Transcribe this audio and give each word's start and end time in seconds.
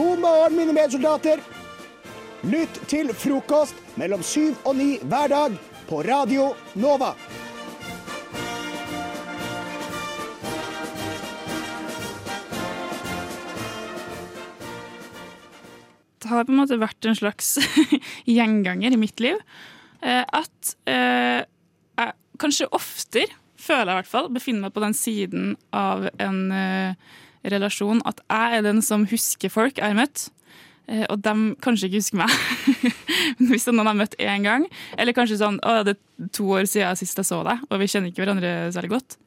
God 0.00 0.18
morgen, 0.18 0.54
mine 0.56 0.72
medsoldater. 0.72 1.42
Lytt 2.48 2.78
til 2.88 3.10
frokost 3.12 3.76
mellom 4.00 4.22
syv 4.24 4.56
og 4.64 4.78
ni 4.78 4.94
hver 5.04 5.28
dag 5.28 5.58
på 5.90 5.98
Radio 6.06 6.46
Nova. 6.80 7.10
Det 16.16 16.32
har 16.32 16.48
på 16.48 16.54
en 16.54 16.62
måte 16.62 16.80
vært 16.80 17.04
en 17.04 17.20
slags 17.20 17.58
gjenganger 18.38 18.96
i 18.96 19.04
mitt 19.04 19.20
liv. 19.20 19.36
Eh, 20.00 20.24
at 20.24 20.76
eh, 20.88 21.44
jeg 21.44 22.20
kanskje 22.40 22.72
oftere, 22.72 23.36
føler 23.60 23.84
jeg 23.84 23.98
i 23.98 24.00
hvert 24.00 24.14
fall, 24.16 24.32
befinner 24.32 24.70
meg 24.70 24.78
på 24.78 24.88
den 24.88 24.96
siden 24.96 25.58
av 25.76 26.08
en 26.16 26.46
eh, 26.56 27.10
relasjon 27.44 28.02
at 28.08 28.20
jeg 28.26 28.58
er 28.58 28.66
den 28.66 28.82
som 28.84 29.06
husker 29.10 29.52
folk 29.52 29.80
jeg 29.80 29.86
har 29.86 29.98
møtt. 29.98 30.28
Eh, 30.90 31.04
og 31.08 31.20
de 31.24 31.34
kanskje 31.62 31.88
ikke 31.88 32.00
husker 32.02 32.20
meg. 32.20 32.34
Hvis 33.50 33.68
noen 33.68 33.82
jeg 33.82 33.90
har 33.90 34.00
møtt 34.02 34.18
én 34.20 34.46
gang. 34.46 34.66
Eller 34.98 35.16
kanskje 35.16 35.40
sånn 35.40 35.60
å, 35.62 35.80
det 35.86 35.96
er 35.96 36.30
to 36.36 36.48
år 36.58 36.68
siden 36.70 36.98
sist 36.98 37.20
jeg 37.20 37.28
så 37.28 37.42
deg, 37.46 37.62
og 37.70 37.82
vi 37.82 37.90
kjenner 37.90 38.12
ikke 38.12 38.24
hverandre 38.24 38.54
særlig 38.74 38.94
godt. 38.96 39.18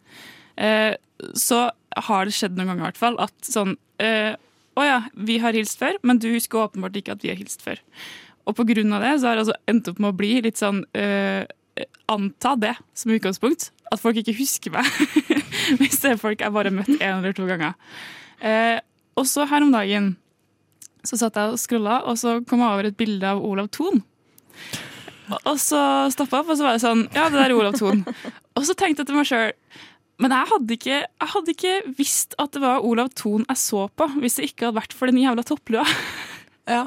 Eh, 0.61 0.93
så 1.39 1.65
har 2.07 2.27
det 2.27 2.35
skjedd 2.35 2.57
noen 2.57 2.73
ganger 2.73 2.83
i 2.83 2.89
hvert 2.91 2.99
fall 2.99 3.15
at 3.21 3.33
sånn 3.47 3.77
eh, 4.01 4.35
Å 4.73 4.83
ja, 4.85 4.99
vi 5.13 5.37
har 5.41 5.53
hilst 5.53 5.77
før, 5.77 5.99
men 6.01 6.17
du 6.17 6.31
husker 6.33 6.63
åpenbart 6.63 6.95
ikke 6.97 7.13
at 7.13 7.21
vi 7.21 7.29
har 7.29 7.37
hilst 7.37 7.61
før. 7.61 7.77
Og 8.49 8.55
på 8.57 8.65
grunn 8.65 8.95
av 8.97 9.03
det 9.05 9.11
så 9.21 9.29
har 9.29 9.37
jeg 9.37 9.45
altså 9.45 9.57
endt 9.69 9.89
opp 9.91 9.99
med 10.01 10.09
å 10.09 10.17
bli 10.17 10.31
litt 10.41 10.57
sånn 10.57 10.79
Anta 12.11 12.55
det 12.59 12.73
som 12.97 13.13
utgangspunkt. 13.15 13.71
At 13.91 14.01
folk 14.01 14.17
ikke 14.21 14.35
husker 14.37 14.73
meg. 14.73 14.87
Hvis 15.79 16.01
det 16.03 16.13
er 16.13 16.21
folk 16.21 16.41
jeg 16.41 16.53
bare 16.53 16.69
har 16.71 16.75
møtt 16.75 16.91
én 16.99 17.19
eller 17.19 17.35
to 17.37 17.47
ganger. 17.49 17.77
Eh, 18.43 18.79
og 19.17 19.27
så 19.29 19.45
her 19.49 19.65
om 19.65 19.71
dagen 19.73 20.13
så 21.03 21.19
satt 21.19 21.35
jeg 21.37 21.53
og 21.53 21.59
scrolla, 21.59 21.99
og 22.07 22.17
så 22.19 22.37
kom 22.47 22.61
jeg 22.63 22.73
over 22.75 22.87
et 22.87 22.97
bilde 22.97 23.27
av 23.27 23.41
Olav 23.43 23.67
Thon. 23.75 24.01
Og 25.43 25.57
så 25.59 25.79
stoppa 26.13 26.39
jeg 26.39 26.45
opp, 26.45 26.51
og 26.53 26.59
så 26.59 26.65
var 26.65 26.75
det 26.77 26.83
sånn 26.83 27.01
Ja, 27.15 27.25
det 27.31 27.39
der 27.39 27.49
er 27.49 27.55
Olav 27.57 27.77
Thon. 27.79 28.03
Og 28.59 28.65
så 28.67 28.75
tenkte 28.77 29.01
jeg 29.01 29.09
til 29.09 29.15
meg 29.17 29.27
sjøl 29.27 29.53
Men 30.21 30.33
jeg 30.35 30.49
hadde, 30.51 30.75
ikke, 30.75 30.97
jeg 31.07 31.31
hadde 31.33 31.53
ikke 31.55 31.71
visst 31.97 32.35
at 32.41 32.51
det 32.53 32.61
var 32.63 32.83
Olav 32.85 33.09
Thon 33.17 33.45
jeg 33.47 33.59
så 33.61 33.87
på, 33.97 34.07
hvis 34.21 34.37
det 34.39 34.49
ikke 34.51 34.67
hadde 34.67 34.79
vært 34.81 34.95
for 34.95 35.09
den 35.09 35.21
jævla 35.23 35.45
topplua. 35.47 35.85
Ja. 36.69 36.85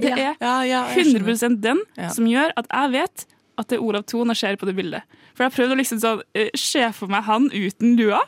Det 0.00 0.12
er 0.14 0.36
Ja, 0.40 0.54
ja, 0.64 0.84
100 0.94 1.58
den 1.60 1.82
som 2.14 2.28
gjør 2.30 2.54
at 2.56 2.70
jeg 2.70 2.92
vet 2.94 3.26
at 3.60 3.70
det 3.70 3.78
er 3.78 3.84
Olav 3.86 4.04
Thon 4.10 4.32
jeg 4.32 4.40
ser 4.40 4.58
på 4.60 4.66
det 4.68 4.74
bildet. 4.78 5.04
For 5.34 5.44
jeg 5.44 5.50
har 5.50 5.56
prøvd 5.56 5.74
å 5.74 5.78
liksom 5.80 6.00
sånn, 6.02 6.22
eh, 6.34 6.50
se 6.58 6.82
for 6.96 7.12
meg 7.12 7.24
han 7.28 7.48
uten 7.52 7.96
lua. 8.00 8.22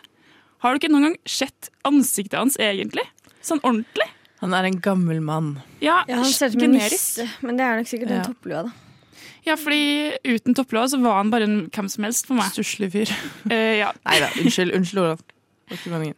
Har 0.62 0.72
du 0.75 0.78
ikke 0.80 0.92
noen 0.92 1.08
gang 1.11 1.16
sett 1.27 1.70
ansiktet 1.88 2.38
hans 2.38 2.56
egentlig? 2.62 3.05
Sånn 3.42 3.60
ordentlig? 3.66 4.06
Han 4.42 4.55
er 4.58 4.66
en 4.69 4.78
gammel 4.83 5.20
mann. 5.22 5.56
Ja, 5.80 6.03
Ja, 6.08 6.16
han 6.20 6.25
ser 6.30 6.50
ut 6.50 6.56
som 6.56 6.62
en 6.66 6.72
nisse, 6.78 7.28
men 7.42 7.56
det 7.58 7.64
er 7.66 7.77
nok 7.78 7.86
sikkert 7.91 8.10
Ja. 8.10 8.22
den 8.22 8.34
topplua, 8.34 8.62
da. 8.69 8.72
Ja, 9.44 9.56
fordi 9.58 10.12
uten 10.25 10.55
topplua 10.55 10.84
så 10.91 11.00
var 11.03 11.16
han 11.19 11.30
bare 11.30 11.42
en 11.48 11.69
hvem 11.70 11.88
som 11.91 12.05
helst 12.05 12.27
for 12.27 12.34
meg. 12.38 12.50
Stusslig 12.55 12.92
fyr. 12.92 13.10
Uh, 13.50 13.78
ja, 13.78 13.92
Nei 14.06 14.20
da, 14.22 14.28
unnskyld, 14.38 14.75
unnskyld, 14.75 14.98
Olav. 15.03 15.20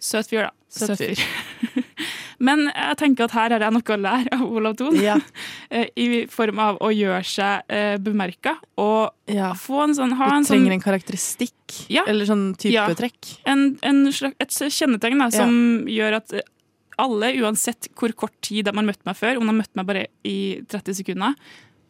Søt 0.00 0.28
fyr, 0.28 0.42
da. 0.48 0.50
Søt 0.68 0.98
fyr. 0.98 1.24
Men 2.44 2.66
jeg 2.68 2.98
tenker 3.00 3.26
at 3.26 3.34
her 3.36 3.54
har 3.54 3.64
jeg 3.64 3.74
noe 3.74 3.94
å 3.94 4.00
lære 4.00 4.36
av 4.36 4.44
Olav 4.46 4.76
Thon. 4.80 4.96
Ja. 5.00 5.16
eh, 5.74 5.88
I 5.96 6.24
form 6.32 6.60
av 6.62 6.80
å 6.84 6.90
gjøre 6.94 7.22
seg 7.28 7.70
eh, 7.72 7.96
bemerka 8.02 8.56
og 8.80 9.14
ja. 9.30 9.52
få 9.58 9.84
en 9.86 9.96
sånn, 9.96 10.16
ha 10.18 10.30
Du 10.30 10.36
en 10.38 10.48
sånn 10.48 10.58
trenger 10.58 10.76
en 10.76 10.84
karakteristikk, 10.84 11.78
Ja. 11.92 12.04
eller 12.10 12.28
sånn 12.28 12.50
type 12.60 12.86
trekk. 12.98 13.36
en, 13.50 13.74
en 13.82 14.04
slags, 14.12 14.36
et 14.42 14.74
kjennetegn 14.74 15.22
da, 15.22 15.30
som 15.34 15.54
gjør 15.90 16.20
at 16.20 16.36
alle, 17.00 17.32
uansett 17.42 17.88
hvor 17.98 18.12
kort 18.14 18.34
tid 18.44 18.68
de 18.68 18.74
har 18.74 18.86
møtt 18.86 19.02
meg 19.06 19.18
før, 19.18 19.40
om 19.40 19.46
de 19.46 19.52
har 19.54 19.60
møtt 19.64 19.74
meg 19.78 19.88
bare 19.88 20.06
i 20.26 20.38
30 20.70 21.00
sekunder, 21.00 21.34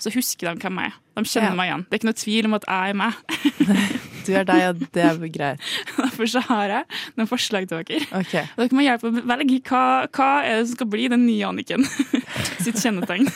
så 0.01 0.13
husker 0.15 0.51
de 0.51 0.65
hvem 0.65 0.81
jeg 0.81 0.93
er. 0.93 0.99
De 1.15 1.29
kjenner 1.29 1.57
meg 1.59 1.71
igjen. 1.71 1.85
Det 1.87 1.97
er 1.97 2.01
ikke 2.03 2.11
noe 2.11 2.23
tvil 2.25 2.49
om 2.49 2.59
at 2.59 2.69
jeg 2.69 2.95
er 2.95 3.01
meg. 3.05 3.21
Du 4.27 4.33
er 4.37 4.47
deg, 4.49 4.63
og 4.71 4.83
det 4.95 5.03
er 5.05 5.19
greit. 5.35 5.65
Derfor 6.01 6.31
så 6.31 6.43
har 6.49 6.73
jeg 6.73 7.01
noen 7.19 7.31
forslag 7.31 7.69
til 7.71 7.83
dere. 7.85 8.01
Okay. 8.23 8.47
Og 8.57 8.63
Dere 8.65 8.79
må 8.79 8.85
hjelpe 8.87 9.11
å 9.11 9.25
velge 9.35 9.61
hva, 9.69 9.83
hva 10.09 10.29
er 10.45 10.61
det 10.61 10.69
som 10.71 10.79
skal 10.79 10.91
bli 10.95 11.09
den 11.13 11.27
nye 11.29 11.51
Anniken 11.51 11.85
sitt 12.65 12.81
kjennetegn. 12.81 13.29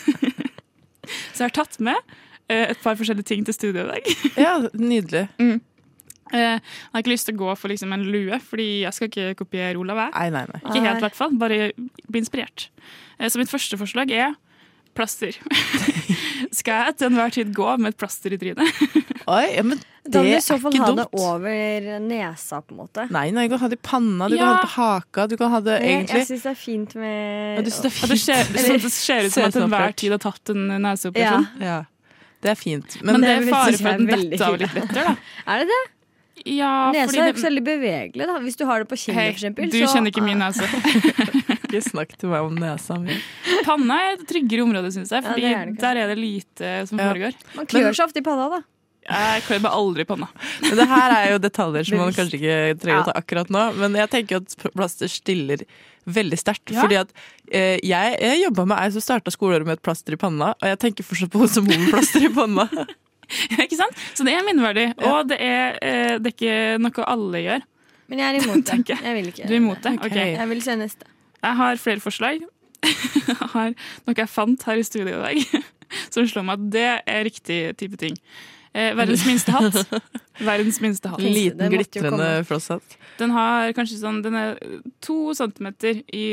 Så 1.34 1.44
jeg 1.44 1.46
har 1.48 1.54
tatt 1.56 1.78
med 1.84 1.96
eh, 2.50 2.66
et 2.72 2.80
par 2.84 2.98
forskjellige 2.98 3.30
ting 3.30 3.44
til 3.48 3.56
studio 3.56 3.86
i 3.86 3.90
dag. 3.94 4.12
Ja, 4.36 4.56
nydelig. 4.76 5.26
Mm. 5.40 5.58
Jeg 6.28 6.60
har 6.60 7.00
ikke 7.00 7.14
lyst 7.14 7.24
til 7.30 7.38
å 7.38 7.40
gå 7.40 7.52
for 7.56 7.72
liksom 7.72 7.92
en 7.96 8.02
lue, 8.12 8.36
fordi 8.44 8.66
jeg 8.82 8.92
skal 8.92 9.08
ikke 9.08 9.30
kopiere 9.38 9.78
Olav. 9.80 10.02
Nei, 10.12 10.26
nei, 10.34 10.42
nei. 10.50 10.58
Ikke 10.60 10.82
helt, 10.84 11.00
i 11.00 11.06
hvert 11.06 11.16
fall. 11.16 11.32
Bare 11.40 11.70
bli 11.78 12.20
inspirert. 12.20 12.66
Eh, 13.16 13.30
Så 13.32 13.40
mitt 13.40 13.48
første 13.52 13.78
forslag 13.80 14.12
er 14.12 14.34
plaster. 14.98 15.36
Skal 16.58 16.82
jeg 16.88 16.96
til 16.98 17.08
enhver 17.08 17.32
tid 17.32 17.52
gå 17.56 17.68
med 17.80 17.94
et 17.94 18.00
plaster 18.00 18.34
i 18.34 18.38
trynet? 18.40 18.66
Oi, 19.28 19.44
ja, 19.56 19.62
men 19.66 19.80
Da 20.08 20.22
må 20.24 20.30
du 20.30 20.36
i 20.38 20.40
så 20.40 20.56
fall 20.62 20.72
ha 20.80 20.86
ha 20.88 20.92
det 20.96 21.04
over 21.20 21.98
nesa, 22.00 22.62
på 22.64 22.72
en 22.72 22.78
måte. 22.80 23.04
Nei, 23.12 23.26
nei, 23.36 23.44
du 23.44 23.52
kan 23.52 23.60
ha 23.60 23.68
det 23.68 23.76
i 23.76 23.82
panna, 23.84 24.28
du 24.30 24.36
Ja. 24.38 24.40
kan 24.40 24.48
ha 24.48 24.54
det 24.56 24.62
på 24.64 24.72
haka, 24.78 25.26
du 25.28 25.36
kan 25.36 25.50
ha 25.52 25.60
det 25.60 25.74
egentlig 25.82 26.22
jeg 26.22 26.28
syns 26.30 26.46
det 26.46 26.52
er 26.54 26.58
fint 26.62 26.94
ja, 26.96 27.00
med 27.02 27.64
du 27.64 27.68
det 27.70 27.84
er 27.84 27.90
fint. 27.98 28.08
det 28.14 28.18
skjer, 28.22 28.42
ser, 28.56 28.78
det 28.86 28.92
ser 28.94 29.28
ut 29.28 29.32
som 29.36 29.44
at 29.50 29.60
enhver 29.60 29.92
tid 30.00 30.14
har 30.16 30.22
tatt 30.24 30.54
en 30.54 30.64
neseoperasjon. 30.86 31.46
Ja, 31.60 31.76
det 32.40 32.50
er 32.54 32.58
fint. 32.58 32.96
Men, 33.02 33.20
Men, 33.20 33.20
det 33.20 33.28
det 33.28 33.48
er 33.48 33.52
fare 33.52 33.76
for 33.76 33.88
at 33.92 33.98
den 34.00 34.08
er 34.08 34.24
detter 34.30 34.46
av 34.48 34.58
litt 34.64 34.74
lettere, 34.80 35.04
da. 35.12 35.16
Er 35.52 35.64
det 35.64 35.68
det? 35.74 35.84
Ja, 36.46 36.72
Nesa 36.94 37.08
fordi 37.10 37.18
er 37.18 37.26
jo 37.26 37.32
ikke 37.34 37.42
så 37.42 37.48
veldig 37.50 37.64
bevegelig, 37.66 38.26
da. 38.30 38.34
Hvis 38.46 38.56
du 38.56 38.64
har 38.64 38.78
det 38.78 38.88
på 38.88 38.96
kinnet, 38.96 39.18
hey, 39.18 39.32
for 39.32 39.40
eksempel. 39.42 39.70
du 39.70 39.76
så- 39.82 39.92
kjenner 39.92 40.12
ikke 40.14 40.22
min 40.24 40.38
nese. 40.38 40.62
ikke 41.68 41.82
snakk 41.84 42.14
til 42.16 42.30
meg 42.30 42.46
om 42.46 42.54
nesa 42.62 42.96
mi. 43.02 43.16
Panna 43.66 43.96
er 44.06 44.12
et 44.16 44.24
tryggere 44.30 44.62
område, 44.64 44.88
syns 44.94 45.10
jeg, 45.12 45.24
Ja, 45.26 45.34
det 45.34 45.44
er 45.52 45.66
det 45.66 45.80
der 45.82 45.96
er 46.04 46.06
det 46.14 46.18
lite 46.22 46.86
som 46.88 46.96
Ja. 46.96 47.10
foregår. 47.12 47.34
Man 47.58 47.66
klør 47.66 47.90
seg 47.92 48.06
ofte 48.06 48.22
i 48.22 48.22
panna, 48.22 48.48
da. 48.54 48.62
Jeg 49.08 49.44
klør 49.46 49.62
meg 49.64 49.74
aldri 49.74 50.04
i 50.04 50.08
panna. 50.08 50.28
Men 50.64 50.74
det 50.80 50.86
her 50.90 51.14
er 51.16 51.26
jo 51.32 51.38
detaljer 51.40 51.86
som 51.88 52.02
man 52.02 52.16
kanskje 52.16 52.38
ikke 52.38 52.58
trenger 52.82 53.00
å 53.00 53.06
ta 53.08 53.14
akkurat 53.16 53.52
nå. 53.52 53.62
Men 53.80 53.96
jeg 53.96 54.12
tenker 54.12 54.42
at 54.42 54.56
plaster 54.76 55.10
stiller 55.12 55.64
veldig 56.08 56.38
sterkt. 56.40 56.72
Ja. 56.72 56.82
Fordi 56.82 56.98
at 57.00 57.12
eh, 57.50 57.76
jeg, 57.84 58.16
jeg 58.20 58.42
jobba 58.44 58.66
med 58.68 58.80
ei 58.82 58.92
som 58.94 59.04
starta 59.04 59.32
skoleåret 59.32 59.68
med 59.68 59.78
et 59.78 59.84
plaster 59.84 60.16
i 60.16 60.20
panna, 60.20 60.54
og 60.56 60.72
jeg 60.72 60.80
tenker 60.84 61.06
fortsatt 61.06 61.32
på 61.32 61.42
henne 61.42 61.54
som 61.54 61.68
hun 61.68 61.84
med 61.84 61.92
plaster 61.92 62.28
i 62.28 62.32
panna. 62.32 62.68
ikke 63.64 63.78
sant? 63.78 64.04
Så 64.16 64.26
det 64.28 64.36
er 64.36 64.44
minneverdig. 64.46 64.90
Og 65.08 65.32
det 65.32 65.40
er, 65.44 65.80
eh, 65.84 66.14
det 66.20 66.32
er 66.32 66.36
ikke 66.36 66.60
noe 66.84 67.08
alle 67.16 67.44
gjør. 67.44 67.66
Men 68.08 68.22
jeg 68.22 68.28
er 68.28 68.38
imot 68.42 68.64
det. 68.64 68.78
Jeg. 68.88 69.00
Jeg 69.04 69.16
vil 69.18 69.32
ikke 69.32 69.48
Du 69.48 69.52
er 69.52 69.60
imot 69.62 69.82
det? 69.84 69.96
Ok. 69.98 70.06
Okay. 70.10 70.36
Jeg 70.36 70.52
vil 70.52 70.62
se 70.64 70.76
neste. 70.80 71.10
Jeg 71.38 71.60
har 71.62 71.80
flere 71.80 72.04
forslag. 72.04 72.46
Jeg 73.28 73.36
har 73.52 73.74
noe 74.06 74.14
jeg 74.16 74.30
fant 74.30 74.62
her 74.68 74.78
i 74.78 74.84
studio 74.86 75.18
i 75.18 75.18
dag, 75.18 75.64
som 76.14 76.26
slår 76.30 76.44
meg 76.46 76.60
at 76.60 76.68
det 76.72 76.86
er 77.10 77.24
riktig 77.26 77.58
type 77.80 77.98
ting. 78.00 78.14
Eh, 78.78 78.92
verdens 78.94 79.24
minste 79.26 79.54
hatt. 79.54 79.78
Verdens 80.48 80.76
minste 80.84 81.10
hatt. 81.10 81.22
Liten, 81.24 81.72
glitrende 81.72 82.28
flosshatt. 82.46 82.94
Den 83.18 83.32
har 83.34 83.72
kanskje 83.74 83.96
sånn 83.98 84.20
Den 84.22 84.36
er 84.38 84.52
to 85.02 85.32
centimeter 85.34 85.98
i 86.14 86.26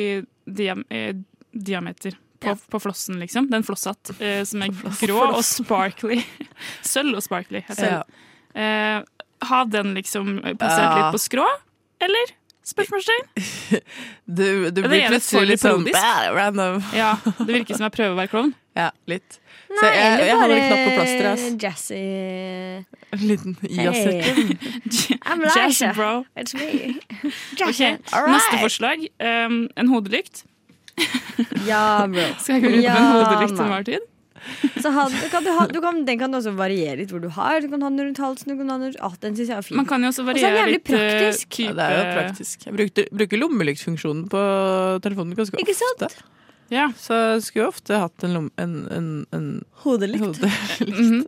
diam 0.46 0.84
eh, 0.94 1.16
diameter 1.56 2.14
på, 2.44 2.52
Ja. 2.52 2.56
på 2.70 2.80
flossen, 2.84 3.18
liksom. 3.24 3.48
Den 3.50 3.64
flosshatt 3.66 4.12
eh, 4.20 4.44
som 4.46 4.62
er 4.62 4.74
grå 5.02 5.22
og 5.32 5.42
sparkly. 5.48 6.20
Sølv 6.94 7.18
og 7.18 7.26
sparkly. 7.26 7.64
Ja. 7.80 8.04
Eh, 8.54 9.00
ha 9.50 9.64
den 9.66 9.96
liksom 9.98 10.38
plassert 10.60 10.86
Ja. 10.86 10.96
litt 11.00 11.16
på 11.18 11.22
skrå, 11.26 11.48
eller? 12.06 12.36
Spørsmålstegn. 12.66 13.26
Du, 14.26 14.72
du 14.74 14.80
blir 14.82 15.08
plutselig 15.08 15.48
litt 15.52 15.62
sånn 15.62 15.86
random. 16.34 16.80
Ja, 16.98 17.12
det 17.38 17.46
virker 17.52 17.78
som 17.78 17.86
jeg 17.86 17.94
prøver 17.94 18.16
å 18.16 18.18
være 18.18 18.32
klovn. 18.32 18.54
Ja, 18.76 18.88
litt. 19.10 19.38
Nei, 19.66 19.78
Så 19.80 19.92
jeg, 19.92 20.26
jeg, 20.28 20.38
holder 20.40 20.56
en 20.56 20.66
knapp 20.70 20.82
på 20.86 20.92
plasteret. 20.96 21.30
Altså. 21.32 21.52
Jazzy 21.64 22.02
En 23.16 23.24
liten 23.30 23.58
jazzy. 23.70 24.14
Jazz, 25.56 25.82
bro. 25.96 26.24
It's 26.38 26.54
me. 26.54 27.00
Ok, 27.66 27.80
right. 27.80 28.02
Neste 28.30 28.60
forslag. 28.62 29.08
Um, 29.20 29.66
en 29.76 29.94
hodelykt. 29.94 30.46
Ja, 31.70 32.06
bro. 32.08 32.28
Skal 32.40 32.60
jeg 32.60 32.64
gå 32.64 32.70
rundt 32.70 32.84
med 32.84 33.00
en 33.00 33.16
hodelykt 33.16 33.56
til 33.56 33.66
enhver 33.66 33.88
tid? 33.90 34.12
Så 34.78 34.92
ha, 34.94 35.08
du 35.10 35.30
kan, 35.32 35.44
du 35.44 35.50
ha, 35.56 35.66
du 35.72 35.80
kan, 35.82 36.04
den 36.06 36.20
kan 36.22 36.38
også 36.38 36.54
variere 36.56 37.00
litt 37.00 37.12
hvor 37.14 37.24
du 37.24 37.32
har. 37.34 37.64
Du 37.64 37.70
kan 37.72 37.82
ha 37.82 37.90
den 37.90 38.04
rundt 38.06 38.22
halsen. 38.22 38.54
Du 38.54 38.60
kan 38.60 38.70
ha 38.70 38.78
den 38.78 38.92
rundt, 38.92 39.02
ah, 39.02 39.16
den 39.24 39.38
synes 39.38 39.50
jeg 39.50 39.58
er 39.58 39.66
fin. 39.66 39.80
Man 39.80 39.90
kan 39.90 40.06
jo 40.06 40.12
også 40.14 40.22
så 40.22 40.28
er 40.30 40.38
den 40.38 40.44
variere 40.44 40.62
jævlig 40.62 40.78
litt 40.78 40.92
eh, 40.92 41.00
praktisk. 41.00 41.50
type 41.50 41.72
Ja, 41.72 41.76
det 41.80 41.88
er 41.88 41.98
jo 41.98 42.16
praktisk. 42.20 42.66
Jeg 42.68 42.78
bruker, 42.78 43.10
bruker 43.22 43.42
lommelyktfunksjonen 43.42 44.24
på 44.32 44.46
telefonen 45.06 45.40
ganske 45.40 45.66
Ikke 45.66 45.78
sant? 45.78 46.22
Ja. 46.74 46.88
Så 46.98 47.14
jeg 47.36 47.44
skulle 47.46 47.66
jo 47.68 47.72
ofte 47.72 47.98
hatt 48.02 48.24
en, 48.26 48.34
lom, 48.34 48.46
en, 48.58 48.76
en, 48.92 49.10
en 49.36 49.48
Hodelykt. 49.84 50.24
hodelykt. 50.26 50.80
Mhm. 50.96 51.26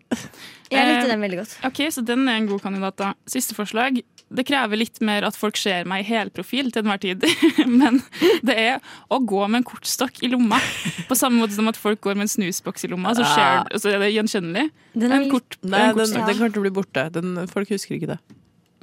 Jeg 0.68 0.84
likte 0.84 1.06
Eh, 1.06 1.12
den 1.13 1.22
veldig 1.24 1.38
godt. 1.39 1.51
Ok, 1.63 1.78
så 1.95 2.01
den 2.04 2.25
er 2.28 2.42
en 2.42 2.48
god 2.50 2.60
kandidat. 2.66 2.98
da. 3.00 3.13
Siste 3.30 3.56
forslag. 3.56 4.01
Det 4.28 4.44
krever 4.50 4.75
litt 4.75 4.98
mer 5.00 5.24
at 5.24 5.38
folk 5.39 5.56
ser 5.56 5.86
meg 5.88 6.04
i 6.04 6.07
helprofil 6.10 6.74
til 6.75 6.84
enhver 6.84 7.00
tid. 7.00 7.24
Men 7.80 8.01
det 8.44 8.57
er 8.60 8.81
å 9.07 9.22
gå 9.24 9.45
med 9.48 9.62
en 9.62 9.68
kortstokk 9.69 10.19
i 10.28 10.31
lomma. 10.34 10.60
På 11.07 11.16
samme 11.16 11.40
måte 11.40 11.56
som 11.56 11.69
at 11.72 11.80
folk 11.80 12.01
går 12.04 12.18
med 12.19 12.28
en 12.28 12.33
snusboks 12.33 12.83
i 12.83 12.90
lomma, 12.92 13.13
så, 13.16 13.24
skjer, 13.24 13.80
så 13.80 13.94
er 13.94 14.04
det 14.04 14.12
gjenkjennelig. 14.18 14.66
Den 14.98 15.07
er 15.13 15.16
En 15.22 15.24
litt, 15.30 15.31
kort, 15.38 15.56
Nei, 15.63 15.86
en 15.94 16.01
den, 16.01 16.12
den 16.18 16.36
kommer 16.36 16.51
til 16.57 16.60
å 16.60 16.66
bli 16.68 16.74
borte. 16.81 17.07
Den, 17.16 17.31
folk 17.54 17.72
husker 17.72 17.95
ikke 17.95 18.12
det. 18.18 18.19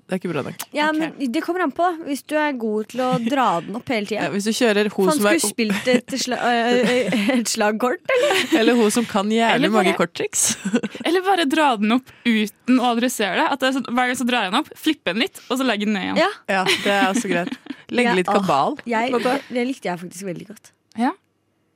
Det 0.04 0.12
er 0.12 0.20
ikke 0.20 0.30
bra 0.34 0.42
nok. 0.44 0.64
Ja, 0.76 0.90
okay. 0.90 1.08
men 1.16 1.32
Det 1.32 1.40
kommer 1.44 1.64
an 1.64 1.72
på, 1.72 1.84
da. 1.86 2.04
Hvis 2.04 2.22
du 2.28 2.34
er 2.36 2.52
god 2.60 2.90
til 2.92 3.00
å 3.00 3.10
dra 3.24 3.46
den 3.64 3.78
opp 3.78 3.88
hele 3.88 4.12
Ja, 4.12 4.26
hvis 4.34 4.44
du 4.44 4.52
kjører 4.52 4.90
hun 4.92 5.08
som, 5.08 5.28
er, 5.30 5.38
Skulle 5.40 5.54
spilt 5.54 5.88
et, 5.88 6.16
sla, 6.20 6.40
øh, 6.44 6.92
et 7.38 7.48
slagkort, 7.48 8.04
eller? 8.16 8.42
eller 8.60 8.78
hun 8.78 8.92
som 8.92 9.08
kan 9.08 9.32
jævlig 9.32 9.56
Eller 9.56 9.72
mange 9.72 9.96
korttriks. 9.96 10.58
Eller 11.06 11.24
bare 11.24 11.48
dra 11.48 11.70
den 11.80 11.96
opp 11.96 12.12
uten 12.26 12.80
å 12.80 12.92
adressere 12.92 13.40
det. 13.40 13.48
At 13.48 13.64
det 13.64 13.70
er 13.70 13.76
sånn, 13.78 13.88
hver 13.88 14.12
gang 14.12 14.20
så 14.20 14.28
drar 14.28 14.46
jeg 14.46 14.52
den 14.52 14.60
opp, 14.60 14.70
flipper 14.84 15.16
den 15.16 15.24
litt, 15.24 15.40
og 15.48 15.60
så 15.60 15.68
legger 15.68 15.88
den 15.88 15.96
ned 15.96 16.08
igjen. 16.10 16.20
Ja. 16.20 16.30
Ja, 16.52 16.62
det 16.68 16.94
er 16.94 17.08
også 17.08 17.32
greit. 17.32 17.56
Legge 17.88 18.12
Ja, 18.12 18.18
litt 18.20 18.32
åh, 18.32 18.40
kabal. 18.42 18.78
Jeg, 18.88 19.12
det, 19.24 19.66
likte 19.72 19.88
jeg 19.88 20.02
faktisk 20.04 20.28
veldig 20.28 20.48
godt. 20.52 20.74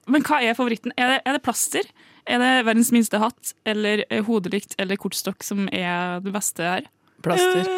Men 0.09 0.25
hva 0.25 0.41
er 0.45 0.57
favoritten? 0.57 0.93
Er 0.97 1.15
det, 1.15 1.19
er 1.29 1.37
det 1.37 1.45
plaster? 1.45 1.89
Er 2.29 2.41
det 2.43 2.53
verdens 2.69 2.93
minste 2.95 3.21
hatt? 3.21 3.53
Eller 3.69 4.05
eh, 4.09 4.25
hodelykt 4.25 4.77
eller 4.81 5.01
kortstokk 5.01 5.45
som 5.45 5.67
er 5.69 6.23
det 6.25 6.33
beste 6.35 6.65
her? 6.65 6.89
Plaster. 7.25 7.69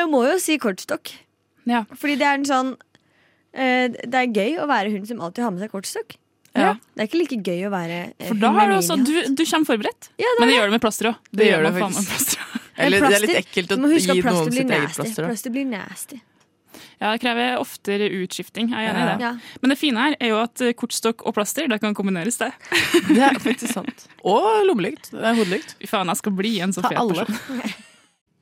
Jeg 0.00 0.10
må 0.12 0.22
jo 0.26 0.38
si 0.42 0.56
kortstokk. 0.60 1.12
Ja. 1.68 1.84
Fordi 2.00 2.16
det 2.20 2.26
er 2.26 2.38
en 2.38 2.46
sånn 2.48 2.70
øh, 2.72 3.86
Det 3.92 4.16
er 4.16 4.30
gøy 4.32 4.56
å 4.62 4.66
være 4.70 4.92
hun 4.94 5.04
som 5.06 5.20
alltid 5.22 5.44
har 5.44 5.52
med 5.54 5.64
seg 5.64 5.74
kortstokk. 5.74 6.16
Ja. 6.56 6.72
Det 6.96 7.04
er 7.04 7.06
ikke 7.06 7.20
like 7.20 7.36
gøy 7.46 7.68
å 7.68 7.70
være 7.70 7.98
øh, 8.08 8.24
For 8.32 8.40
da 8.42 8.50
har 8.56 8.72
du 8.72 8.78
også 8.80 8.96
du, 9.04 9.12
du 9.38 9.44
kommer 9.44 9.68
forberedt. 9.68 10.10
Ja, 10.18 10.26
det 10.26 10.40
Men 10.40 10.48
er 10.48 10.50
det 10.50 10.56
gjør 10.56 10.72
du 10.72 10.74
med 10.74 10.82
plaster 10.86 11.10
òg. 11.12 11.20
Det 11.30 11.46
gjør 11.50 11.68
det 11.68 11.74
man 11.76 11.84
faktisk. 11.84 12.00
med 12.00 12.16
plaster 12.16 12.42
også. 12.48 12.64
Eller 12.80 13.04
det 13.04 13.12
er 13.12 13.22
litt 13.26 13.38
ekkelt 13.42 13.72
å 13.74 13.76
gi 13.76 13.82
noen 13.84 13.94
sitt 14.00 14.74
eget 14.74 14.96
plaster. 14.96 15.28
Plaster 15.28 15.54
blir 15.54 15.68
nasty. 15.68 16.20
Ja, 17.00 17.10
det 17.14 17.20
krever 17.22 17.58
oftere 17.60 18.08
utskifting. 18.20 18.70
Jeg 18.72 18.88
er 18.88 18.92
enig 18.92 19.02
i 19.02 19.08
det. 19.08 19.24
Ja. 19.24 19.58
Men 19.62 19.72
det 19.72 19.76
fine 19.80 20.02
her 20.04 20.16
er 20.20 20.32
jo 20.32 20.40
at 20.42 20.62
eh, 20.64 20.74
kortstokk 20.76 21.24
og 21.28 21.34
plaster 21.36 21.68
det 21.70 21.80
kan 21.82 21.96
kombineres. 21.96 22.36
det. 22.40 22.50
Det 23.08 23.20
er 23.24 23.38
faktisk 23.40 23.72
sant. 23.72 24.04
Og 24.28 24.48
lommelykt. 24.68 25.12
Det 25.12 25.22
er 25.24 25.38
hodelykt. 25.38 25.76
Fy 25.80 25.88
faen, 25.90 26.12
jeg 26.12 26.20
skal 26.20 26.34
bli 26.36 26.58
en 26.64 26.74
så 26.76 26.84
Ta 26.84 26.92
fet 26.92 27.14
person. 27.14 27.78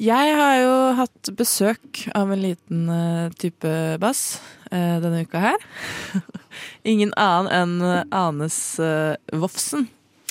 Jeg 0.00 0.36
har 0.38 0.54
jo 0.60 0.74
hatt 1.00 1.30
besøk 1.36 2.04
av 2.14 2.30
en 2.32 2.42
liten 2.42 2.86
eh, 2.92 3.32
type 3.40 3.72
bass 4.02 4.38
eh, 4.70 5.00
denne 5.02 5.24
uka 5.26 5.42
her. 5.42 5.66
Ingen 6.90 7.12
annen 7.20 7.50
enn 7.52 7.74
eh, 7.84 8.04
Anes 8.14 8.58
uh, 8.78 9.16
Vofsen. 9.34 9.88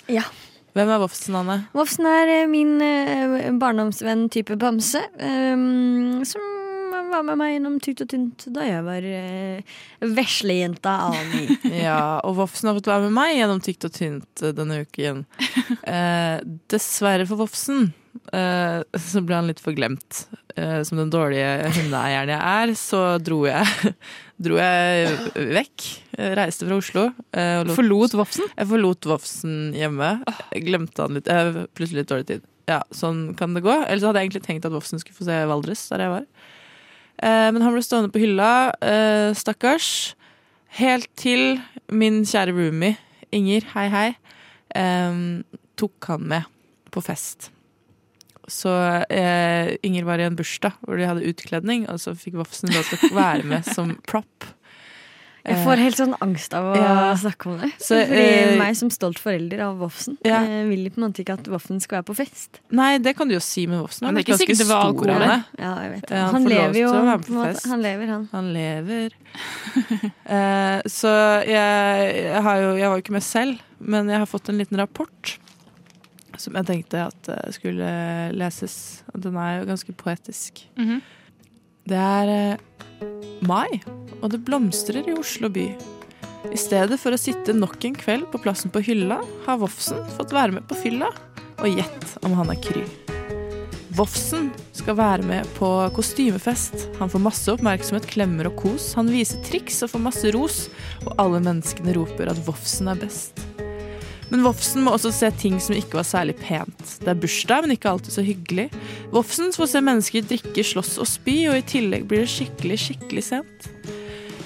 Ja. 0.07 0.25
Hvem 0.73 0.89
er 0.89 1.03
Vofsen, 1.03 1.37
Anne? 1.37 1.59
Vofsen 1.77 2.07
er 2.09 2.33
min 2.49 2.79
barndomsvenn 3.61 4.25
type 4.33 4.57
bamse. 4.57 5.03
øhm, 5.21 6.23
som 6.25 6.62
var 7.13 7.23
med 7.27 7.39
meg 7.39 7.53
gjennom 7.55 7.79
tykt 7.83 8.03
og 8.05 8.09
tynt 8.11 8.45
da 8.55 8.65
jeg 8.67 8.83
var 8.85 9.07
eh, 9.07 9.73
veslejenta 10.17 10.93
Ani. 11.09 11.45
Ja, 11.85 12.19
og 12.25 12.37
Vofsen 12.41 12.69
har 12.71 12.77
fått 12.79 12.89
være 12.91 13.07
med 13.07 13.15
meg 13.17 13.35
gjennom 13.37 13.61
tykt 13.63 13.87
og 13.89 13.93
tynt 13.95 14.43
eh, 14.45 14.53
denne 14.57 14.83
uken. 14.85 15.25
Eh, 15.83 16.39
dessverre 16.71 17.25
for 17.27 17.39
Vofsen 17.41 17.89
eh, 18.33 18.79
så 18.99 19.21
ble 19.25 19.35
han 19.35 19.49
litt 19.49 19.59
for 19.63 19.75
glemt. 19.75 20.23
Eh, 20.55 20.79
som 20.85 20.99
den 20.99 21.11
dårlige 21.11 21.67
hundeeieren 21.75 22.29
jeg 22.31 22.39
er, 22.39 22.71
så 22.77 23.01
dro 23.21 23.41
jeg, 23.47 23.91
dro 24.45 24.57
jeg 24.61 25.11
vekk. 25.57 25.85
Jeg 26.17 26.37
Reiste 26.39 26.67
fra 26.69 26.77
Oslo. 26.79 27.03
eh, 27.35 27.59
og 27.59 27.67
lot- 27.69 27.77
Forlot 27.79 28.15
Vofsen? 28.21 28.47
Jeg 28.55 28.69
forlot 28.71 29.09
Vofsen 29.11 29.55
hjemme. 29.77 30.13
Jeg 30.53 30.65
glemte 30.69 31.03
han 31.07 31.17
litt. 31.19 31.29
Jeg 31.29 31.67
plutselig 31.75 32.03
litt 32.03 32.11
dårlig 32.13 32.29
tid. 32.31 32.47
Ja, 32.71 32.79
sånn 32.95 33.33
kan 33.35 33.57
det 33.57 33.65
gå. 33.65 33.73
Ellers 33.83 34.05
hadde 34.07 34.21
jeg 34.23 34.29
egentlig 34.31 34.45
tenkt 34.47 34.69
at 34.69 34.75
Vofsen 34.77 35.01
skulle 35.03 35.17
få 35.19 35.27
se 35.27 35.41
Valdres, 35.51 35.83
der 35.91 36.05
jeg 36.05 36.13
var. 36.15 36.27
Eh, 37.21 37.49
men 37.53 37.61
han 37.61 37.75
ble 37.75 37.83
stående 37.85 38.11
på 38.13 38.21
hylla, 38.23 38.73
eh, 38.81 39.31
stakkars. 39.37 40.15
Helt 40.79 41.09
til 41.19 41.59
min 41.93 42.23
kjære 42.25 42.55
roomie, 42.55 42.97
Inger, 43.33 43.65
hei 43.73 43.87
hei, 43.89 44.09
tok 45.77 46.07
han 46.09 46.25
med 46.29 46.49
på 46.93 47.01
fest. 47.01 47.51
Så 48.49 48.73
eh, 49.09 49.75
Inger 49.85 50.05
var 50.05 50.19
i 50.19 50.25
en 50.27 50.35
bursdag 50.37 50.75
hvor 50.81 50.97
de 50.99 51.07
hadde 51.07 51.29
utkledning, 51.29 51.85
og 51.89 52.01
så 52.01 52.15
fikk 52.17 52.37
Vofsen 52.41 52.73
til 52.73 53.09
å 53.09 53.13
være 53.15 53.45
med 53.47 53.69
som 53.69 53.95
prop. 54.09 54.49
Jeg 55.43 55.59
får 55.65 55.81
helt 55.81 55.97
sånn 55.99 56.13
angst 56.23 56.53
av 56.55 56.69
å 56.71 56.75
Ja. 56.77 57.15
snakke 57.19 57.49
om 57.51 57.57
det. 57.59 57.71
Så, 57.77 57.97
Fordi 57.99 58.27
eh, 58.31 58.57
meg 58.57 58.77
som 58.79 58.89
stolt 58.89 59.19
forelder 59.19 59.59
av 59.65 59.77
Vofsen 59.81 60.15
Ja. 60.23 60.37
eh, 60.43 60.63
vil 60.69 60.89
på 60.89 61.01
en 61.01 61.11
måte 61.11 61.19
ikke 61.19 61.33
at 61.35 61.49
Vofsen 61.51 61.81
skal 61.83 61.97
være 62.01 62.07
på 62.07 62.15
fest. 62.15 62.61
Nei, 62.71 62.97
det 63.03 63.15
kan 63.17 63.27
du 63.27 63.35
jo 63.35 63.41
si 63.43 63.65
med 63.67 63.81
Vofsen. 63.81 64.07
Han 64.07 64.15
er 64.17 64.23
ikke 64.23 64.37
sikkert 64.39 64.57
det 64.63 64.67
var 64.69 64.87
stor, 64.87 65.09
alkohol. 65.09 65.43
Ja, 65.59 65.73
jeg 65.83 65.91
vet 65.91 66.07
det. 66.07 66.17
Han 66.17 66.33
han, 66.33 66.45
lever 66.45 66.79
jo 66.79 66.93
måte. 67.35 67.67
Han 67.67 67.81
lever, 67.81 68.07
han. 68.07 68.29
Han 68.31 68.53
lever. 68.53 69.11
eh, 70.25 70.81
så 70.87 71.11
jeg, 71.43 72.15
jeg, 72.23 72.41
har 72.47 72.55
jo, 72.61 72.75
jeg 72.79 72.87
var 72.89 72.95
jo 72.97 73.03
ikke 73.03 73.17
med 73.17 73.23
selv, 73.27 73.59
men 73.79 74.07
jeg 74.07 74.19
har 74.23 74.29
fått 74.29 74.47
en 74.49 74.57
liten 74.61 74.79
rapport 74.79 75.37
som 76.39 76.55
jeg 76.55 76.65
tenkte 76.65 77.03
at 77.09 77.29
eh, 77.29 77.51
skulle 77.51 77.89
leses. 78.33 79.03
Den 79.13 79.35
er 79.35 79.59
jo 79.59 79.67
ganske 79.73 79.93
poetisk. 79.99 80.63
Mhm. 80.79 81.01
Det 81.83 81.99
er 81.99 82.29
eh, 82.31 83.07
mai, 83.43 83.81
og 84.21 84.29
det 84.31 84.39
blomstrer 84.47 85.03
i 85.03 85.15
Oslo 85.19 85.49
by. 85.51 85.65
I 86.47 86.59
stedet 86.59 86.95
for 86.99 87.11
å 87.11 87.19
sitte 87.19 87.55
nok 87.55 87.83
en 87.83 87.97
kveld 87.97 88.29
på 88.31 88.39
plassen 88.43 88.71
på 88.71 88.79
hylla, 88.87 89.17
har 89.43 89.59
Vofsen 89.59 89.99
fått 90.15 90.31
være 90.35 90.55
med 90.59 90.67
på 90.69 90.79
fylla. 90.79 91.11
Og 91.59 91.69
gjett 91.69 92.15
om 92.23 92.33
han 92.39 92.51
er 92.51 92.59
kry. 92.63 92.81
Vofsen 93.93 94.49
skal 94.75 94.97
være 94.97 95.27
med 95.27 95.47
på 95.59 95.69
kostymefest. 95.95 96.87
Han 96.97 97.11
får 97.11 97.23
masse 97.23 97.51
oppmerksomhet, 97.53 98.07
klemmer 98.09 98.49
og 98.49 98.57
kos. 98.63 98.89
Han 98.97 99.11
viser 99.11 99.43
triks 99.45 99.83
og 99.85 99.93
får 99.93 100.07
masse 100.07 100.33
ros, 100.35 100.63
og 101.03 101.13
alle 101.21 101.43
menneskene 101.43 101.95
roper 101.99 102.31
at 102.31 102.39
Vofsen 102.47 102.89
er 102.91 103.03
best. 103.03 103.43
Men 104.33 104.41
Vofsen 104.47 104.81
må 104.81 104.95
også 104.95 105.11
se 105.13 105.27
ting 105.37 105.59
som 105.61 105.75
ikke 105.77 105.99
var 105.99 106.07
særlig 106.09 106.33
pent. 106.41 106.95
Det 107.03 107.11
er 107.11 107.19
bursdag, 107.21 107.61
men 107.61 107.75
ikke 107.75 107.91
alltid 107.91 108.15
så 108.15 108.23
hyggelig. 108.25 108.65
Vofsen 109.13 109.53
får 109.53 109.69
se 109.69 109.81
mennesker 109.85 110.25
drikke, 110.25 110.63
slåss 110.65 110.95
og 111.03 111.05
spy, 111.05 111.35
og 111.51 111.59
i 111.59 111.65
tillegg 111.69 112.07
blir 112.09 112.23
det 112.23 112.31
skikkelig, 112.33 112.79
skikkelig 112.81 113.23
sent. 113.27 113.67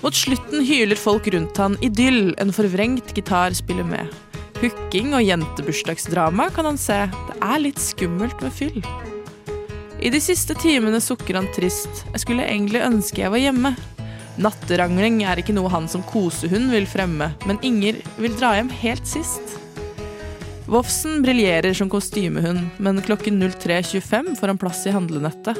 Mot 0.02 0.14
slutten 0.14 0.66
hyler 0.68 1.00
folk 1.00 1.30
rundt 1.32 1.58
han. 1.64 1.78
Idyll, 1.80 2.34
en 2.36 2.52
forvrengt 2.52 3.14
gitar 3.16 3.56
spiller 3.56 3.88
med. 3.88 4.12
Hooking 4.60 5.16
og 5.16 5.24
jentebursdagsdrama 5.24 6.50
kan 6.52 6.68
han 6.68 6.80
se. 6.82 7.06
Det 7.30 7.38
er 7.48 7.64
litt 7.64 7.80
skummelt 7.80 8.44
med 8.44 8.52
fyll. 8.58 8.82
I 10.04 10.12
de 10.14 10.20
siste 10.22 10.58
timene 10.60 11.00
sukker 11.02 11.40
han 11.40 11.48
trist. 11.56 12.04
Jeg 12.12 12.26
skulle 12.26 12.46
egentlig 12.46 12.84
ønske 12.86 13.24
jeg 13.24 13.34
var 13.34 13.42
hjemme. 13.42 13.72
Natterangling 14.38 15.24
er 15.26 15.40
ikke 15.42 15.56
noe 15.56 15.72
han 15.74 15.88
som 15.90 16.04
kosehund 16.12 16.70
vil 16.76 16.86
fremme, 16.90 17.32
men 17.50 17.62
Inger 17.66 18.04
vil 18.20 18.36
dra 18.38 18.52
hjem 18.60 18.70
helt 18.84 19.08
sist. 19.10 19.57
Vofsen 20.68 21.22
briljerer 21.24 21.74
som 21.74 21.90
kostymehund, 21.90 22.60
men 22.78 23.02
klokken 23.02 23.44
03.25 23.44 24.36
får 24.36 24.48
han 24.48 24.58
plass 24.60 24.82
i 24.88 24.92
handlenettet. 24.92 25.56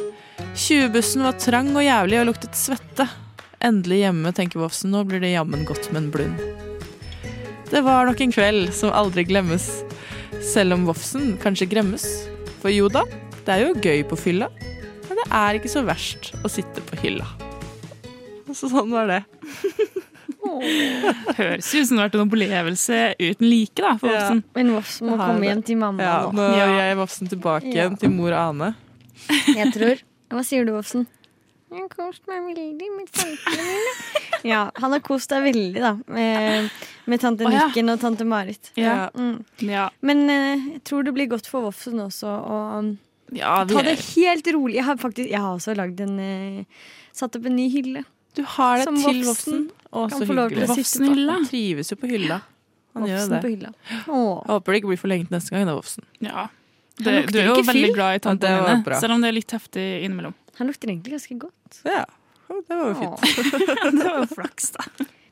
20-bussen 0.56 1.24
var 1.24 1.38
trang 1.40 1.70
og 1.72 1.86
jævlig 1.86 2.18
og 2.20 2.26
luktet 2.28 2.58
svette. 2.60 3.06
Endelig 3.64 4.02
hjemme, 4.02 4.34
tenker 4.36 4.60
Vofsen, 4.60 4.92
nå 4.92 5.06
blir 5.08 5.24
det 5.24 5.32
jammen 5.32 5.64
godt 5.66 5.88
med 5.94 6.02
en 6.02 6.10
blund. 6.12 6.42
Det 7.72 7.80
var 7.88 8.10
nok 8.10 8.20
en 8.20 8.36
kveld 8.36 8.74
som 8.76 8.92
aldri 8.92 9.24
glemmes, 9.30 9.70
selv 10.44 10.76
om 10.76 10.84
Vofsen 10.90 11.38
kanskje 11.40 11.70
gremmes. 11.72 12.04
For 12.60 12.74
jo 12.74 12.92
da, 12.92 13.06
det 13.46 13.56
er 13.56 13.64
jo 13.64 13.80
gøy 13.80 14.04
på 14.12 14.20
fylla, 14.20 14.52
men 15.08 15.22
det 15.22 15.30
er 15.40 15.56
ikke 15.56 15.72
så 15.72 15.86
verst 15.88 16.34
å 16.44 16.52
sitte 16.52 16.84
på 16.84 17.00
hylla. 17.06 17.30
Så 18.58 18.68
sånn 18.72 18.92
var 18.92 19.08
det. 19.08 19.24
Høres 21.38 21.70
ut 21.74 21.88
som 21.88 21.98
det 21.98 22.02
har 22.02 22.08
vært 22.10 22.18
en 22.20 22.26
opplevelse 22.26 23.00
uten 23.20 23.48
like 23.50 23.82
da, 23.84 23.94
for 24.02 24.12
Ja. 24.12 24.22
Vofsen. 24.24 24.44
Men 24.58 24.72
Vofsen 24.76 25.10
må 25.12 25.18
komme 25.20 25.50
hjem 25.50 25.64
til 25.68 25.78
mamma 25.82 26.04
Ja, 26.04 26.18
nå. 26.28 26.34
nå 26.38 26.48
gir 26.56 26.74
jeg 26.78 26.98
Vofsen 27.02 27.32
tilbake 27.34 27.74
Ja. 27.76 27.90
til 27.96 28.10
mor 28.14 28.34
Ane. 28.38 28.74
Jeg 29.58 29.74
tror 29.74 30.02
Hva 30.32 30.44
sier 30.46 30.66
du, 30.68 30.74
Vofsen? 30.76 31.08
Jeg 31.68 31.82
har 31.84 31.90
kost 31.92 32.24
meg 32.32 32.46
veldig 32.56 32.88
med 32.96 33.10
tantene 33.12 33.64
mine. 33.68 33.96
Ja, 34.48 34.60
han 34.78 34.94
har 34.94 35.02
kost 35.04 35.32
deg 35.34 35.44
veldig, 35.44 35.82
da. 35.82 35.90
Med, 36.14 36.70
med 37.10 37.20
tante. 37.20 37.48
Nikken 37.50 37.90
og 37.92 38.00
tante 38.00 38.24
Marit. 38.24 38.70
Ja. 38.80 39.10
Mm. 39.18 39.42
Ja. 39.66 39.88
Men 40.06 40.30
eh, 40.30 40.68
jeg 40.78 40.84
tror 40.88 41.04
det 41.04 41.12
blir 41.18 41.28
godt 41.32 41.50
for 41.50 41.66
Vofsen 41.68 42.00
også 42.00 42.30
å 42.30 42.60
um, 42.80 42.94
Ja, 43.36 43.66
ta 43.68 43.82
det 43.84 43.98
helt 44.14 44.48
rolig. 44.56 44.78
Jeg 44.78 44.86
har 44.88 45.00
faktisk 45.02 45.28
Jeg 45.28 45.42
har 45.44 45.58
også 45.58 45.76
lagd 45.76 46.00
en 46.06 46.20
eh, 46.24 46.86
Satt 47.18 47.36
opp 47.36 47.50
en 47.50 47.58
ny 47.58 47.66
hylle. 47.74 48.06
Du 48.38 48.44
har 48.46 48.78
det 48.78 48.86
Som 48.86 49.00
til 49.02 49.24
voksen. 49.26 49.64
Å, 49.90 50.04
kan 50.12 50.20
så 50.20 50.26
få 50.30 50.36
lov 50.38 50.50
til 50.54 50.60
hyggelig. 50.62 50.70
å 50.70 50.76
sitte 50.78 51.00
på. 51.00 51.06
Vofsenhylla. 51.08 51.34
Han 51.40 51.46
trives 51.50 51.92
jo 51.92 51.98
på 51.98 52.10
hylla. 52.12 52.38
Han 52.98 53.06
gjør 53.10 53.30
det. 53.34 53.40
på 53.44 53.50
hylla. 53.54 53.72
Åh. 54.08 54.30
Jeg 54.46 54.52
håper 54.54 54.72
det 54.74 54.80
ikke 54.82 54.92
blir 54.94 55.02
forlengt 55.02 55.30
neste 55.34 55.54
gang, 55.56 55.66
da, 55.70 55.76
Vofsen. 55.80 56.06
ja. 56.22 56.48
Han 56.98 57.06
Det, 57.06 57.12
lukter 57.14 57.32
du 57.34 57.38
er 57.38 57.46
jo 57.46 57.54
ikke 57.54 57.68
veldig 57.68 57.86
fyll. 57.86 57.94
glad 57.94 58.10
i 58.10 58.14
Ja, 58.18 58.34
det 58.34 58.86
var 58.88 59.00
selv 59.00 59.14
om 59.14 59.22
det 59.22 59.28
er 59.30 59.36
litt 59.38 59.52
heftig 59.54 59.84
innimellom. 60.08 60.34
Han 60.58 60.68
lukter 60.72 60.90
egentlig 60.90 61.14
ganske 61.14 61.36
godt. 61.38 61.82
Ja, 61.86 62.06
det 62.50 62.74
var 62.74 62.88
jo 62.90 62.96
fint. 62.98 63.20
Det 64.02 64.04
var 64.08 64.18
jo 64.18 64.26
flaks, 64.34 64.72
da. 64.74 64.84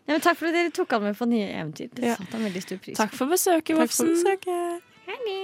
Nei, 0.05 0.13
men 0.13 0.21
takk 0.21 0.38
for 0.38 0.45
at 0.51 0.53
dere 0.53 0.69
tok 0.69 0.91
han 0.93 1.01
med 1.01 1.17
på 1.17 1.25
nye 1.25 1.47
eventyr. 1.57 1.89
Det 1.97 2.05
Ja. 2.05 2.15
satte 2.19 2.38
han 2.38 2.43
veldig 2.45 2.62
stor 2.62 2.77
pris 2.77 2.97
Takk 3.01 3.13
for 3.17 3.25
besøket, 3.25 3.74
Takk 3.74 3.89
for 3.89 4.05
Vofsen. 4.05 4.13
besøket. 4.13 4.81
Handy. 5.09 5.39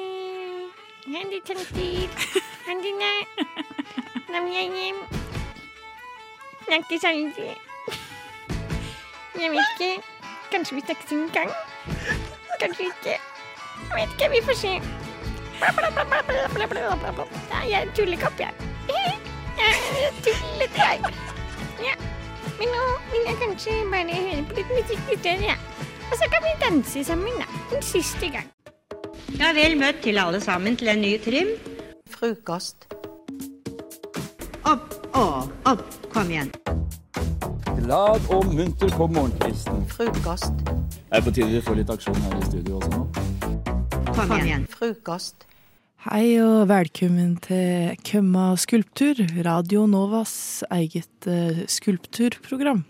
Handy 1.10 1.42
tanter. 1.42 1.74
nei. 3.02 3.26
Snakkes 4.30 4.58
aldri. 4.62 5.31
Jeg 6.68 6.76
er 6.76 6.82
ikke 6.84 7.00
sjalu. 7.02 7.46
Jeg 9.42 9.52
vet 9.52 9.70
ikke. 9.74 9.92
Kanskje 10.52 10.76
vi 10.76 10.82
snakkes 10.86 11.12
en 11.12 11.30
gang. 11.34 11.52
Kanskje 12.62 12.84
ikke. 12.92 13.16
Jeg 13.16 13.96
vet 13.96 14.12
ikke. 14.16 14.30
Vi 14.36 14.42
får 14.46 14.58
se. 14.64 14.74
Jeg 17.64 17.72
er 17.72 17.82
en 17.82 17.94
tullekopp, 17.96 18.40
jeg. 18.40 18.54
Jeg 19.62 20.08
er 20.08 20.14
tullete, 20.26 20.80
jeg. 20.80 21.00
Ja. 21.86 21.94
Men 22.60 22.72
nå 22.74 22.86
vil 23.12 23.28
jeg 23.28 23.36
kanskje 23.42 23.76
bare 23.92 24.16
høre 24.16 24.46
på 24.50 24.56
litt 24.58 24.72
musikk 24.74 25.12
litt 25.12 25.24
der, 25.26 25.44
jeg. 25.44 25.52
Ja. 25.52 25.88
Og 26.12 26.18
så 26.18 26.30
kan 26.32 26.46
vi 26.46 26.54
danse 26.64 27.04
sammen, 27.04 27.38
da. 27.42 27.48
En 27.76 27.84
siste 27.86 28.32
gang. 28.34 28.48
Ja, 29.38 29.52
vel 29.58 29.78
møtt 29.80 30.02
til 30.04 30.18
alle 30.22 30.42
sammen 30.42 30.78
til 30.80 30.90
en 30.94 31.02
ny 31.04 31.14
trim. 31.24 31.54
Frokost. 32.16 32.88
Opp. 35.72 35.84
Kom 36.12 36.28
igjen. 36.28 36.50
Glad 37.78 38.26
og 38.34 38.50
munter 38.52 38.90
på 38.92 39.06
morgenkvisten. 39.08 39.86
Frokost. 39.88 40.58
Det 40.66 41.16
er 41.16 41.24
på 41.24 41.32
tide 41.32 41.48
vi 41.48 41.62
får 41.64 41.78
litt 41.80 41.94
aksjon 41.94 42.18
her 42.26 42.34
i 42.36 42.48
studio 42.50 42.80
også 42.82 42.90
nå. 42.92 43.06
Kom 44.10 44.34
igjen. 44.36 44.66
Frokost. 44.68 45.46
Hei 46.10 46.42
og 46.44 46.66
velkommen 46.68 47.38
til 47.46 47.96
Kømma 48.04 48.50
skulptur, 48.60 49.22
Radio 49.48 49.86
Novas 49.88 50.36
eget 50.74 51.30
eh, 51.30 51.64
skulpturprogram. 51.72 52.84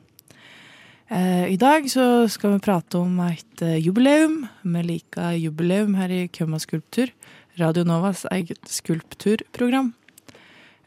Eh, 1.12 1.54
I 1.54 1.62
dag 1.62 1.86
så 1.92 2.26
skal 2.34 2.56
vi 2.56 2.66
prate 2.66 2.98
om 2.98 3.22
et 3.28 3.62
eh, 3.62 3.78
jubileum. 3.78 4.48
Vi 4.64 4.86
liker 4.90 5.38
jubileum 5.38 6.00
her 6.02 6.18
i 6.18 6.22
Kømma 6.34 6.58
skulptur, 6.58 7.14
Radio 7.62 7.86
Novas 7.86 8.26
eget 8.34 8.64
skulpturprogram. 8.66 9.94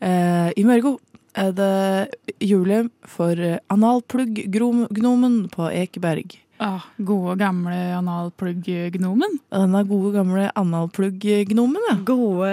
Eh, 0.03 0.51
I 0.59 0.65
morgen 0.67 0.99
er 1.35 1.53
det 1.53 2.39
jubileum 2.41 2.91
for 3.11 3.35
analplugg-gnomen 3.75 5.37
på 5.53 5.69
Ekeberg. 5.73 6.39
Ah, 6.63 6.85
gode, 7.03 7.35
gamle 7.41 7.75
analplugg-gnomen. 7.99 9.39
Denne 9.51 9.81
gode, 9.89 10.13
gamle 10.15 10.51
analplugg-gnomen, 10.57 11.83
ja. 11.91 11.97
Gode, 12.07 12.53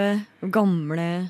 gamle 0.51 1.29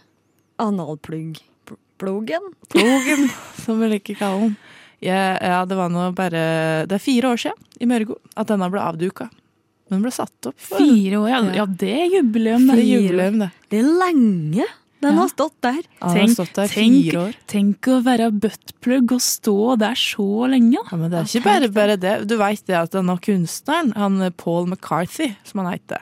analplugg-plogen. 0.58 2.42
Plogen, 2.72 3.28
som 3.66 3.80
vi 3.82 3.90
liker 3.92 4.16
å 4.16 4.20
kalle 4.22 4.42
den. 4.48 4.56
Ja, 5.02 5.22
ja, 5.42 5.60
det 5.66 5.74
var 5.80 5.90
nå 5.90 6.12
bare 6.14 6.86
Det 6.86 6.94
er 6.94 7.02
fire 7.02 7.32
år 7.34 7.40
siden 7.42 7.58
i 7.82 7.88
Mørgo 7.90 8.20
at 8.38 8.52
denne 8.52 8.68
ble 8.70 8.82
avduka. 8.86 9.26
Men 9.90 9.98
den 9.98 10.04
ble 10.06 10.12
satt 10.14 10.48
opp. 10.52 10.58
for- 10.62 10.78
Fire 10.78 11.18
år, 11.20 11.30
ja. 11.32 11.40
ja 11.58 11.66
det 11.66 11.90
er 12.04 12.06
jubileum. 12.20 12.68
Det 12.70 12.76
Det. 12.78 12.84
er 12.86 12.92
jubileum, 13.02 13.40
det. 13.42 13.50
Det 13.74 13.80
er 13.82 13.90
lenge 14.00 14.68
den 15.02 15.14
Ja. 15.16 15.20
har 15.22 15.28
stått 15.30 15.56
der. 15.62 15.82
Ja, 16.02 16.14
den 16.14 16.22
har 16.22 16.28
stått 16.36 16.54
der 16.54 16.68
tenk- 16.68 17.12
fire 17.12 17.20
år. 17.28 17.34
Tenk 17.48 17.82
å 17.88 18.04
være 18.04 18.32
buttplug 18.32 19.12
og 19.12 19.20
stå 19.22 19.78
der 19.80 19.96
så 19.96 20.48
lenge. 20.50 20.78
Ja, 20.92 20.98
men 20.98 21.10
det 21.12 21.20
er 21.20 21.24
ikke 21.26 21.44
bare, 21.44 21.70
bare 21.70 21.98
det. 21.98 22.28
Du 22.28 22.38
veit 22.38 22.66
det 22.68 22.76
at 22.76 22.92
denne 22.92 23.18
kunstneren, 23.20 23.94
han 23.96 24.32
Paul 24.38 24.68
McCarthy, 24.68 25.36
som 25.44 25.66
han 25.66 25.74
heter 25.74 26.02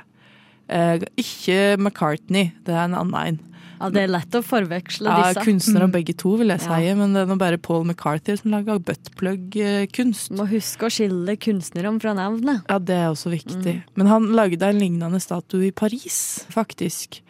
eh, 0.69 0.99
Ikke 1.17 1.77
McCartney, 1.79 2.51
det 2.63 2.75
er 2.75 2.83
en 2.85 2.93
annen 2.93 3.15
en. 3.27 3.39
Ja, 3.81 3.89
Det 3.89 4.01
er 4.03 4.07
lett 4.11 4.29
å 4.35 4.43
forveksle 4.43 5.07
Ja, 5.07 5.31
disse. 5.33 5.45
kunstnere 5.47 5.87
Mm. 5.87 5.91
begge 5.93 6.13
to, 6.17 6.35
vil 6.35 6.49
jeg 6.49 6.59
si, 6.59 6.67
Ja. 6.67 6.93
men 6.95 7.13
det 7.13 7.21
er 7.21 7.25
nå 7.33 7.37
bare 7.39 7.57
Paul 7.57 7.85
McCarthy 7.85 8.35
som 8.37 8.51
lager 8.51 8.77
buttplug-kunst. 8.77 10.31
Må 10.35 10.45
huske 10.49 10.85
å 10.85 10.91
skille 10.91 11.37
kunstnerne 11.39 11.99
fra 12.01 12.13
navnet. 12.13 12.61
Ja, 12.69 12.77
det 12.77 12.95
er 12.95 13.07
også 13.09 13.31
viktig. 13.31 13.75
Mm. 13.79 13.83
Men 13.95 14.07
han 14.07 14.27
lagde 14.35 14.61
en 14.63 14.79
lignende 14.79 15.21
statue 15.21 15.67
i 15.67 15.71
Paris, 15.71 16.45
faktisk. 16.51 17.21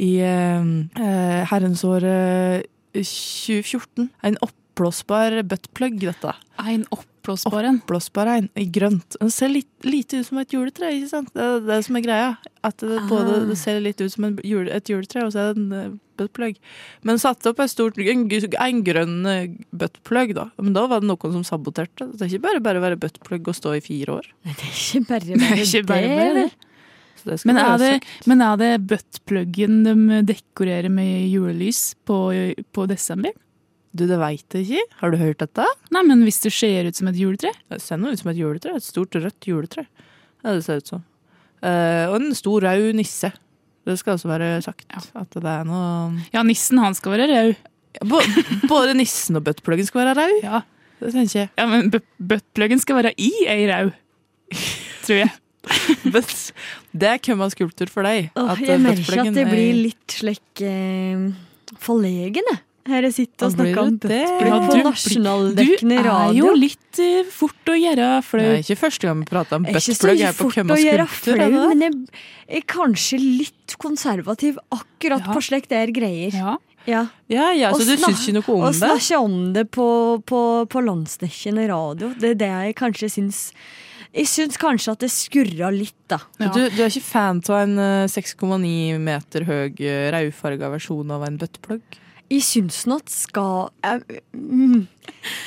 I 0.00 0.10
eh, 0.24 0.70
eh, 0.96 1.40
herrens 1.50 1.84
år 1.84 2.06
eh, 2.08 2.62
2014. 2.96 4.08
En 4.26 4.36
oppblåsbar 4.44 5.42
buttplug, 5.50 6.00
dette. 6.00 6.34
En 6.64 6.84
oppblåsbar 6.94 7.64
en. 7.68 7.80
Oppblåsbar 7.82 8.30
en, 8.32 8.48
i 8.58 8.64
grønt. 8.72 9.16
Den 9.20 9.30
ser 9.34 9.52
litt 9.52 9.68
lite 9.86 10.20
ut 10.22 10.26
som 10.30 10.40
et 10.40 10.52
juletre, 10.56 10.88
ikke 10.96 11.10
sant? 11.12 11.32
Det 11.36 11.44
er 11.44 11.66
det 11.68 11.80
som 11.86 11.98
er 12.00 12.04
greia. 12.06 12.30
At 12.64 12.80
det, 12.80 13.00
både, 13.10 13.42
Ah. 13.42 13.44
det 13.50 13.58
ser 13.60 13.80
litt 13.84 14.00
ut 14.00 14.12
som 14.12 14.24
en 14.28 14.38
et 14.40 14.88
juletre, 14.88 15.24
og 15.26 15.32
så 15.32 15.38
er 15.50 15.54
det 15.54 15.60
en 15.62 15.72
eh, 15.72 15.90
buttplug. 16.20 16.56
Men 17.04 17.20
satte 17.20 17.52
opp 17.52 17.60
en, 17.60 17.68
stort, 17.68 17.98
en, 17.98 18.24
en 18.30 18.82
grønn 18.84 19.26
eh, 19.26 19.52
buttplug, 19.72 20.34
da. 20.36 20.48
Men 20.60 20.72
da 20.76 20.86
var 20.90 21.00
det 21.04 21.08
noen 21.12 21.36
som 21.38 21.44
saboterte. 21.44 22.08
Det 22.16 22.24
er 22.26 22.32
ikke 22.34 22.46
bare 22.48 22.64
bare 22.64 22.80
å 22.80 22.86
være 22.88 23.00
buttplug 23.00 23.48
og 23.52 23.56
stå 23.56 23.76
i 23.78 23.84
fire 23.84 24.18
år. 24.20 24.32
Nei, 24.44 24.56
det 24.56 24.66
er 24.68 24.74
ikke 24.80 25.06
bare 25.12 25.24
Det 25.30 25.38
bare 25.40 25.60
er 25.60 25.64
ikke 25.68 25.86
bare 25.92 26.10
bare 26.16 26.34
det. 26.40 26.50
Men 27.46 27.58
er 27.60 27.78
det, 27.80 27.90
men 28.30 28.40
er 28.44 28.56
det 28.60 28.70
buttpluggen 28.90 29.80
de 29.86 30.20
dekorerer 30.28 30.90
med 30.92 31.28
julelys 31.30 31.94
på, 32.08 32.18
på 32.72 32.86
desember? 32.90 33.32
Du, 33.92 34.04
det 34.06 34.18
veit 34.20 34.54
jeg 34.54 34.68
ikke. 34.68 34.84
Har 35.00 35.10
du 35.10 35.16
hørt 35.18 35.40
dette? 35.42 35.64
Nei, 35.90 36.02
men 36.06 36.20
hvis 36.22 36.38
det 36.44 36.52
ser 36.54 36.86
ut 36.86 36.94
som 36.96 37.08
et 37.10 37.16
juletre? 37.18 37.50
Det 37.72 37.80
ser 37.82 37.98
nå 37.98 38.12
ut 38.14 38.20
som 38.20 38.30
et 38.30 38.38
juletre. 38.38 38.76
Et 38.78 38.86
stort 38.86 39.16
rødt 39.18 39.48
juletre. 39.50 39.82
Ja, 40.44 40.52
det 40.54 40.62
ser 40.64 40.78
ut 40.78 40.86
som. 40.92 41.02
Uh, 41.60 42.06
og 42.12 42.20
en 42.20 42.30
stor 42.38 42.62
rød 42.68 42.92
nisse. 42.96 43.32
Det 43.88 43.96
skal 43.98 44.14
også 44.14 44.28
være 44.30 44.52
sagt. 44.62 44.86
At 45.18 45.34
det 45.34 45.42
er 45.50 45.66
noe 45.66 46.20
Ja, 46.32 46.44
nissen 46.46 46.78
han 46.78 46.94
skal 46.94 47.16
være 47.16 47.26
rød. 47.32 47.58
Både 48.70 48.94
nissen 48.94 49.40
og 49.40 49.42
buttpluggen 49.48 49.88
skal 49.88 50.04
være 50.04 50.14
rød. 50.22 50.36
Ja, 50.46 50.60
Det 51.00 51.10
tenker 51.16 51.38
jeg. 51.40 51.50
ja 51.58 51.66
men 51.66 51.90
bu- 51.90 52.04
buttpluggen 52.30 52.78
skal 52.78 53.00
være 53.00 53.12
i 53.18 53.30
ei 53.50 53.64
rød. 53.66 53.90
Tror 55.02 55.16
jeg. 55.24 55.30
But 56.14 56.32
det 56.96 57.08
er 57.14 57.20
kømma 57.22 57.50
skulptur 57.52 57.90
for 57.92 58.06
deg. 58.06 58.30
Åh, 58.34 58.50
at, 58.54 58.62
eh, 58.62 58.72
jeg 58.72 58.82
merker 58.82 59.22
at 59.22 59.34
det 59.36 59.44
er- 59.44 59.52
blir 59.52 59.78
litt 59.84 60.16
slik 60.20 60.64
eh, 60.64 61.30
forlegen, 61.78 62.46
jeg. 62.54 62.62
Her 62.90 63.04
jeg 63.04 63.12
sitter 63.12 63.46
og 63.46 63.52
snakker 63.52 63.78
om 63.82 63.96
det 64.00 64.08
det? 64.08 64.20
buttplug 64.24 64.62
på 64.66 64.76
nasjonaldekkende 64.86 65.98
radio. 66.06 66.32
Du 66.32 66.46
er 66.48 66.48
jo 66.48 66.54
litt 66.56 67.00
uh, 67.04 67.28
fort 67.30 67.70
å 67.70 67.76
gjøre 67.76 68.06
Det 68.24 68.46
er 68.46 68.62
ikke 68.64 68.78
første 68.80 69.06
gang 69.06 69.20
vi 69.20 69.28
prater 69.28 69.58
om 69.60 69.66
Jeg 69.68 69.76
er 69.76 69.84
buttplug 69.84 70.22
her 70.24 70.38
på 70.38 70.48
kømma 70.54 70.78
skulptur. 70.80 71.12
flau, 71.20 71.34
er 71.34 71.52
det 71.52 71.60
det? 71.60 71.76
men 71.76 72.08
jeg 72.48 72.62
er 72.62 72.66
kanskje 72.72 73.20
litt 73.20 73.76
konservativ 73.84 74.58
akkurat 74.72 75.28
Ja. 75.28 75.36
på 75.36 75.44
slikt 75.44 75.68
der 75.68 75.92
greier. 75.94 76.32
Ja. 76.34 76.56
Ja. 76.88 77.04
Ja, 77.28 77.50
ja, 77.52 77.70
så 77.76 77.82
Og 77.84 77.86
du 77.86 77.96
syns 78.00 78.24
ikke 78.24 78.38
noe 78.38 78.48
om 78.56 78.64
det? 78.64 78.72
Å 78.72 78.78
snakke 78.80 79.20
om 79.20 79.52
det 79.52 79.66
på, 79.70 79.86
på, 80.24 80.40
på 80.72 80.82
landsdekkende 80.82 81.68
radio, 81.68 82.14
det 82.18 82.32
er 82.32 82.40
det 82.40 82.48
jeg 82.48 82.76
kanskje 82.80 83.12
syns 83.12 83.42
Jeg 84.10 84.26
syns 84.26 84.58
kanskje 84.58 84.92
at 84.96 85.02
det 85.04 85.10
skurra 85.14 85.68
litt, 85.70 85.94
da. 86.10 86.18
Ja. 86.42 86.50
Du, 86.50 86.64
du 86.66 86.80
er 86.82 86.90
ikke 86.90 87.04
fan 87.06 87.38
av 87.46 87.60
en 87.62 87.76
eh, 87.78 88.06
6,9 88.10 88.98
meter 88.98 89.46
høy 89.46 89.68
eh, 89.86 90.08
rødfarga 90.14 90.70
versjon 90.72 91.12
av 91.14 91.28
en 91.28 91.36
buttplug? 91.38 91.98
Jeg 92.30 92.44
syns 92.46 92.84
nå 92.86 93.00
at 93.00 93.10
skal 93.10 93.70
jeg, 93.82 94.20
mm, 94.38 94.82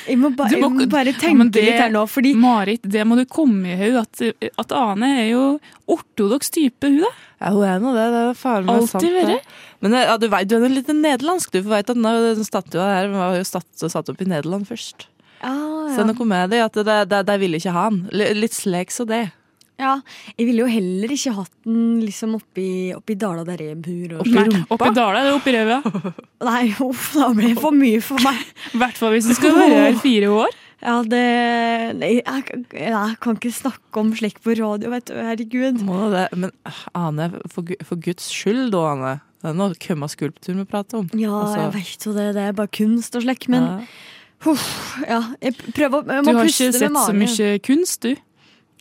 jeg, 0.04 0.16
må 0.20 0.28
ba, 0.36 0.50
jeg 0.52 0.60
må 0.60 0.84
bare 0.92 1.14
tenke 1.16 1.46
ja, 1.46 1.52
det- 1.54 1.62
litt 1.64 1.80
her 1.80 1.92
nå, 1.94 2.02
fordi 2.12 2.34
Marit, 2.36 2.84
det 2.84 3.06
må 3.08 3.16
du 3.16 3.24
komme 3.24 3.72
i 3.72 3.78
hu. 3.80 3.94
At, 4.02 4.20
at 4.20 4.74
Ane 4.76 5.08
er 5.22 5.30
jo 5.30 5.44
ortodoks 5.88 6.52
type, 6.52 6.84
hun 6.84 7.00
da. 7.06 7.12
Ja, 7.40 7.52
hun 7.56 7.64
er 7.68 7.80
nå 7.80 7.94
det. 7.96 8.04
Det 8.12 8.20
er 8.26 8.36
faren 8.36 8.68
min 8.68 8.76
Alltid 8.82 9.00
sant. 9.00 9.16
vært. 9.16 9.56
Men 9.84 9.96
eh, 9.96 10.04
ja, 10.10 10.18
du, 10.20 10.28
vet, 10.32 10.48
du 10.48 10.56
er 10.58 10.68
litt 10.72 10.92
nederlandsk, 10.92 11.52
du. 11.56 11.62
For 11.62 11.72
vet 11.72 11.88
at 11.88 11.96
denne 11.96 12.14
statuen 12.36 12.48
statua 12.52 12.92
her 12.98 13.10
var 13.16 13.36
jo 13.40 13.48
satt, 13.48 13.68
satt 13.80 14.12
opp 14.12 14.20
i 14.24 14.28
Nederland 14.28 14.68
først. 14.68 15.08
Ja, 15.42 15.54
Så 15.94 16.02
ja. 16.02 16.06
noe 16.08 16.26
med 16.28 16.50
det, 16.54 16.60
at 16.64 17.26
de, 17.26 17.38
ville 17.42 17.58
ikke 17.60 17.74
ha 17.74 17.88
den. 17.90 18.04
Litt 18.12 18.54
slik 18.56 18.90
som 18.94 19.08
det. 19.10 19.24
ja, 19.80 19.96
jeg 20.38 20.46
ville 20.46 20.62
jo 20.62 20.70
heller 20.70 21.10
ikke 21.10 21.32
hatt 21.34 21.50
den 21.66 22.00
liksom 22.04 22.36
oppi, 22.38 22.66
oppi 22.94 23.16
dala 23.18 23.42
der 23.44 23.62
jeg 23.64 23.78
bor. 23.82 24.16
Og, 24.16 24.20
Oppi 24.22 24.34
Nei, 24.36 24.44
rumpa? 24.48 24.74
oppi 24.76 24.90
dala 24.94 25.22
eller 25.22 25.38
oppi 25.38 25.54
røva. 25.56 25.80
nei, 26.48 26.66
uff, 26.86 27.08
da 27.18 27.30
ble 27.34 27.50
det 27.54 27.60
for 27.62 27.74
mye 27.74 28.02
for 28.04 28.22
meg. 28.22 28.38
I 28.76 28.82
hvert 28.84 29.00
fall 29.00 29.16
hvis 29.16 29.26
du 29.30 29.34
skal 29.34 29.56
være 29.58 29.80
her 29.88 29.98
fire 30.04 30.30
år. 30.42 30.54
Ja, 30.84 30.98
det 31.00 31.20
nei, 31.96 32.10
jeg, 32.18 32.42
jeg, 32.50 32.64
jeg 32.76 33.12
kan 33.24 33.38
ikke 33.38 33.52
snakke 33.56 34.00
om 34.02 34.10
slikt 34.18 34.42
på 34.44 34.52
radio, 34.58 34.90
vet 34.92 35.06
du. 35.08 35.14
Herregud. 35.16 35.78
Må 35.86 36.10
det. 36.12 36.26
Men 36.36 36.50
ah, 36.68 36.80
Ane, 37.06 37.30
for, 37.48 37.70
for 37.88 37.96
guds 38.04 38.26
skyld 38.28 38.66
da, 38.74 38.82
Ane. 38.90 39.12
Det 39.40 39.48
er 39.48 39.56
noe 39.56 39.78
kømma 39.80 40.10
skulptur 40.12 40.58
vi 40.58 40.66
prater 40.68 41.00
om. 41.00 41.08
Ja, 41.16 41.30
Altså, 41.38 41.62
jeg 41.62 41.72
vet 41.78 42.04
jo 42.04 42.12
det. 42.18 42.26
Det 42.36 42.44
er 42.50 42.58
bare 42.58 42.72
kunst 42.76 43.16
og 43.16 43.24
slik, 43.24 43.46
men 43.54 43.64
ja. 43.64 43.78
Huff, 44.44 44.64
ja, 45.08 45.20
jeg 45.40 45.54
prøver 45.74 46.02
å- 46.02 46.06
jeg 46.12 46.24
Du 46.24 46.32
har 46.36 46.44
ikke 46.44 46.72
sett 46.72 46.92
så 46.92 47.14
mye 47.16 47.58
kunst, 47.64 48.00
du. 48.04 48.14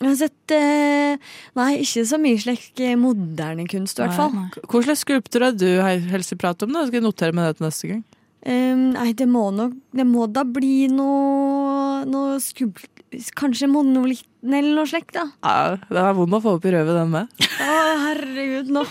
Jeg 0.02 0.10
har 0.10 0.16
sett 0.20 0.52
eh, 0.52 1.18
Nei, 1.56 1.70
ikke 1.84 2.04
så 2.10 2.18
mye 2.20 2.40
slik 2.42 2.82
eh, 2.84 2.96
moderne 3.00 3.64
kunst, 3.72 4.00
i 4.00 4.04
hvert 4.04 4.18
fall. 4.18 4.34
Hva 4.68 4.82
slags 4.84 5.06
skulpturer 5.06 5.52
har 5.52 5.56
du 5.56 6.10
helst 6.12 6.34
vil 6.34 6.42
prate 6.42 6.66
om? 6.68 6.74
da? 6.76 6.84
Skal 6.90 7.00
jeg 7.00 7.06
notere 7.06 7.34
meg 7.38 7.48
det 7.52 7.58
til 7.62 7.68
neste 7.70 7.92
gang? 7.94 8.04
Um, 8.44 8.82
nei, 8.98 9.14
det 9.16 9.24
må 9.32 9.46
nok 9.56 9.72
Det 9.96 10.04
må 10.04 10.26
da 10.28 10.44
bli 10.44 10.90
noe, 10.92 12.04
noe 12.10 12.40
skulpt... 12.44 12.90
Kanskje 13.38 13.70
monolitten 13.70 14.52
eller 14.58 14.74
noe 14.82 14.90
slikt, 14.90 15.14
da. 15.16 15.28
Ja, 15.46 15.78
det 15.78 16.02
er 16.02 16.16
vond 16.18 16.34
å 16.34 16.42
få 16.44 16.56
opp 16.58 16.66
i 16.66 16.72
røvet, 16.74 16.98
den 16.98 17.12
med. 17.14 17.30
Å, 17.62 17.76
herregud, 18.10 18.72
nå 18.74 18.84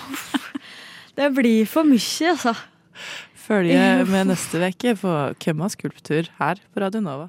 Det 1.19 1.29
blir 1.37 1.67
for 1.69 1.85
mye, 1.85 2.31
altså. 2.33 2.55
Følge 3.53 4.05
med 4.09 4.31
neste 4.31 4.61
uke 4.65 4.95
på 4.97 5.13
Kømma 5.43 5.69
skulptur 5.73 6.29
her 6.39 6.61
på 6.73 6.81
Radio 6.81 7.03
Nova. 7.05 7.29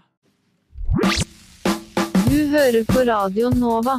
Du 2.30 2.38
hører 2.54 2.84
på 2.88 3.04
Radio 3.10 3.50
Nova. 3.50 3.98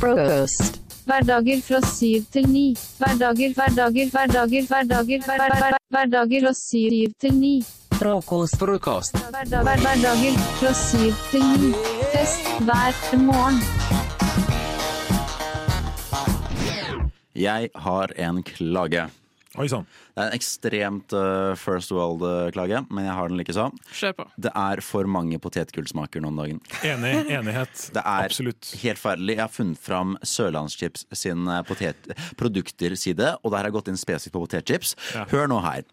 Frokost. 0.00 0.80
Hverdager 1.06 1.60
fra 1.62 1.80
syv 1.86 2.24
til 2.34 2.48
ni. 2.50 2.66
Hverdager, 2.98 3.54
hverdager, 3.54 4.10
hverdager, 4.10 4.66
hverdager, 4.66 5.22
hver, 5.26 5.42
hver, 5.42 5.54
hver, 5.60 5.76
hverdager 5.94 6.48
fra 6.48 6.54
syv 6.58 7.12
til 7.22 7.36
ni. 7.38 7.52
Frokost. 7.94 8.58
Frokost. 8.58 9.20
Hverdager 9.52 10.40
fra 10.58 10.72
syv 10.80 11.12
til 11.30 11.46
ni. 11.62 11.70
Fest 12.14 12.50
hver 12.66 13.22
morgen. 13.22 13.62
Jeg 17.36 17.70
har 17.76 18.16
en 18.18 18.42
klage. 18.42 19.06
Oi 19.56 19.66
sann. 19.72 19.86
Det 20.16 20.22
er 20.22 20.30
en 20.30 20.36
ekstremt 20.36 21.14
uh, 21.16 21.54
first 21.60 21.92
world-klage, 21.94 22.82
men 22.92 23.06
jeg 23.08 23.16
har 23.16 23.30
den 23.32 23.40
likeså. 23.40 23.66
Det 24.36 24.52
er 24.52 24.82
for 24.84 25.08
mange 25.10 25.38
potetgullsmaker 25.42 26.20
nå 26.24 26.30
om 26.32 26.40
dagen. 26.42 26.60
Enig. 26.84 27.14
Enighet. 27.32 27.86
Det 27.96 28.02
er 28.02 28.28
Absolutt. 28.30 28.72
helt 28.82 29.00
forferdelig. 29.00 29.36
Jeg 29.38 29.44
har 29.44 29.52
funnet 29.54 29.80
fram 29.82 30.16
Sørlandschips 30.26 31.06
sin 31.16 31.46
eh, 31.48 31.62
potet 31.68 32.10
produkter-side, 32.40 33.34
og 33.42 33.52
der 33.52 33.60
har 33.62 33.70
jeg 33.70 33.76
gått 33.78 33.92
inn 33.92 34.00
spesifikt 34.00 34.36
på 34.36 34.44
potetchips. 34.44 34.96
Ja. 35.16 35.24
Hør 35.32 35.48
nå 35.52 35.60
her. 35.64 35.86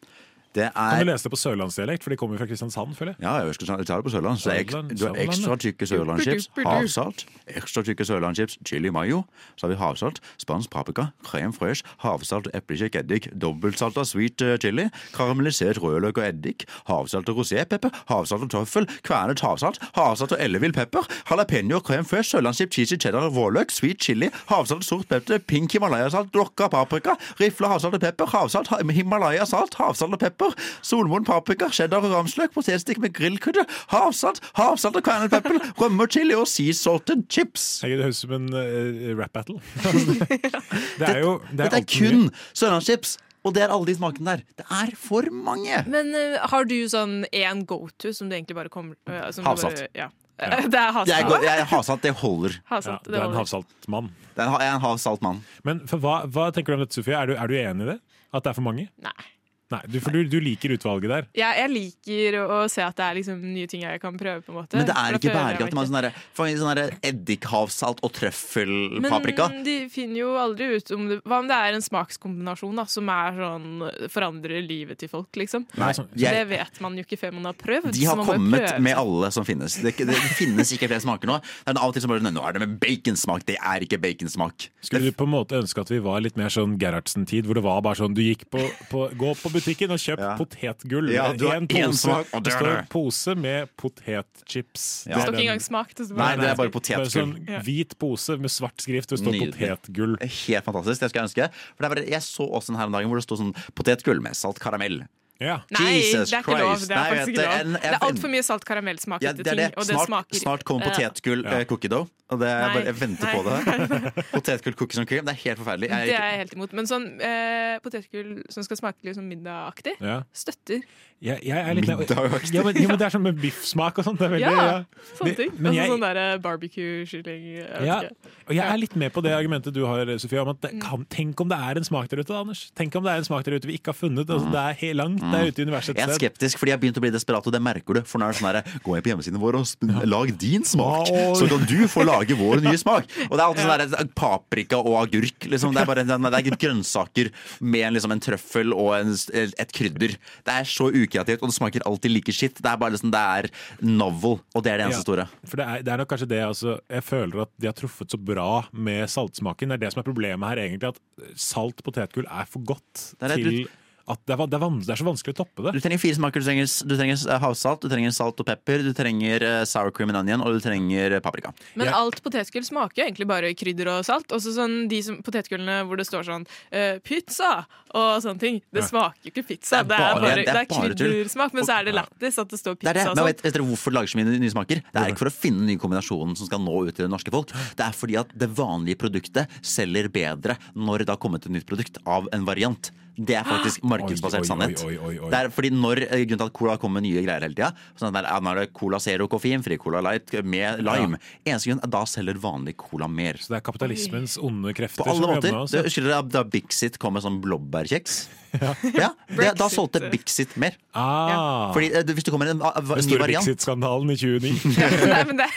Det 0.53 0.67
Kan 0.75 0.99
vi 0.99 1.03
du 1.05 1.09
lese 1.11 1.23
det 1.25 1.31
på 1.33 1.37
sørlandsdialekt, 1.41 2.03
for 2.03 2.09
de 2.13 2.17
kommer 2.17 2.35
jo 2.37 2.43
fra 2.43 2.45
Kristiansand, 2.45 2.93
føler 2.95 3.15
jeg. 3.15 3.23
Ja, 3.25 3.31
jeg 3.45 3.55
skal 3.55 3.67
ta 3.67 3.77
det 3.97 4.03
på 4.05 4.11
sørland. 4.13 4.37
Så 4.37 4.51
er 4.53 4.59
ek- 4.61 4.71
du 4.99 5.05
har 5.07 5.15
ekstra 5.23 5.55
tykke 5.57 5.87
sørlandschips, 5.89 6.49
havsalt, 6.65 7.25
ekstra 7.47 7.81
tykke 7.83 8.05
sørlandschips, 8.05 8.57
chili 8.65 8.89
mayo. 8.93 9.23
Så 9.57 9.65
har 9.65 9.73
vi 9.73 9.79
havsalt, 9.81 10.19
spansk 10.37 10.69
paprika, 10.69 11.07
krem 11.25 11.53
fraiche, 11.53 11.81
havsalt 12.03 12.47
eplekjekk 12.53 12.95
eddik, 13.01 13.29
dobbeltsalta 13.33 14.05
sweet 14.05 14.41
eh, 14.45 14.57
chili, 14.61 14.89
karamellisert 15.13 15.81
rødløk 15.81 16.17
og 16.21 16.27
eddik, 16.27 16.65
havsalt 16.85 17.29
og 17.29 17.37
rosépepper, 17.41 17.89
havsalt 18.09 18.43
og 18.43 18.49
tøffel, 18.53 18.85
kvernet 19.01 19.41
havsalt, 19.41 19.79
havsalt 19.95 20.31
og 20.33 20.39
ellevill 20.39 20.73
pepper, 20.73 21.01
jalapeño, 21.31 21.81
krem 21.81 22.05
fraiche, 22.05 22.37
sørlandschips, 22.37 22.75
cheesy 22.77 22.95
cheddar, 23.01 23.29
vårløk, 23.33 23.71
sweet 23.73 23.97
chili, 24.05 24.29
havsalt 24.53 24.83
og 24.85 24.89
sort 24.91 25.07
pepper, 25.09 25.39
pink 25.39 25.71
himalayasalt, 25.73 26.29
lokka 26.37 26.69
paprika, 26.69 27.17
rifla 27.41 27.73
havsalt 27.73 27.95
og 27.97 28.01
pepper, 28.05 28.25
havsalt, 28.37 28.69
himalayasalt, 28.93 29.73
havsalt 29.79 30.13
og 30.13 30.19
pepper, 30.19 30.42
solmoen 30.85 31.25
paprika, 31.27 31.69
cheddar 31.73 32.05
og 32.05 32.13
ramsløk, 32.13 32.53
potetstikk 32.55 33.01
med 33.03 33.13
grillkrydder, 33.17 33.67
havsalt, 33.93 34.41
havsalt 34.59 34.99
og 34.99 35.05
kvernet 35.05 35.33
pepper, 35.33 35.59
rømme 35.81 36.07
og 36.07 36.15
chili 36.15 36.37
og 36.37 36.47
sea 36.49 36.73
salted 36.77 37.25
chips. 37.31 37.67
Jeg, 37.83 37.99
det 37.99 38.07
høres 38.09 38.23
ut 38.23 38.27
som 38.27 38.37
en 38.39 38.49
uh, 38.55 39.11
rap 39.19 39.35
battle. 39.35 39.59
det 40.99 41.09
er 41.09 41.21
jo 41.23 41.37
det 41.51 41.67
er 41.67 41.69
Dette 41.69 41.83
er 41.83 41.87
kun 41.89 42.27
sørlandschips, 42.53 43.17
og 43.43 43.55
det 43.55 43.63
er 43.65 43.73
alle 43.75 43.87
de 43.89 43.95
smakene 43.97 44.33
der. 44.37 44.43
Det 44.59 44.65
er 44.71 44.91
for 44.99 45.27
mange. 45.35 45.83
Men 45.91 46.11
uh, 46.15 46.41
har 46.51 46.67
du 46.69 46.77
sånn 46.91 47.23
én 47.31 47.63
go-to 47.69 48.13
som 48.15 48.29
du 48.31 48.37
egentlig 48.37 48.57
bare 48.59 48.71
kommer 48.73 48.95
uh, 49.09 49.29
Havsalt. 49.45 49.81
Bare, 49.83 49.89
ja. 49.97 50.09
Eh, 50.41 50.65
Det 50.73 50.79
er 50.79 50.91
havsalt. 50.95 51.27
går, 51.29 51.43
jeg, 51.45 51.65
havsalt, 51.69 52.03
det 52.03 52.13
holder. 52.23 52.57
Havsalt, 52.71 53.05
Ja, 53.05 53.11
det 53.11 53.13
du 53.13 53.19
er 53.21 53.27
en 53.29 53.37
havsaltmann. 53.37 54.09
Det 54.33 54.41
er 54.41 54.47
en, 54.49 54.55
jeg 54.61 54.71
er 54.71 54.77
en 54.79 54.81
havsalt 54.81 55.21
mann. 55.25 55.43
Men 55.67 55.83
for 55.89 56.01
hva, 56.03 56.23
hva 56.25 56.49
tenker 56.55 56.73
du 56.73 56.79
om 56.79 56.85
dette, 56.85 56.97
Sofie? 56.97 57.15
Er 57.19 57.29
du, 57.29 57.35
er 57.37 57.51
du 57.51 57.55
enig 57.59 57.85
i 57.85 57.91
det? 57.93 57.99
At 58.33 58.45
det 58.45 58.53
er 58.53 58.57
for 58.57 58.65
mange? 58.65 58.87
Nei. 59.03 59.29
Nei, 59.71 59.79
du, 59.89 59.99
For 60.03 60.13
du, 60.13 60.19
du 60.29 60.37
liker 60.43 60.73
utvalget 60.75 61.09
der. 61.09 61.27
Ja, 61.37 61.53
jeg 61.57 61.71
liker 61.71 62.35
å, 62.41 62.43
å 62.59 62.69
se 62.69 62.83
at 62.83 62.97
det 62.99 63.05
er 63.07 63.17
liksom 63.17 63.39
nye 63.41 63.69
ting 63.71 63.85
jeg 63.85 64.01
kan 64.03 64.17
prøve. 64.19 64.43
på 64.45 64.51
en 64.51 64.57
måte 64.59 64.77
Men 64.77 64.89
det 64.89 64.95
er 64.99 65.17
ikke 65.17 65.31
bærekraftig. 65.33 65.77
Man 65.77 65.97
har 65.97 66.09
sånn 66.35 66.59
sånn 66.61 66.81
eddikhavsalt 67.09 68.03
og 68.05 68.13
trøffelpaprika. 68.13 69.47
Men 69.53 69.63
de 69.65 69.77
finner 69.93 70.21
jo 70.21 70.33
aldri 70.39 70.67
ut 70.77 70.93
om 70.95 71.07
det 71.09 71.19
Hva 71.23 71.39
om 71.41 71.49
det 71.49 71.57
er 71.57 71.77
en 71.77 71.85
smakskombinasjon 71.85 72.75
da, 72.81 72.85
som 72.89 73.09
er 73.13 73.39
sånn 73.39 73.69
forandrer 74.13 74.61
livet 74.65 74.99
til 75.01 75.11
folk, 75.11 75.31
liksom? 75.39 75.65
Nei, 75.79 75.91
Så 75.93 76.05
jeg- 76.15 76.33
Det 76.33 76.47
vet 76.49 76.81
man 76.81 76.97
jo 76.97 77.03
ikke 77.03 77.19
før 77.19 77.33
man 77.33 77.45
har 77.45 77.53
prøvd. 77.53 77.91
De 77.93 78.03
så 78.03 78.09
har 78.09 78.15
man 78.17 78.25
kommet 78.25 78.61
prøve 78.61 78.81
med 78.81 78.97
alle 78.97 79.31
som 79.31 79.45
finnes. 79.45 79.75
Det, 79.81 79.95
det 79.97 80.15
finnes 80.37 80.71
ikke 80.73 80.89
flere 80.89 81.01
smaker 81.01 81.27
nå. 81.27 81.39
Det 81.65 81.75
er 81.75 81.79
Av 81.83 81.87
og 81.89 81.93
til 81.93 82.01
som 82.01 82.09
bare 82.09 82.21
Nå 82.33 82.41
er 82.47 82.53
det 82.53 82.61
med 82.67 82.79
baconsmak. 82.79 83.45
Det 83.45 83.57
er 83.59 83.79
ikke 83.85 83.99
baconsmak. 84.01 84.69
Skulle 84.81 85.09
du 85.09 85.11
på 85.11 85.25
en 85.25 85.33
måte 85.33 85.57
ønske 85.59 85.81
at 85.81 85.89
vi 85.89 85.99
var 85.99 86.21
litt 86.21 86.37
mer 86.37 86.49
sånn 86.49 86.77
Gerhardsen-tid, 86.79 87.45
hvor 87.45 87.55
det 87.55 87.63
var 87.63 87.81
bare 87.81 87.95
sånn 87.99 88.13
du 88.15 88.21
gikk 88.21 88.49
på, 88.49 88.63
på, 88.89 89.09
gå 89.17 89.33
på 89.37 89.52
butikken 89.53 89.93
og 89.95 90.01
kjøp 90.01 90.21
potetgull. 90.39 91.11
Ja, 91.13 91.29
du 91.37 91.45
har 91.49 91.61
En 91.61 91.67
pose, 91.69 92.01
smak, 92.01 92.29
det 92.33 92.43
det 92.47 92.53
står 92.57 92.69
en 92.73 92.89
pose 92.91 93.35
med 93.39 93.71
potetchips. 93.79 94.85
Ja. 95.07 95.15
Det 95.15 95.23
står 95.23 95.37
ikke 95.37 95.45
engang 95.47 95.63
smak. 95.63 95.95
Det 95.97 96.09
Nei, 96.11 96.29
det 96.41 96.49
er 96.51 96.59
bare 96.59 96.73
potetgull. 96.73 97.09
Sånn 97.13 97.33
hvit 97.65 97.97
pose 98.01 98.37
med 98.41 98.53
svart 98.53 98.83
skrift, 98.83 99.13
det 99.13 99.21
står 99.21 99.37
Nydelig. 99.37 99.55
potetgull. 99.57 100.17
Helt 100.21 100.67
fantastisk. 100.67 101.03
Det 101.05 101.11
skal 101.13 101.23
jeg 101.23 101.29
ønske. 101.31 101.49
For 101.73 101.85
det 101.85 101.89
er 101.89 101.95
bare, 101.95 102.07
jeg 102.17 102.25
så 102.27 102.47
også 102.49 102.73
den 102.73 102.81
her 102.81 102.91
om 102.91 102.97
dagen 102.97 103.11
hvor 103.13 103.21
det 103.21 103.27
sto 103.27 103.39
sånn 103.39 103.53
potetgull 103.77 104.21
med 104.23 104.37
salt 104.37 104.61
karamell. 104.63 105.03
Ja. 105.41 105.57
Nei, 105.73 105.97
Jesus 105.99 106.29
det 106.29 106.37
er 106.37 106.43
ikke 106.43 106.59
lov. 106.59 106.79
Det 106.79 106.91
er 106.91 106.95
Nei, 106.95 107.59
en- 107.59 107.73
Det 107.73 107.83
er 107.83 107.99
altfor 107.99 108.29
mye 108.31 108.43
salt 108.43 108.63
karamellsmak 108.65 109.21
Ja, 109.21 109.31
etter 109.33 109.43
det 109.43 109.47
er 109.47 109.55
ting, 109.55 109.69
det. 109.69 109.77
og 109.77 109.87
det 109.87 109.95
Snart, 109.95 110.07
smaker 110.07 110.39
snart 110.39 110.63
kommer 110.63 110.85
Eh, 110.85 110.91
potetgull 110.93 111.43
Ja. 111.43 111.57
eh, 111.59 111.63
cookie 111.65 111.89
dough. 111.89 112.07
Og 112.33 112.39
det 112.39 112.47
er 112.47 112.61
Nei. 112.67 112.73
bare, 112.73 112.85
jeg 112.85 112.95
venter 112.95 113.27
på 113.27 113.41
det. 113.43 114.23
Potetgull 114.31 114.73
cookies 114.75 114.97
and 114.97 115.07
cream. 115.07 115.25
Det 115.25 115.33
er 115.33 115.41
helt 115.43 115.59
forferdelig. 115.59 115.89
Jeg, 115.89 116.07
Det 116.07 116.15
er 116.15 116.29
jeg 116.29 116.37
helt 116.39 116.53
imot. 116.55 116.73
Men 116.73 116.85
sånn 116.85 117.21
eh, 117.21 117.79
potetgull 117.83 118.41
som 118.49 118.63
skal 118.63 118.77
smake 118.77 118.95
litt 119.03 119.15
sånn 119.17 119.27
middagaktig, 119.29 119.97
Ja. 120.01 120.21
støtter. 120.33 120.81
Ja, 121.21 121.35
jeg 121.41 121.51
er 121.55 121.73
litt 121.75 121.85
Middagaktig. 121.87 122.53
ja, 122.53 122.63
men, 122.63 122.75
ja, 122.75 122.87
men 122.87 122.97
Det 122.97 123.05
er 123.05 123.09
sånn 123.17 123.21
med 123.21 123.37
biffsmak 123.39 123.97
og 123.99 124.05
sånt. 124.05 124.17
Det 124.19 124.25
er 124.31 124.33
veldig, 124.33 124.39
Ja, 124.39 124.83
sånne 125.19 125.35
ting. 125.35 125.51
Men 125.59 125.71
altså 125.73 125.75
jeg, 125.75 125.89
sånn 125.91 126.01
der 126.01 126.39
barbecue-kylling. 126.39 127.43
jeg 127.57 127.85
ja, 127.85 127.99
og 128.47 128.53
jeg 128.55 128.65
er 128.73 128.77
litt 128.77 128.95
med 128.95 129.13
på 129.13 129.21
det 129.23 129.31
argumentet 129.31 129.73
du 129.73 129.85
har, 129.85 130.05
Sofie, 130.17 130.41
om 130.41 130.49
at 130.49 130.61
kan, 130.81 131.05
tenk 131.09 131.39
om 131.39 131.47
det 131.49 131.57
er 131.57 131.77
en 131.77 131.83
smak 131.83 132.09
der 132.09 132.17
ute, 132.23 132.33
Anders. 132.35 132.71
Tenk 132.75 132.95
om 132.95 133.03
det 133.03 133.11
er 133.13 133.17
en 133.21 133.23
smak 133.27 133.43
der 133.45 133.55
ute 133.59 133.67
vi 133.69 133.77
ikke 133.77 133.93
har 133.93 133.99
funnet. 133.99 134.27
Altså, 134.27 134.51
det 134.51 134.59
er 134.63 134.73
helt 134.83 134.97
langt 134.99 135.22
det 135.31 135.39
er 135.39 135.51
ute 135.51 135.61
i 135.63 135.67
universet 135.67 135.97
jeg 135.97 136.09
er 136.09 136.17
skeptisk, 136.17 136.59
fordi 136.59 136.73
jeg 136.73 136.77
har 136.77 136.81
begynt 136.81 136.99
å 136.99 137.03
bli 137.03 137.11
desperat, 137.13 137.47
og 137.47 137.55
det 137.55 137.61
merker 137.63 137.99
du. 137.99 138.01
For 138.07 138.19
nå 138.19 138.27
er 138.27 138.33
det 138.33 138.39
sånn 138.39 138.49
her, 138.49 138.79
Gå 138.83 138.95
inn 138.97 139.05
på 139.05 139.11
hjemmesiden 139.13 139.41
vår 139.41 139.57
og 139.59 139.93
lag 140.09 140.31
din 140.41 140.65
smak, 140.67 141.11
så 141.37 141.47
kan 141.51 141.65
du 141.69 141.77
få 141.91 142.05
lage 142.07 142.37
vår 142.39 142.63
nye 142.65 142.79
smak. 142.79 143.09
Og 143.29 143.35
det 143.35 143.39
er 143.39 143.45
alltid 143.45 143.67
sånn 143.67 143.83
der, 143.93 144.09
paprika 144.17 144.79
og 144.81 144.97
agurk. 145.03 145.47
Liksom. 145.49 145.75
Det 145.75 145.83
er 145.83 145.89
bare 145.89 146.05
det 146.07 146.39
er 146.39 146.59
grønnsaker 146.65 147.31
med 147.63 147.95
liksom, 147.95 148.15
en 148.15 148.23
trøffel 148.23 148.75
og 148.75 148.93
en, 148.97 149.13
et 149.33 149.75
krydder. 149.75 150.17
Det 150.45 150.57
er 150.57 150.69
så 150.69 150.89
ukreativt, 150.89 151.43
og 151.43 151.51
det 151.51 151.57
smaker 151.57 151.87
alltid 151.89 152.15
like 152.15 152.35
skitt. 152.35 152.59
Det 152.63 152.71
er 152.71 152.81
bare 152.81 152.95
liksom, 152.95 153.13
det 153.13 153.23
er 153.37 153.49
novel, 153.85 154.39
og 154.53 154.65
det 154.65 154.73
er 154.73 154.81
det 154.81 154.89
eneste 154.89 155.05
store. 155.05 155.27
For 155.47 155.61
det 155.61 155.69
er, 155.69 155.85
det 155.85 155.93
er 155.93 156.03
nok 156.03 156.11
kanskje 156.13 156.29
det 156.31 156.41
altså, 156.45 156.77
Jeg 156.89 157.05
føler 157.07 157.45
at 157.45 157.53
de 157.59 157.69
har 157.69 157.77
truffet 157.77 158.13
så 158.13 158.19
bra 158.19 158.49
med 158.71 159.05
saltsmaken. 159.11 159.73
Det 159.73 159.79
er 159.79 159.85
det 159.85 159.93
som 159.95 160.03
er 160.03 160.09
problemet 160.09 160.53
her, 160.53 160.65
egentlig. 160.65 160.93
At 160.93 161.39
salt 161.39 161.83
potetgull 161.85 162.27
er 162.29 162.49
for 162.49 162.65
godt 162.73 163.07
til 163.21 163.65
at 164.03 164.19
det 164.27 164.35
er, 164.35 164.41
det, 164.51 164.57
er 164.59 164.79
det 164.83 164.91
er 164.91 164.99
så 164.99 165.05
vanskelig 165.07 165.33
å 165.35 165.37
toppe 165.37 165.63
det. 165.63 165.71
Du 165.77 165.83
trenger 165.83 166.01
fire 166.01 166.17
smaker. 166.17 166.43
Du 166.43 166.47
trenger, 166.47 166.67
du 166.67 166.95
trenger 166.99 167.21
havsalt, 167.39 167.85
du 167.85 167.91
trenger 167.91 168.11
salt 168.15 168.41
og 168.43 168.47
pepper, 168.49 168.83
du 168.83 168.91
trenger 168.97 169.45
eh, 169.47 169.59
sour 169.69 169.93
cream 169.95 170.11
and 170.11 170.19
onion, 170.19 170.43
og 170.43 170.57
du 170.57 170.63
trenger 170.63 171.15
eh, 171.17 171.23
paprika. 171.23 171.53
Men 171.79 171.91
alt 171.95 172.19
potetgull 172.25 172.65
smaker 172.67 172.99
jo 172.99 173.05
egentlig 173.07 173.27
bare 173.29 173.53
krydder 173.55 173.93
og 173.93 174.07
salt. 174.07 174.33
Også 174.35 174.51
sånn 174.57 174.89
de 174.91 174.99
som, 175.05 175.21
potetgullene 175.23 175.83
hvor 175.87 175.99
det 175.99 176.07
står 176.09 176.27
sånn 176.27 176.43
uh, 176.43 176.97
pizza 177.05 177.53
og 177.93 178.09
sånne 178.25 178.41
ting. 178.41 178.59
Det 178.75 178.83
smaker 178.89 179.29
jo 179.29 179.31
ikke 179.31 179.45
pizza. 179.53 179.83
Det 179.87 179.95
er 179.95 180.19
bare, 180.19 180.33
det 180.41 180.51
er 180.51 180.67
kryddersmak, 180.67 181.55
men 181.55 181.67
så 181.67 181.77
er 181.77 181.87
det 181.87 181.95
lættis 181.95 182.41
at 182.43 182.51
det 182.51 182.59
står 182.59 182.79
Det 182.81 182.91
er 182.91 182.99
pizza 182.99 183.13
det. 183.13 183.21
Men 183.21 183.29
vet, 183.29 183.45
vet 183.45 183.55
dere 183.55 183.67
hvorfor 183.69 183.93
det 183.93 183.99
lager 183.99 184.13
så 184.13 184.19
mye 184.19 184.41
nye 184.43 184.55
smaker? 184.55 184.83
Det 184.89 185.03
er 185.03 185.13
ikke 185.13 185.23
for 185.23 185.31
å 185.31 185.35
finne 185.35 185.63
den 185.63 185.71
nye 185.71 185.83
kombinasjonen 185.83 186.35
som 186.39 186.49
skal 186.49 186.63
nå 186.65 186.75
ut 186.89 186.91
til 186.91 187.05
det 187.05 187.13
norske 187.13 187.31
folk. 187.33 187.55
Det 187.79 187.87
er 187.87 187.95
fordi 187.95 188.19
at 188.19 188.35
det 188.35 188.51
vanlige 188.57 188.99
produktet 189.05 189.59
selger 189.63 190.11
bedre 190.11 190.57
når 190.75 191.05
det 191.05 191.15
har 191.15 191.21
kommet 191.23 191.47
et 191.47 191.55
nytt 191.55 191.69
produkt 191.69 192.01
av 192.03 192.27
en 192.35 192.43
variant. 192.49 192.91
Det 193.15 193.35
er 193.37 193.45
faktisk 193.45 193.83
markedsbasert 193.85 194.41
Oi, 194.41 194.43
oi, 194.43 194.49
sannhet. 194.49 194.83
oi, 194.83 194.95
oi, 194.97 195.15
oi. 195.21 195.29
Det 195.29 195.39
er 195.39 195.49
fordi 195.53 195.69
når, 195.75 196.01
eh, 196.07 196.23
Grunnen 196.25 196.41
til 196.41 196.49
at 196.49 196.53
Cola 196.57 196.77
kommer 196.81 197.01
med 197.01 197.05
nye 197.09 197.21
greier 197.21 197.45
hele 197.45 197.53
tida, 197.53 197.71
sånn 197.99 198.13
nå 198.13 198.51
er 198.51 198.61
det 198.63 198.73
Cola 198.73 198.99
Zero 198.99 199.27
koffeinfri, 199.27 199.77
Cola 199.77 200.01
Light 200.01 200.33
med 200.43 200.81
lime. 200.81 201.19
Eneste 201.45 201.69
grunn 201.69 201.83
er 201.83 201.91
da 201.93 202.03
selger 202.09 202.39
vanlig 202.41 202.75
Cola 202.77 203.07
mer. 203.07 203.37
Så 203.37 203.53
det 203.53 203.59
er 203.61 203.65
kapitalismens 203.71 204.37
onde 204.41 204.73
krefter 204.73 205.03
På 205.05 205.11
alle 205.13 205.35
måter. 205.35 205.51
Det, 205.69 205.85
husker 205.85 206.07
dere 206.09 206.23
da 206.33 206.43
Bixit 206.43 206.97
kom 206.97 207.13
med 207.13 207.25
sånn 207.25 207.41
blåbærkjeks? 207.43 208.23
Ja, 208.93 209.09
det, 209.33 209.47
da 209.57 209.67
solgte 209.71 210.01
Bixit 210.11 210.55
mer. 210.61 210.75
Ah, 210.93 211.71
Fordi 211.73 211.87
eh, 211.89 212.03
Hvis 212.05 212.27
det 212.27 212.33
kommer 212.33 212.51
en, 212.51 212.61
a- 212.61 212.73
variant 212.77 213.01
Den 213.01 213.07
ny 213.07 213.09
store 213.09 213.23
variant 213.23 213.47
Brexit-skandalen 213.47 214.13
i 214.13 214.17
2009. 214.19 214.73
Nei, 215.13 215.21
men 215.29 215.39
det, 215.41 215.47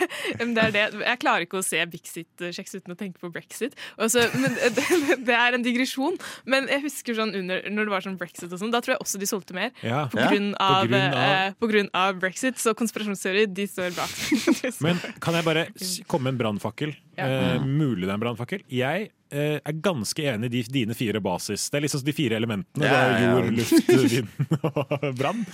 men 0.40 0.54
det 0.56 0.64
er 0.64 0.72
det. 0.76 0.84
Jeg 1.04 1.20
klarer 1.20 1.44
ikke 1.44 1.60
å 1.60 1.66
se 1.66 1.82
Bixit-kjeks 1.92 2.78
uten 2.78 2.94
å 2.94 2.98
tenke 2.98 3.20
på 3.20 3.30
brexit. 3.34 3.76
Også, 4.00 4.24
men 4.40 4.56
det, 4.78 4.86
det 5.28 5.36
er 5.36 5.58
en 5.58 5.66
digresjon. 5.66 6.16
Men 6.48 6.70
jeg 6.72 6.86
husker 6.86 7.18
sånn 7.20 7.34
under, 7.46 7.62
når 7.70 7.86
det 7.88 7.94
var 7.94 8.04
sånn 8.04 8.18
brexit 8.18 8.50
og 8.52 8.58
sånn, 8.58 8.72
da 8.74 8.80
tror 8.82 8.96
jeg 8.96 9.02
også 9.06 9.18
de 9.22 9.28
solgte 9.30 9.54
mer. 9.56 9.70
Ja. 9.86 10.02
På, 10.10 10.18
Ja. 10.18 10.28
grunn 10.34 10.50
På 10.58 10.66
av, 10.66 10.86
grunn 10.90 11.14
av- 11.14 11.46
eh, 11.46 11.52
på 11.62 11.70
grunn 11.70 11.90
av 11.94 12.18
brexit. 12.20 12.58
Så 12.58 12.74
konspirasjonsteorier, 12.74 13.46
de 13.54 13.66
står 13.70 13.94
bak. 13.94 14.10
Men 14.84 14.98
kan 15.22 15.34
jeg 15.38 15.44
bare 15.46 15.66
komme 16.10 16.26
med 16.28 16.34
en 16.34 16.40
brannfakkel? 16.42 16.96
Ja. 17.16 17.26
Eh, 17.54 17.60
mulig 17.64 18.02
det 18.04 18.10
er 18.10 18.18
en 18.18 18.20
brannfakkel. 18.26 18.62
Jeg 18.68 19.10
eh, 19.30 19.58
er 19.64 19.72
ganske 19.80 20.22
enig 20.34 20.50
i 20.50 20.54
de, 20.58 20.62
dine 20.80 20.94
fire 20.98 21.20
basis. 21.24 21.70
Det 21.70 21.78
er 21.78 21.86
liksom 21.86 22.04
de 22.04 22.12
fire 22.12 22.36
elementene. 22.36 22.84
Ja, 22.84 22.92
Det 22.92 23.16
er 23.16 23.22
ja. 23.22 23.32
jord, 23.32 23.52
luft, 23.56 23.88
vind 24.12 24.28
og 24.62 25.16
brann. 25.20 25.46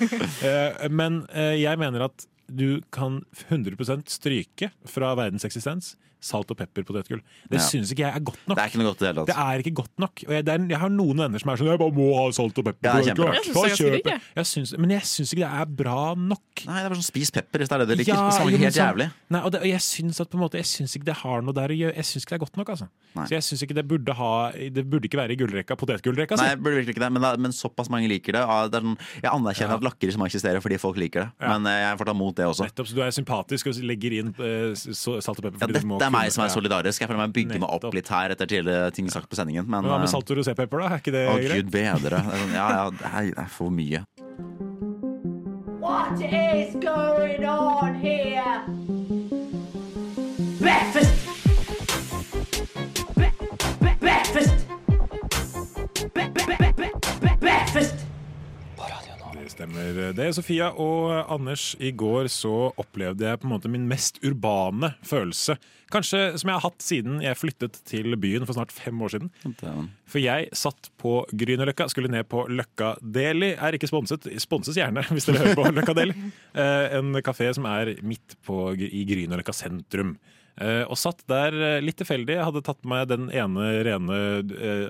Eh, 0.42 0.88
men 0.90 1.22
eh, 1.32 1.54
jeg 1.62 1.78
mener 1.78 2.08
at 2.08 2.26
du 2.52 2.80
kan 2.92 3.22
100% 3.48 4.08
stryke 4.12 4.72
fra 4.90 5.14
verdens 5.16 5.44
eksistens 5.48 5.94
salt 6.22 6.50
og 6.54 6.56
pepper 6.56 6.84
potetgull. 6.86 7.20
Det 7.50 7.58
Ja. 7.58 7.64
syns 7.66 7.90
ikke 7.92 8.04
jeg 8.06 8.14
er 8.14 8.22
godt 8.22 8.38
nok. 8.46 8.56
Det 8.56 8.62
er 8.62 8.68
ikke 8.70 8.78
noe 8.80 8.88
godt 8.92 9.02
i 9.02 9.04
det 9.04 9.08
hele 9.12 9.26
Det 9.26 9.34
tatt. 9.34 9.42
er 9.52 9.58
ikke 9.64 9.74
godt 9.82 9.98
nok. 9.98 10.22
Og 10.28 10.32
jeg, 10.36 10.44
det 10.46 10.52
er, 10.54 10.66
jeg 10.70 10.78
har 10.78 10.92
noen 10.94 11.16
venner 11.24 11.38
som 11.42 11.50
er 11.50 11.56
sånn 11.60 11.66
Jeg 11.72 11.78
bare 11.82 11.92
må 11.96 12.06
ha 12.16 12.24
salt 12.30 12.58
og 12.58 12.64
pepper. 12.68 12.86
Ja, 12.86 12.92
det 13.02 13.18
er. 13.18 13.32
Jeg 13.32 13.44
synes 13.44 13.78
det 13.78 14.06
er 14.06 14.12
jeg. 14.12 14.20
Jeg 14.72 14.78
Men 14.80 14.90
jeg 14.94 15.02
syns 15.02 15.32
ikke 15.34 15.42
det 15.42 15.50
er 15.60 15.66
bra 15.82 16.14
nok. 16.14 16.62
Nei, 16.66 16.78
det 16.78 16.84
er 16.86 16.88
bare 16.94 17.00
sånn 17.02 17.10
spis 17.10 17.30
pepper 17.34 17.58
hvis 17.58 17.68
det 17.68 17.74
er 17.74 17.84
det 17.84 17.88
du 17.88 17.94
liker. 18.02 18.14
Ja, 18.14 18.28
det 18.30 18.34
smaker 18.38 18.58
helt 18.62 18.74
sånn- 18.74 18.88
jævlig. 18.92 19.08
Nei, 19.30 19.40
og, 19.42 19.50
det, 19.52 19.60
og 19.60 19.66
jeg 19.66 19.80
syns 19.82 20.20
at 20.20 20.30
på 20.30 20.34
en 20.38 20.42
måte 20.46 20.56
Jeg 20.62 20.68
syns 20.70 20.94
ikke 20.96 21.04
det 21.10 21.16
har 21.22 21.42
noe 21.42 21.52
der 21.54 21.68
å 21.68 21.76
gjøre. 21.76 21.94
Jeg 21.96 22.04
syns 22.04 22.22
ikke 22.24 22.30
det 22.30 22.38
er 22.40 22.44
godt 22.46 22.56
nok. 22.56 22.68
altså 22.68 22.88
Nei. 23.14 23.24
Så 23.26 23.30
jeg 23.36 23.42
syns 23.44 23.62
ikke 23.66 23.74
det 23.74 23.86
burde 23.88 24.12
ha 24.16 24.52
Det 24.52 24.84
burde 24.88 25.04
ikke 25.08 25.18
være 25.20 25.32
i 25.32 25.36
gullrekka, 25.36 25.76
potetgullrekka. 25.76 26.36
Nei, 26.38 26.48
det 26.54 26.62
burde 26.62 26.76
virkelig 26.80 26.94
ikke 26.96 27.04
det, 27.04 27.12
men, 27.12 27.22
men 27.42 27.52
såpass 27.52 27.90
mange 27.90 28.08
liker 28.08 28.32
det. 28.32 28.40
Ja, 28.46 28.68
det 28.68 28.78
er 28.78 28.86
sånn, 28.86 28.98
jeg 29.22 29.30
anerkjenner 29.32 29.74
at 29.76 29.82
lakris 29.82 30.16
må 30.16 30.24
eksistere 30.30 30.60
fordi 30.62 30.78
folk 30.78 30.96
liker 30.96 31.26
det, 31.26 31.30
Ja. 31.42 31.58
men 31.58 31.66
eh, 31.66 31.80
jeg 31.82 31.92
er 31.92 31.96
fortsatt 32.00 32.16
mot 32.16 32.34
det 32.36 32.46
også. 32.46 32.64
Nettopp, 32.68 32.86
så 32.88 32.94
du 32.94 33.02
er 33.02 33.10
sympatisk 33.12 33.66
og 33.66 33.74
legger 33.82 34.12
inn 34.20 34.28
uh, 34.38 34.72
salt 34.74 35.38
og 35.38 35.44
pepper. 35.44 35.60
Ja, 35.60 35.66
du 35.80 35.86
må 35.86 35.98
er 36.12 36.18
meg 36.18 36.32
som 36.34 36.44
er 36.44 36.52
solidarisk. 36.52 37.00
Jeg 37.02 37.08
føler 37.10 37.22
meg 37.24 37.32
bygger 37.36 37.62
meg 37.62 37.72
opp 37.72 37.88
litt 37.96 38.10
her 38.12 38.34
etter 38.34 38.50
tidligere 38.50 38.92
ting 38.94 39.08
sagt 39.12 39.30
på 39.32 39.38
sendingen. 39.38 39.64
Men, 39.66 39.82
Men 39.82 39.92
hva 39.94 39.98
med 40.02 40.10
eh, 40.10 40.12
salt 40.12 40.30
og 40.32 40.40
rosépepper, 40.42 40.84
da? 40.84 40.90
Er 40.92 41.02
ikke 41.02 41.14
det 41.16 41.24
Å, 41.28 41.38
greit? 41.40 41.56
gud 41.62 41.72
bedre. 41.72 42.22
Sånn, 42.28 42.54
ja, 42.56 42.68
ja, 42.76 42.84
det 42.92 43.12
er, 43.12 43.32
det 43.32 43.44
er 43.46 43.50
for 43.56 43.72
mye. 43.72 44.04
What 45.82 46.20
is 46.22 46.76
going 46.84 47.44
on 47.48 47.94
here? 47.94 48.60
Breakfast! 50.60 51.21
Stemmer 59.52 59.98
det, 60.16 60.26
Sofia 60.36 60.70
og 60.80 61.12
Anders. 61.32 61.72
I 61.82 61.90
går 61.96 62.28
så 62.32 62.70
opplevde 62.80 63.26
jeg 63.28 63.40
på 63.42 63.46
en 63.48 63.52
måte 63.54 63.70
min 63.72 63.84
mest 63.90 64.18
urbane 64.24 64.92
følelse. 65.06 65.56
Kanskje 65.92 66.22
som 66.40 66.48
jeg 66.48 66.56
har 66.56 66.64
hatt 66.64 66.84
siden 66.84 67.18
jeg 67.20 67.36
flyttet 67.36 67.76
til 67.88 68.16
byen 68.20 68.46
for 68.48 68.56
snart 68.56 68.72
fem 68.72 68.96
år 69.04 69.12
siden. 69.12 69.30
For 70.08 70.22
jeg 70.22 70.48
satt 70.56 70.88
på 71.00 71.18
Grünerløkka, 71.36 71.86
skulle 71.92 72.08
ned 72.12 72.28
på 72.32 72.46
Løkka 72.48 72.94
Deli. 73.04 73.52
Er 73.58 73.76
ikke 73.76 73.90
sponset. 73.90 74.28
Sponses 74.40 74.78
gjerne, 74.80 75.04
hvis 75.12 75.28
dere 75.28 75.42
hører 75.44 75.58
på 75.60 75.66
Løkka 75.76 75.96
Deli. 76.00 76.16
Eh, 76.56 76.96
En 76.98 77.12
kafé 77.24 77.50
som 77.56 77.68
er 77.68 77.92
midt 78.02 78.38
på, 78.46 78.70
i 78.76 79.04
Grünerløkka 79.08 79.52
sentrum. 79.56 80.16
Eh, 80.60 80.82
og 80.84 80.96
satt 81.00 81.20
der 81.28 81.54
eh, 81.56 81.78
litt 81.84 82.00
tilfeldig. 82.00 82.38
Jeg 82.38 82.48
hadde 82.48 82.64
tatt 82.64 82.80
med 82.88 83.12
den 83.12 83.28
ene 83.32 83.68
rene 83.84 84.22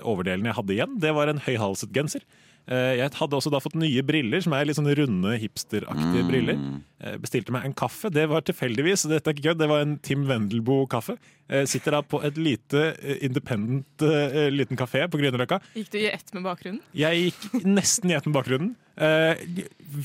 overdelen 0.07 0.47
jeg 0.47 0.57
hadde 0.61 0.75
igjen. 0.79 0.97
Det 1.03 1.11
var 1.15 1.31
en 1.31 1.43
høyhalset 1.43 1.91
genser. 1.95 2.23
Eh, 2.67 2.95
Jeg 3.01 3.11
hadde 3.19 3.35
også 3.35 3.51
da 3.51 3.59
fått 3.59 3.75
nye 3.75 4.01
briller, 4.07 4.39
som 4.41 4.53
er 4.55 4.65
litt 4.69 4.77
sånne 4.77 4.93
runde, 4.95 5.33
hipsteraktige 5.41 6.23
briller. 6.29 6.59
Eh, 7.03 7.17
Bestilte 7.19 7.51
meg 7.51 7.65
en 7.67 7.73
kaffe. 7.75 8.09
Det 8.13 8.23
var 8.31 8.41
tilfeldigvis, 8.47 9.03
dette 9.11 9.27
er 9.27 9.35
ikke 9.35 9.49
kødd, 9.49 9.59
det 9.59 9.67
var 9.69 9.81
en 9.83 9.97
Tim 9.99 10.23
Wendelboe-kaffe. 10.29 11.17
Eh, 11.49 11.65
Sitter 11.67 11.91
da 11.97 12.01
på 12.01 12.21
et 12.23 12.37
lite 12.39 12.85
independent 13.21 14.05
liten 14.53 14.77
kafé 14.79 15.03
på 15.11 15.19
Grünerløkka. 15.19 15.59
Gikk 15.75 15.91
du 15.91 15.97
i 15.99 16.07
ett 16.11 16.33
med 16.33 16.43
bakgrunnen? 16.47 16.79
Jeg 16.95 17.25
gikk 17.33 17.65
nesten 17.67 18.11
i 18.11 18.15
ett 18.15 18.25
med 18.29 18.37
bakgrunnen. 18.37 18.75
Eh, 18.95 19.35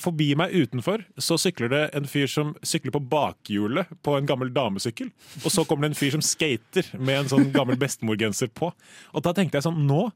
forbi 0.01 0.31
meg 0.39 0.51
utenfor 0.57 1.03
så 1.21 1.37
sykler 1.39 1.69
det 1.69 1.83
en 1.95 2.07
fyr 2.09 2.27
som 2.33 2.55
sykler 2.65 2.95
på 2.95 3.03
bakhjulet 3.13 3.91
på 4.03 4.17
en 4.17 4.27
gammel 4.29 4.51
damesykkel. 4.55 5.11
Og 5.45 5.51
så 5.53 5.65
kommer 5.69 5.87
det 5.87 5.93
en 5.95 6.01
fyr 6.01 6.17
som 6.17 6.25
skater 6.25 6.89
med 6.99 7.23
en 7.23 7.29
sånn 7.31 7.53
gammel 7.55 7.77
bestemorgenser 7.81 8.49
på. 8.57 8.73
Og 9.15 9.23
da 9.23 9.35
tenkte 9.37 9.61
jeg 9.61 9.69
sånn 9.69 9.85
Nå! 9.87 10.09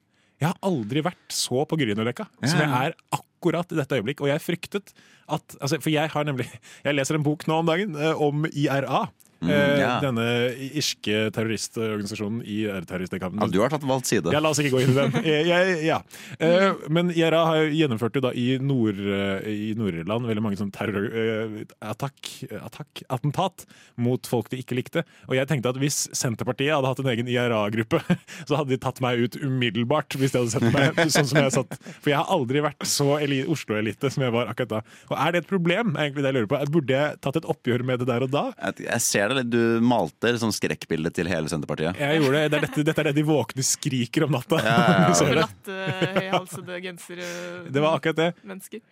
Jeg 0.43 0.51
har 0.51 0.59
aldri 0.67 1.05
vært 1.07 1.35
så 1.35 1.63
på 1.69 1.79
Grünerløkka 1.79 2.27
som 2.43 2.59
jeg 2.59 2.67
er 2.67 2.97
akkurat 3.15 3.71
i 3.71 3.79
dette 3.79 3.99
øyeblikk. 3.99 4.23
Og 4.25 4.31
jeg 4.33 4.43
fryktet 4.43 4.91
at 5.31 5.55
altså, 5.61 5.79
For 5.79 5.93
jeg 5.95 6.11
har 6.11 6.27
nemlig 6.27 6.49
Jeg 6.83 6.97
leser 6.97 7.19
en 7.19 7.27
bok 7.27 7.47
nå 7.47 7.61
om 7.63 7.69
dagen 7.71 7.95
eh, 7.95 8.19
om 8.19 8.47
IRA. 8.51 9.05
Mm, 9.43 9.51
eh. 9.53 10.01
Denne 10.03 10.27
irske 10.73 11.31
terroristorganisasjonen 11.35 12.43
i 12.47 12.59
terroristkampen. 12.89 13.41
Ja, 13.43 13.47
du 13.51 13.61
har 13.63 13.71
tatt 13.73 13.85
valgt 13.87 14.07
side. 14.11 14.33
Ja, 14.35 14.41
la 14.43 14.49
oss 14.53 14.61
ikke 14.63 14.75
gå 14.77 14.81
inn 14.85 14.93
i 14.95 14.99
den. 14.99 15.11
Jeg, 15.27 15.43
jeg, 15.53 15.63
ja. 15.89 15.99
Eh, 16.39 16.71
men 16.93 17.05
IRA 17.15 17.41
har 17.49 17.57
jo 17.65 17.69
gjennomført 17.83 18.17
jo 18.19 18.23
da 18.25 18.31
i, 18.39 18.47
Nord-Irland 18.63 19.81
Nord-Irland 19.83 20.23
veldig 20.29 20.45
mange 20.45 20.59
sånn 20.61 20.75
terrorattentat 20.75 23.57
mot 24.03 24.23
folk 24.29 24.47
de 24.53 24.57
ikke 24.63 24.79
likte. 24.79 25.01
Og 25.29 25.35
jeg 25.37 25.47
tenkte 25.51 25.71
at 25.73 25.81
hvis 25.83 25.99
Senterpartiet 26.17 26.75
hadde 26.75 26.91
hatt 26.91 27.03
en 27.03 27.13
egen 27.13 27.29
IRA-gruppe, 27.31 27.99
så 28.49 28.53
hadde 28.61 28.73
de 28.75 28.83
tatt 28.83 28.99
meg 29.05 29.13
ut 29.23 29.35
umiddelbart. 29.43 30.11
hvis 30.19 30.33
de 30.35 30.39
hadde 30.43 30.55
sett 30.55 30.69
meg 30.75 30.83
sånn 31.13 31.29
som 31.29 31.39
jeg 31.43 31.57
satt. 31.57 31.73
For 32.01 32.09
jeg 32.13 32.19
har 32.21 32.29
aldri 32.33 32.59
vært 32.65 32.83
så 32.89 33.09
eli 33.19 33.39
Oslo-elite 33.51 34.07
som 34.13 34.21
jeg 34.27 34.33
var 34.35 34.45
akkurat 34.53 34.73
da. 34.77 34.81
Og 35.11 35.17
er 35.19 35.29
det 35.33 35.39
et 35.45 35.51
problem? 35.51 35.89
egentlig 35.97 36.23
det 36.23 36.31
jeg 36.31 36.37
lurer 36.39 36.51
på? 36.51 36.57
Burde 36.73 36.93
jeg 36.97 37.19
tatt 37.25 37.37
et 37.41 37.49
oppgjør 37.49 37.83
med 37.87 37.97
det 38.03 38.09
der 38.11 38.23
og 38.27 38.31
da? 38.33 38.45
Jeg, 38.57 38.73
jeg 38.87 39.01
ser 39.05 39.27
eller 39.33 39.49
du 39.49 39.83
malte 39.85 40.29
sånn 40.29 40.37
liksom 40.37 40.55
skrekkbildet 40.57 41.17
til 41.19 41.31
hele 41.31 41.51
Senterpartiet? 41.51 41.99
Jeg 42.01 42.21
gjorde 42.21 42.39
det. 42.39 42.53
det 42.53 42.61
er 42.61 42.67
dette, 42.69 42.87
dette, 42.91 43.03
er 43.03 43.11
det 43.11 43.17
de 43.19 43.27
våkne 43.27 43.67
skriker 43.67 44.27
om 44.29 44.37
natta. 44.37 44.61
Ja, 44.63 44.79
ja, 44.79 46.27
ja. 46.29 46.43
genser, 46.83 47.19
eh, 47.19 47.65
det 47.73 47.81
var 47.81 47.97
akkurat 47.97 48.17
det. 48.17 48.31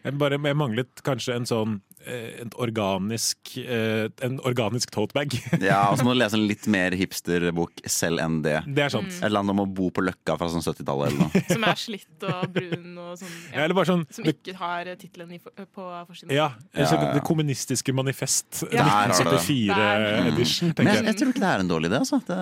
Jeg, 0.05 0.15
bare, 0.19 0.39
jeg 0.41 0.59
manglet 0.59 1.03
kanskje 1.07 1.37
en 1.37 1.49
sånn 1.49 1.79
eh, 2.07 2.41
en 2.43 2.53
organisk, 2.61 3.55
eh, 3.61 4.09
en 4.25 4.39
organisk 4.47 4.93
tote 4.95 5.27
ja, 5.61 5.91
og 5.91 5.99
så 5.99 6.05
må 6.07 6.15
du 6.15 6.21
lese 6.21 6.39
en 6.39 6.47
litt 6.49 6.67
mer 6.71 6.95
hipsterbok 6.97 7.83
selv 7.91 8.23
enn 8.23 8.41
det. 8.45 8.61
Det 8.67 8.87
er 8.87 8.93
sant. 8.93 9.11
Mm. 9.11 9.19
Et 9.19 9.27
eller 9.29 9.43
annet 9.43 9.55
om 9.57 9.65
å 9.65 9.69
bo 9.81 9.91
på 9.95 10.05
Løkka 10.05 10.37
fra 10.41 10.49
sånn 10.53 10.65
70-tallet 10.65 11.11
eller 11.11 11.27
noe. 11.27 11.43
Som 11.51 11.67
er 11.69 11.81
slitt 11.81 12.27
og 12.29 12.47
brun 12.55 12.95
og 12.95 13.17
sånn. 13.21 13.35
Ja. 13.53 13.67
Ja, 13.71 13.85
sånn 13.91 14.05
som 14.13 14.29
ikke 14.31 14.55
har 14.59 14.89
tittelen 15.01 15.37
på 15.41 15.87
forsiden. 16.09 16.33
Ja, 16.35 16.51
ja, 16.77 16.89
Det 17.15 17.23
kommunistiske 17.27 17.93
manifest 17.97 18.63
1974 18.69 20.30
edition. 20.35 20.73
Men 20.79 20.91
jeg, 20.91 21.05
jeg, 21.09 21.17
tror 21.21 21.33
ikke 21.33 21.43
det 21.43 21.51
er 21.51 21.65
en 21.65 21.71
dårlig 21.71 21.91
idé. 21.91 21.99
Altså. 22.01 22.21
Det, 22.27 22.37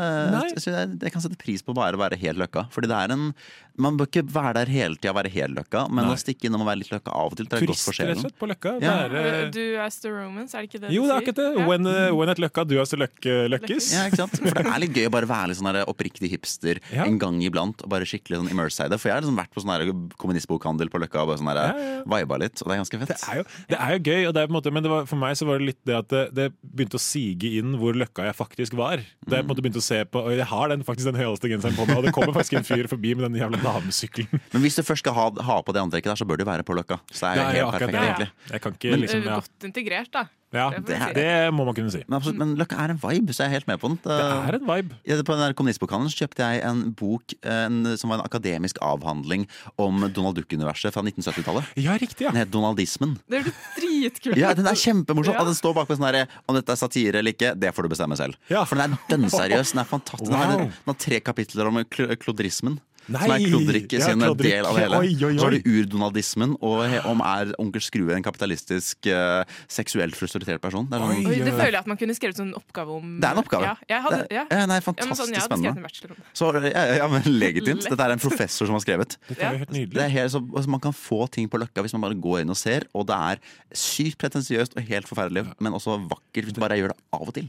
jeg, 0.58 0.90
jeg, 1.02 1.14
kan 1.14 1.24
sette 1.24 1.38
pris 1.40 1.64
på 1.64 1.74
bare 1.76 1.98
å 1.98 2.02
være 2.02 2.18
helt 2.20 2.40
løkka. 2.40 2.68
Fordi 2.74 2.90
det 2.90 2.98
er 2.98 3.14
en, 3.14 3.32
Man 3.78 3.94
bør 3.94 4.08
ikke 4.08 4.24
være 4.34 4.54
der 4.56 4.72
hele 4.74 4.98
tida 4.98 5.12
og 5.12 5.18
være 5.20 5.30
helt 5.30 5.54
løkka, 5.54 5.84
men 5.94 6.08
Nei. 6.08 6.14
å 6.16 6.18
stikke 6.18 6.48
innom 6.48 6.64
og 6.64 6.66
være 6.66 6.80
litt 6.80 6.88
løkka 6.90 7.12
av 7.14 7.30
og 7.30 7.38
til. 7.38 7.46
Det 7.46 7.60
er 7.60 7.62
Turist, 7.62 7.84
godt 7.84 7.86
for 7.86 7.98
sjelen. 7.98 8.32
på 8.40 8.48
løkka. 8.50 8.72
Ja. 8.82 8.94
Er, 9.04 9.14
eh, 9.20 9.36
du 9.54 9.60
er 9.78 9.92
the 9.94 10.10
romance, 10.10 10.56
er 10.56 10.64
det 10.64 10.70
ikke 10.70 10.80
det 10.82 10.90
jo, 10.90 10.90
du 10.90 10.90
sier? 10.90 10.98
Jo, 10.98 11.04
det 11.06 11.14
er 11.14 11.22
akkurat 11.22 11.38
det. 11.38 11.48
Ja. 11.62 11.66
When, 11.68 11.86
uh, 11.86 12.16
when 12.18 12.32
at 12.32 12.42
løkka, 12.42 12.64
du 12.66 12.74
er 12.82 12.90
the 12.90 12.98
løkke, 12.98 13.36
eh, 13.44 13.50
løkkes. 13.54 13.92
Ja, 13.94 14.08
ikke 14.10 14.20
sant? 14.24 14.34
For 14.34 14.58
det 14.58 14.64
er 14.66 14.82
litt 14.82 14.98
gøy 14.98 15.06
å 15.06 15.12
bare 15.14 15.30
være 15.30 15.52
litt 15.52 15.60
sånn 15.60 15.80
oppriktig 15.84 16.32
hipster 16.32 16.82
ja. 16.96 17.06
en 17.06 17.20
gang 17.22 17.38
iblant 17.46 17.86
og 17.86 17.92
bare 17.94 18.08
skikkelig 18.08 18.42
sånn 18.42 18.50
immerse 18.50 18.88
i 18.88 18.90
det. 18.90 18.98
For 18.98 19.12
jeg 19.12 19.18
har 19.20 19.22
liksom 19.22 19.38
vært 19.38 19.54
på 19.54 19.62
sånn 19.62 20.10
kommunistbokhandel 20.18 20.90
på 20.90 21.02
løkka 21.04 21.22
og 21.22 21.32
bare 21.32 21.42
sånn 21.44 21.54
ja, 21.54 22.02
viba 22.02 22.40
litt, 22.42 22.58
og 22.58 22.66
det 22.66 22.76
er 22.76 22.82
ganske 22.82 23.02
fett. 23.04 23.14
Det 23.14 23.30
er 23.30 23.40
jo, 23.40 23.46
det 23.70 23.78
er 23.78 23.94
jo 23.94 24.02
gøy, 24.02 24.32
det 24.34 24.42
er 24.42 24.52
måte, 24.58 24.74
men 24.74 24.90
var, 24.90 25.06
for 25.06 25.22
meg 25.22 25.38
så 25.38 25.46
var 25.48 25.62
det 25.62 25.70
litt 25.70 25.80
det 25.86 25.96
at 25.98 26.10
det, 26.10 26.24
det 26.34 26.48
begynte 26.62 26.98
å 26.98 27.02
sige 27.02 27.54
inn 27.60 27.67
hvor 27.76 27.92
løkka 27.98 28.24
jeg 28.28 28.34
faktisk 28.38 28.76
var. 28.78 29.02
Da 29.28 29.36
jeg 29.36 29.44
på 29.44 29.48
en 29.48 29.52
måte 29.52 29.64
begynte 29.66 29.82
å 29.82 29.84
se 29.84 30.00
på, 30.08 30.22
og 30.24 30.32
jeg 30.36 30.46
har 30.48 30.68
den, 30.72 30.84
faktisk 30.86 31.10
den 31.10 31.18
høyeste 31.20 31.50
genseren 31.52 31.76
på 31.76 31.84
meg, 31.88 31.98
og 31.98 32.04
det 32.08 32.14
kommer 32.16 32.32
faktisk 32.32 32.56
en 32.60 32.64
fyr 32.64 32.88
forbi 32.88 33.12
med 33.18 33.28
den 33.28 33.36
jævla 33.42 33.60
damesykkelen. 33.62 34.40
Men 34.54 34.64
hvis 34.64 34.78
du 34.78 34.82
først 34.86 35.04
skal 35.04 35.14
ha, 35.18 35.28
ha 35.50 35.58
på 35.66 35.74
det 35.76 35.82
antrekket 35.84 36.14
der, 36.14 36.20
så 36.22 36.24
bør 36.28 36.40
du 36.40 36.46
være 36.48 36.64
på 36.64 36.76
Løkka. 36.78 37.00
Så 37.12 37.28
det 37.28 37.30
er 37.30 37.36
Det 37.38 37.44
er 37.44 37.58
helt 37.60 37.72
perfekt, 37.76 37.92
det. 37.92 38.02
egentlig. 38.08 38.30
Jeg 38.54 38.60
kan 38.64 38.78
ikke 38.80 38.90
Men- 38.94 39.00
liksom, 39.04 39.24
ja. 39.28 39.38
Godt 39.42 39.68
integrert, 39.68 40.12
da. 40.16 40.24
Ja, 40.50 40.70
Det 40.70 40.96
er- 40.96 41.12
det 41.12 41.52
må 41.52 41.64
man 41.66 41.74
kunne 41.74 41.90
si. 41.92 42.02
Men, 42.08 42.16
absolutt, 42.20 42.38
men 42.38 42.56
Løkka 42.56 42.78
er 42.80 42.90
en 42.90 42.96
vibe, 42.98 43.34
så 43.36 43.44
jeg 43.44 43.48
er 43.48 43.54
helt 43.60 43.66
med 43.68 43.78
på 43.80 43.88
den. 43.88 43.98
Det 44.02 44.12
er 44.16 44.54
en 44.54 44.64
vibe. 44.66 44.94
På 45.24 45.34
den 45.36 45.42
der 45.44 45.52
kommunistbokhandelen 45.52 46.08
så 46.08 46.24
kjøpte 46.24 46.38
jeg 46.40 46.62
en 46.64 46.92
bok 46.92 47.34
en, 47.44 47.96
som 47.98 48.08
var 48.08 48.18
en 48.20 48.24
akademisk 48.24 48.78
avhandling 48.80 49.46
om 49.78 50.00
Donald 50.12 50.36
Duck-universet 50.36 50.92
fra 50.94 51.02
1970-tallet. 51.02 51.64
Ja, 51.76 51.92
riktig, 52.00 52.20
ja. 52.24 52.30
Den 52.30 52.40
het 52.46 52.50
Donaldismen. 52.50 53.18
Det 53.28 53.44
blir 53.44 53.52
dritkult. 53.76 54.36
Ja, 54.40 54.54
Den 54.54 54.66
er 54.66 54.72
kjempemorsom. 54.74 55.34
Ja. 55.34 55.40
Og 55.40 55.46
den 55.46 55.54
står 55.54 55.74
bakpå 55.74 55.96
sånn 55.98 56.06
herre 56.08 56.26
Om 56.48 56.54
dette 56.56 56.70
er 56.72 56.76
satire 56.80 57.16
eller 57.20 57.32
ikke, 57.32 57.52
det 57.58 57.74
får 57.74 57.82
du 57.82 57.88
bestemme 57.90 58.16
selv. 58.16 58.34
Ja. 58.48 58.64
For 58.64 58.76
den 58.76 58.92
er 58.94 58.98
dønnseriøs. 59.10 59.72
Den 59.72 59.80
er 59.80 59.84
fantastisk. 59.84 60.30
Den 60.30 60.32
har, 60.38 60.56
Wow. 60.56 60.64
den 60.64 60.72
har 60.86 60.94
tre 60.94 61.20
kapitler 61.20 61.66
om 61.68 61.84
kl 61.84 62.16
klodrismen. 62.16 62.80
Nei! 63.08 63.22
Som 63.24 63.32
er 63.32 63.44
klodrikke, 63.48 63.98
Ja, 63.98 64.04
sin 64.04 64.20
klodrikk. 64.20 64.50
del 64.52 64.66
av 64.68 64.74
det 64.76 64.82
hele. 64.84 64.98
Oi, 65.00 65.12
oi, 65.16 65.28
oi. 65.32 65.36
Så 65.38 65.44
har 65.46 65.54
du 65.56 65.62
urdonaldismen, 65.64 66.50
og 66.60 67.06
om 67.08 67.20
er 67.24 67.52
onkel 67.58 67.80
Skrue 67.80 68.12
en 68.14 68.22
kapitalistisk, 68.22 69.08
uh, 69.08 69.44
seksuelt 69.66 70.14
frustrert 70.18 70.60
person. 70.60 70.84
Det 70.90 70.98
er, 70.98 71.04
sånn, 71.06 71.26
Oi, 71.26 71.38
det 71.40 71.54
føler 71.56 71.72
jeg 71.72 71.80
at 71.80 71.86
man 71.88 71.96
kunne 71.96 72.14
skrevet 72.18 72.40
en 72.44 72.52
oppgave 72.58 72.90
om. 72.98 73.14
Det 73.20 73.24
er 73.30 73.32
en 73.32 73.42
oppgave. 73.42 73.70
Ja, 73.88 74.00
hadde, 74.04 74.18
Det- 74.28 74.36
ja. 74.36 74.44
ja, 74.50 74.66
nei, 74.66 74.80
fantastisk 74.84 75.16
sånn, 75.16 75.32
jeg 75.32 75.40
hadde 75.40 75.56
skrevet 75.56 75.96
spennende. 75.96 76.18
det. 76.18 76.34
Så, 76.34 76.52
ja, 76.74 76.84
ja, 77.00 77.08
men 77.08 77.22
Legitimt. 77.22 77.88
Dette 77.88 78.00
er 78.04 78.10
en 78.12 78.18
professor 78.18 78.66
som 78.66 78.74
har 78.76 78.84
skrevet. 78.84 79.16
Dette 79.28 79.40
er 79.42 79.52
jo 79.52 79.58
helt 79.64 79.72
Det 79.72 79.78
nydelig. 79.88 80.02
er 80.04 80.08
helt, 80.10 80.32
så, 80.32 80.40
altså, 80.54 80.68
man 80.68 80.80
kan 80.80 80.92
få 80.92 81.30
ting 81.30 81.48
på 81.48 81.58
Løkka 81.58 81.80
hvis 81.82 81.92
man 81.96 82.02
bare 82.02 82.14
går 82.20 82.40
inn 82.42 82.50
og 82.50 82.56
ser, 82.60 82.84
og 82.94 83.06
det 83.08 83.16
er 83.16 83.38
sykt 83.72 84.18
pretensiøst 84.18 84.76
og 84.76 84.82
helt 84.84 85.08
forferdelig, 85.08 85.46
men 85.60 85.72
også 85.72 85.96
vakkert 86.08 86.44
hvis 86.44 86.52
du 86.52 86.60
bare 86.60 86.76
gjør 86.76 86.88
det 86.92 86.98
av 87.12 87.22
og 87.28 87.32
til. 87.34 87.48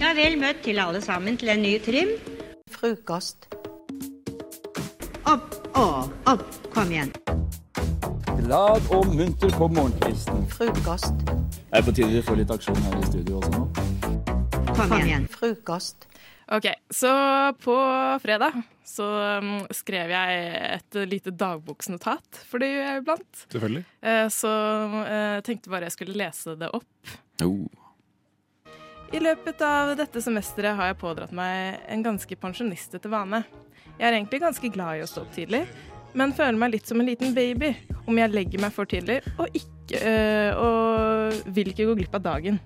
Ja, 0.00 0.12
vel 0.14 0.36
møtt 0.38 0.62
til 0.62 0.78
alle 0.78 1.00
sammen 1.02 1.36
til 1.38 1.48
en 1.50 1.62
ny 1.62 1.78
trim. 1.78 2.08
Frokost. 2.70 3.46
Opp 5.70 5.78
og 5.78 6.30
opp. 6.32 6.46
Kom 6.74 6.90
igjen. 6.90 7.10
Glad 8.40 8.86
og 8.90 9.10
munter 9.14 9.52
på 9.54 9.68
morgenkvisten. 9.70 10.42
Frokost. 10.50 11.14
Det 11.22 11.78
er 11.78 11.84
på 11.86 11.94
tide 11.94 12.10
vi 12.10 12.22
får 12.26 12.40
litt 12.40 12.50
aksjon 12.50 12.80
her 12.88 12.96
i 12.98 13.06
studio 13.06 13.38
også 13.38 13.52
nå. 13.54 13.60
Kom 14.74 14.94
igjen. 14.98 15.28
Frokost. 15.30 16.08
Ok, 16.50 16.66
så 16.90 17.12
på 17.62 17.76
fredag 18.24 18.56
så 18.82 19.06
um, 19.38 19.52
skrev 19.70 20.10
jeg 20.10 20.48
et 20.80 20.98
lite 21.06 21.30
dagboksnotat, 21.30 22.40
for 22.50 22.58
det 22.58 22.72
gjør 22.72 22.88
jeg 22.88 23.02
iblant. 23.04 23.44
Selvfølgelig. 23.54 23.84
Eh, 24.02 24.24
Så 24.34 24.50
jeg 25.06 25.44
tenkte 25.46 25.70
bare 25.70 25.86
jeg 25.86 25.94
skulle 25.94 26.18
lese 26.18 26.56
det 26.58 26.72
opp. 26.74 27.14
Oh. 27.46 27.68
I 29.14 29.22
løpet 29.22 29.62
av 29.62 29.94
dette 29.98 30.22
semesteret 30.22 30.74
har 30.78 30.90
jeg 30.90 30.98
pådratt 30.98 31.30
meg 31.34 31.78
en 31.90 32.02
ganske 32.02 32.34
pensjonistete 32.42 33.10
vane. 33.10 33.44
Jeg 34.00 34.08
er 34.08 34.16
egentlig 34.16 34.40
ganske 34.40 34.68
glad 34.72 34.96
i 34.96 35.02
å 35.04 35.08
stå 35.08 35.26
opp 35.26 35.32
tidlig, 35.34 35.66
men 36.16 36.32
føler 36.32 36.56
meg 36.56 36.72
litt 36.72 36.88
som 36.88 37.02
en 37.02 37.08
liten 37.10 37.34
baby 37.36 37.74
om 38.08 38.16
jeg 38.16 38.32
legger 38.32 38.62
meg 38.62 38.72
for 38.72 38.88
tidlig 38.88 39.18
og, 39.34 39.52
ikke, 39.52 40.00
øh, 40.00 40.56
og 40.56 41.50
vil 41.52 41.68
ikke 41.68 41.84
gå 41.90 41.98
glipp 41.98 42.16
av 42.16 42.24
dagen. 42.24 42.56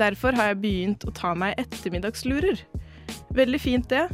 Derfor 0.00 0.32
har 0.38 0.48
jeg 0.48 0.62
begynt 0.62 1.04
å 1.04 1.12
ta 1.12 1.34
meg 1.36 1.60
ettermiddagslurer. 1.60 2.64
Veldig 3.36 3.60
fint 3.60 3.92
det, 3.92 4.06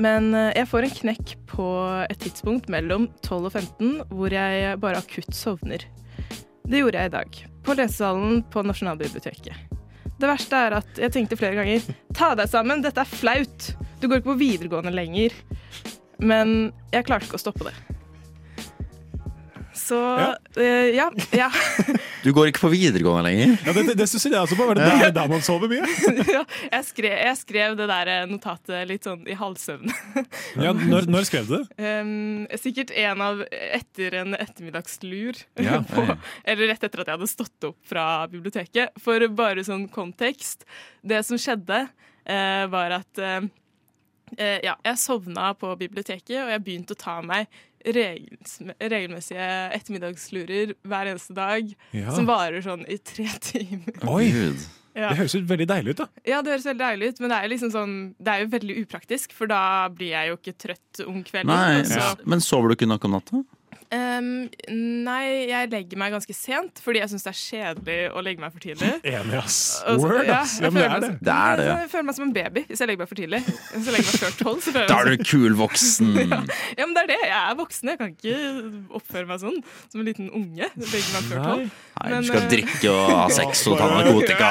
men 0.00 0.32
øh, 0.32 0.54
jeg 0.56 0.70
får 0.72 0.88
en 0.88 0.96
knekk 1.02 1.36
på 1.52 1.68
et 2.08 2.24
tidspunkt 2.24 2.72
mellom 2.72 3.04
12 3.20 3.36
og 3.36 3.52
15 3.52 3.94
hvor 4.16 4.32
jeg 4.32 4.80
bare 4.80 5.04
akutt 5.04 5.36
sovner. 5.36 5.84
Det 6.64 6.80
gjorde 6.80 7.04
jeg 7.04 7.12
i 7.12 7.16
dag, 7.18 7.42
på 7.60 7.76
lesesalen 7.76 8.40
på 8.48 8.64
Nasjonalbiblioteket. 8.64 9.76
Det 10.16 10.32
verste 10.32 10.64
er 10.64 10.80
at 10.80 10.96
jeg 10.96 11.12
tenkte 11.12 11.36
flere 11.36 11.60
ganger 11.60 11.84
ta 12.16 12.32
deg 12.40 12.48
sammen, 12.48 12.80
dette 12.80 13.04
er 13.04 13.18
flaut. 13.20 13.74
Du 14.00 14.08
går 14.08 14.20
ikke 14.20 14.32
på 14.32 14.40
videregående 14.40 14.92
lenger. 14.94 15.36
Men 16.20 16.72
jeg 16.92 17.06
klarte 17.08 17.28
ikke 17.28 17.40
å 17.40 17.44
stoppe 17.46 17.68
det. 17.68 17.76
Så 19.76 19.98
eh, 20.56 20.64
ja. 20.96 21.10
ja. 21.36 21.50
Du 22.24 22.32
går 22.34 22.48
ikke 22.50 22.64
på 22.64 22.70
videregående 22.72 23.28
lenger? 23.28 23.52
Ja, 23.66 23.74
det, 23.76 23.82
det, 23.90 23.96
det 24.00 24.06
synes 24.08 24.24
jeg 24.24 24.38
også 24.40 24.56
på. 24.58 24.66
Var 24.70 24.78
det 24.78 24.86
der, 24.88 25.12
der 25.14 25.28
man 25.30 25.44
sover 25.44 25.70
mye? 25.70 25.84
ja 26.36 26.42
jeg, 26.72 26.86
skrev, 26.88 27.12
jeg 27.12 27.38
skrev 27.38 27.76
det 27.78 27.86
der 27.90 28.10
notatet 28.30 28.88
litt 28.88 29.06
sånn 29.06 29.26
i 29.28 29.36
halvsøvn. 29.38 29.92
Ja, 30.64 30.72
når, 30.72 31.06
når 31.12 31.26
skrev 31.28 31.50
du 31.50 31.52
det? 31.58 31.66
Um, 31.76 32.46
sikkert 32.58 32.90
en 32.96 33.20
av 33.22 33.42
etter 33.50 34.16
en 34.22 34.34
ettermiddagslur. 34.38 35.38
Ja. 35.60 35.82
på, 35.86 36.06
eller 36.48 36.72
rett 36.72 36.88
etter 36.88 37.02
at 37.02 37.10
jeg 37.10 37.18
hadde 37.18 37.30
stått 37.30 37.68
opp 37.68 37.78
fra 37.86 38.06
biblioteket. 38.32 38.96
For 39.02 39.22
bare 39.36 39.64
sånn 39.66 39.86
kontekst. 39.92 40.64
Det 41.04 41.20
som 41.28 41.38
skjedde, 41.40 41.84
uh, 42.26 42.64
var 42.72 42.96
at 43.02 43.22
eh, 43.22 43.46
eh, 44.38 44.58
ja, 44.66 44.74
jeg 44.84 44.98
sovna 44.98 45.52
på 45.58 45.70
biblioteket, 45.78 46.36
og 46.42 46.50
jeg 46.54 46.64
begynte 46.66 46.96
å 46.96 47.00
ta 47.00 47.20
meg 47.22 47.46
regelmessige 47.86 49.46
ettermiddagslurer 49.76 50.72
hver 50.86 51.12
eneste 51.12 51.36
dag. 51.36 51.68
Ja. 51.94 52.10
Som 52.16 52.26
varer 52.28 52.64
sånn 52.64 52.82
i 52.90 52.98
tre 52.98 53.28
timer. 53.50 54.00
Oi! 54.10 54.30
Ja. 54.96 55.10
Det 55.12 55.18
høres 55.18 55.34
ut 55.36 55.44
veldig 55.50 55.66
deilig 55.68 55.92
ut, 55.92 55.98
da. 56.00 56.06
Ja, 56.24 56.38
det 56.40 56.54
høres 56.54 56.64
veldig 56.70 56.80
deilig 56.80 57.08
ut, 57.12 57.18
men 57.20 57.28
det 57.32 57.36
er, 57.36 57.44
jo 57.44 57.52
liksom 57.52 57.72
sånn, 57.74 57.90
det 58.16 58.32
er 58.32 58.42
jo 58.42 58.46
veldig 58.54 58.76
upraktisk, 58.80 59.34
for 59.36 59.50
da 59.50 59.58
blir 59.92 60.14
jeg 60.14 60.30
jo 60.30 60.38
ikke 60.38 60.54
trøtt 60.64 61.02
om 61.04 61.18
kvelden. 61.26 61.50
Nei, 61.52 61.82
og 61.82 61.90
så- 61.90 62.24
Men 62.24 62.40
sover 62.40 62.72
du 62.72 62.76
ikke 62.78 62.88
nok 62.88 63.04
om 63.04 63.12
natta? 63.18 63.42
Ehm, 63.94 64.48
nei, 65.06 65.46
jeg 65.50 65.68
legger 65.70 65.98
meg 66.00 66.10
ganske 66.16 66.34
sent, 66.34 66.80
fordi 66.82 66.98
jeg 67.02 67.10
syns 67.12 67.22
det 67.26 67.30
er 67.30 67.38
kjedelig 67.38 67.98
å 68.16 68.22
legge 68.26 68.42
meg 68.42 68.50
for 68.54 68.64
tidlig. 68.64 68.88
Enig, 69.12 69.36
ass. 69.38 69.58
Word, 69.86 70.26
ass. 70.32 70.56
jeg 70.58 70.66
Ja, 70.66 70.70
jeg, 70.70 70.72
føler 70.72 70.86
er 70.86 70.90
meg- 70.96 71.04
det. 71.06 71.10
Det 71.28 71.34
er 71.36 71.60
det. 71.60 71.66
Jeg 71.70 71.90
føler 71.92 72.06
meg 72.08 72.16
som 72.18 72.26
en 72.26 72.32
baby 72.34 72.64
hvis 72.70 72.82
jeg 72.82 72.90
legger 72.90 73.02
meg 73.04 73.10
for 73.12 73.20
tidlig. 73.20 73.40
Hvis 73.46 73.86
jeg 73.90 73.94
legger 73.96 74.08
meg 74.10 74.22
før 74.24 74.34
tolv, 74.42 74.60
så 74.66 74.74
føler 74.74 74.90
Da 74.90 74.98
er 74.98 75.10
du 75.12 75.24
kul 75.30 75.56
voksen! 75.60 76.10
ja. 76.32 76.40
ja, 76.76 76.86
men 76.86 76.96
det 76.98 77.04
er 77.04 77.10
det. 77.14 77.20
Jeg 77.26 77.38
er 77.42 77.58
voksen. 77.62 77.92
Jeg 77.92 78.00
kan 78.02 78.14
ikke 78.16 78.40
oppføre 79.00 79.26
meg 79.30 79.42
sånn 79.44 79.60
som 79.92 80.02
en 80.02 80.08
liten 80.10 80.30
unge. 80.34 80.70
Legger 80.76 81.12
meg 81.14 81.30
før 81.30 81.44
tolv. 81.46 81.76
Nei, 81.96 82.10
Men, 82.12 82.26
du 82.26 82.28
skal 82.32 82.42
eh, 82.42 82.50
drikke 82.52 82.90
og 82.92 83.12
ha 83.14 83.22
sex 83.32 83.62
og 83.70 83.78
ta 83.80 83.86
narkotika. 83.94 84.50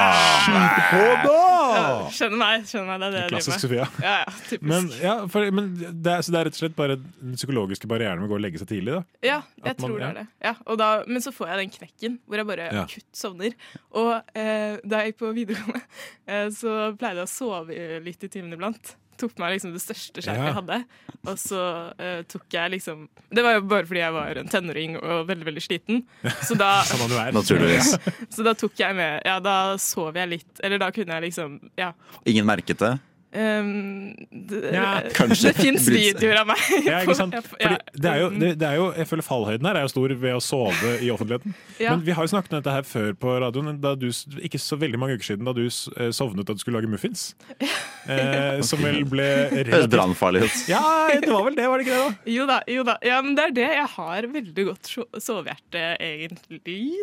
Ja, 0.96 2.08
skjønner 2.12 2.38
meg. 2.40 2.64
skjønner 2.68 2.88
meg, 2.90 3.00
Det 3.00 3.06
er 3.06 3.12
det 3.14 3.20
jeg 3.20 3.30
Klassisk 3.34 3.60
driver 3.62 3.66
Sofia. 3.66 3.86
med. 3.86 4.06
Ja, 4.06 4.14
ja, 4.16 4.34
typisk. 4.48 4.66
Men, 4.70 4.88
ja, 5.02 5.14
for, 5.32 5.50
men 5.56 5.70
det, 5.78 6.12
er, 6.16 6.24
så 6.26 6.34
det 6.34 6.40
er 6.40 6.48
rett 6.48 6.56
og 6.58 6.62
slett 6.62 6.76
bare 6.78 6.96
den 6.98 7.36
psykologiske 7.38 7.90
barrieren 7.90 8.20
med 8.22 8.28
å 8.28 8.32
gå 8.34 8.38
og 8.40 8.44
legge 8.46 8.60
seg 8.62 8.70
tidlig? 8.72 8.96
da? 8.96 9.02
Ja, 9.26 9.40
jeg 9.58 9.64
man- 9.64 9.76
tror 9.82 9.96
det 9.98 10.04
ja. 10.06 10.10
er 10.10 10.18
det. 10.20 10.26
Ja, 10.48 10.54
og 10.66 10.78
da, 10.78 10.90
men 11.06 11.22
så 11.24 11.32
får 11.34 11.48
jeg 11.52 11.58
den 11.64 11.74
knekken 11.78 12.18
hvor 12.26 12.36
jeg 12.42 12.46
bare 12.46 12.68
Ja. 12.72 12.84
akutt 12.84 13.10
sovner. 13.12 13.54
Og 13.92 14.12
eh, 14.34 14.76
da 14.86 15.02
jeg 15.02 15.12
gikk 15.14 15.18
på 15.24 15.32
videregående, 15.36 15.82
eh, 16.28 16.46
så 16.54 16.76
pleide 16.96 17.22
jeg 17.24 17.26
å 17.26 17.34
sove 17.34 18.00
litt 18.06 18.24
i 18.24 18.28
timen 18.28 18.52
iblant. 18.56 18.94
Tok 19.16 19.32
på 19.32 19.40
meg 19.40 19.54
liksom 19.56 19.72
det 19.72 19.80
største 19.80 20.20
skjerfet 20.20 20.42
Ja. 20.44 20.48
jeg 20.50 20.56
hadde. 20.58 20.76
Og 21.24 21.38
så 21.40 21.60
eh, 21.98 22.18
tok 22.28 22.42
jeg 22.52 22.70
liksom 22.74 23.06
Det 23.32 23.42
var 23.42 23.54
jo 23.56 23.62
bare 23.62 23.86
fordi 23.88 24.02
jeg 24.02 24.12
var 24.12 24.36
en 24.42 24.50
tenåring 24.52 24.98
og 25.00 25.26
veldig 25.30 25.46
veldig 25.48 25.62
sliten. 25.64 26.02
Så 26.44 26.52
da, 26.60 26.82
så 28.34 28.44
da 28.44 28.52
tok 28.52 28.76
jeg 28.78 28.94
med 28.94 29.22
Ja, 29.24 29.38
da 29.40 29.76
sov 29.80 30.14
jeg 30.20 30.28
litt. 30.34 30.60
Eller 30.62 30.78
da 30.84 30.90
kunne 30.92 31.16
jeg 31.16 31.30
liksom 31.30 31.56
Ja. 31.80 31.94
Ingen 32.28 32.44
merket 32.44 32.76
det? 32.84 32.98
Ehm, 33.36 34.14
det, 34.50 34.60
Ja, 34.74 34.86
kanskje. 35.18 35.52
det 35.52 35.54
fins 35.60 35.86
videoer 35.92 36.40
av 36.42 36.48
meg. 36.50 36.62
Ja, 36.86 37.02
ikke 37.04 37.16
sant? 37.18 37.36
Fordi 37.46 37.76
det 37.94 38.10
er 38.12 38.20
jo, 38.24 38.30
det, 38.34 38.50
det 38.60 38.68
er 38.70 38.78
jo, 38.80 38.86
jeg 38.96 39.08
føler 39.10 39.26
fallhøyden 39.26 39.68
her 39.70 39.80
er 39.80 39.86
jo 39.86 39.92
stor 39.92 40.14
ved 40.24 40.36
å 40.38 40.42
sove 40.44 40.94
i 41.04 41.12
offentligheten. 41.14 41.54
Ja. 41.76 41.90
Men 41.92 42.06
vi 42.06 42.14
har 42.16 42.24
jo 42.24 42.30
snakket 42.32 42.54
om 42.54 42.60
dette 42.62 42.72
her 42.72 42.86
før 42.88 43.10
på 43.20 43.34
radioen, 43.42 43.76
da 43.82 43.90
du, 44.00 44.06
ikke 44.40 44.56
så 44.62 44.78
veldig 44.80 44.96
mange 44.98 45.18
uker 45.18 45.26
siden, 45.28 45.44
da 45.44 45.52
du 45.52 45.66
eh, 45.66 46.08
sovnet 46.16 46.46
da 46.48 46.54
du 46.56 46.62
skulle 46.62 46.80
lage 46.80 46.88
muffins. 46.90 47.34
Eh, 48.06 48.60
som 48.62 48.78
vel 48.78 49.00
ble 49.10 49.24
relativt 49.66 49.90
brannfarlig 49.90 50.44
ut. 50.46 50.58
Ja, 50.70 50.78
det 51.10 51.26
var 51.26 51.42
vel 51.48 51.56
det, 51.58 51.64
var 51.66 51.80
det 51.82 51.86
ikke 51.88 51.96
det? 51.96 52.04
da? 52.04 52.30
Jo 52.30 52.44
da, 52.46 52.58
jo 52.70 52.84
da. 52.86 52.94
Ja, 53.02 53.16
men 53.26 53.34
det 53.34 53.46
er 53.48 53.54
det. 53.56 53.64
Jeg 53.80 53.88
har 53.96 54.28
veldig 54.36 54.64
godt 54.68 54.90
so- 54.92 55.08
sovehjerte, 55.18 55.82
egentlig, 55.98 56.60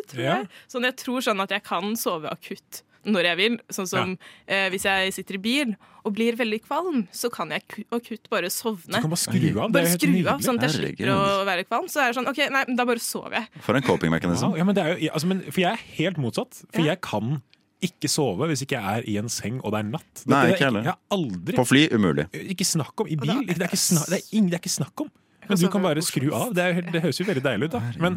tror 0.08 0.22
Ja. 0.24 0.36
jeg. 0.38 0.48
Sånn, 0.72 0.86
jeg 0.88 0.96
tror 1.02 1.20
sånn 1.26 1.44
at 1.44 1.52
jeg 1.52 1.62
kan 1.68 1.92
sove 2.00 2.32
akutt 2.32 2.80
når 3.06 3.28
jeg 3.30 3.36
vil. 3.40 3.58
Sånn 3.74 3.88
som 3.90 4.14
eh, 4.46 4.68
hvis 4.72 4.86
jeg 4.88 5.14
sitter 5.16 5.38
i 5.38 5.42
bil 5.44 5.74
og 6.04 6.12
blir 6.16 6.36
veldig 6.36 6.60
kvalm, 6.66 7.06
så 7.14 7.30
kan 7.32 7.52
jeg 7.54 7.64
akutt 7.94 8.28
bare 8.32 8.50
sovne. 8.52 8.98
Du 8.98 9.06
kan 9.06 9.12
bare 9.14 9.22
skru 9.22 9.48
av. 9.56 9.72
Bare 9.72 9.94
skru 9.94 10.12
av, 10.28 10.42
sånn 10.44 10.60
at 10.60 10.68
jeg 10.68 10.74
slipper 10.76 11.12
å 11.14 11.22
være 11.48 11.64
kvalm. 11.68 11.88
Så 11.88 12.02
er 12.04 12.12
det 12.12 12.18
sånn, 12.18 12.28
ok, 12.28 12.42
nei, 12.52 12.64
da 12.76 12.84
bare 12.88 13.02
sover 13.02 13.38
jeg. 13.40 13.48
For 13.64 13.78
en 13.78 13.86
copingmekanisme. 13.86 14.52
Wow, 14.52 14.60
ja, 14.60 14.68
men 14.68 14.76
det 14.76 14.84
er 14.84 14.94
jo, 14.94 15.10
altså, 15.16 15.30
men, 15.32 15.42
for 15.48 15.64
jeg 15.64 15.72
er 15.72 15.84
helt 15.98 16.20
motsatt. 16.20 16.62
For 16.74 16.84
jeg 16.84 17.00
kan 17.04 17.38
ikke 17.84 18.08
sove 18.08 18.46
hvis 18.48 18.62
ikke 18.64 18.78
jeg 18.78 19.00
er 19.02 19.08
i 19.12 19.18
en 19.20 19.28
seng 19.32 19.58
og 19.60 19.74
det 19.74 19.82
er 19.82 19.90
natt. 19.90 20.12
Dette- 20.22 20.30
Nei, 20.32 20.44
er 20.46 20.54
ikke 20.54 20.68
heller. 20.70 20.86
Jeg 20.86 20.94
har 20.94 21.18
aldri 21.18 21.56
På 21.58 21.66
fly 21.68 21.82
umulig. 21.92 22.24
Ikke 22.54 22.64
snakk 22.68 23.02
om 23.04 23.10
i 23.12 23.16
bil. 23.20 23.42
Det 23.48 23.60
er 23.60 23.68
ikke, 23.68 23.80
snak, 23.82 24.08
det 24.08 24.20
er 24.22 24.38
ing, 24.38 24.48
det 24.48 24.56
er 24.56 24.62
ikke 24.64 24.72
snakk 24.78 25.04
om. 25.04 25.10
Men 25.44 25.60
du 25.60 25.66
kan 25.68 25.82
bare 25.84 26.00
skru 26.00 26.30
av. 26.32 26.54
Det, 26.56 26.64
er, 26.64 26.78
det 26.88 27.02
høres 27.04 27.18
jo 27.20 27.26
veldig 27.28 27.42
deilig 27.44 27.66
ut. 27.68 27.74
da 27.74 27.80
Men 28.00 28.14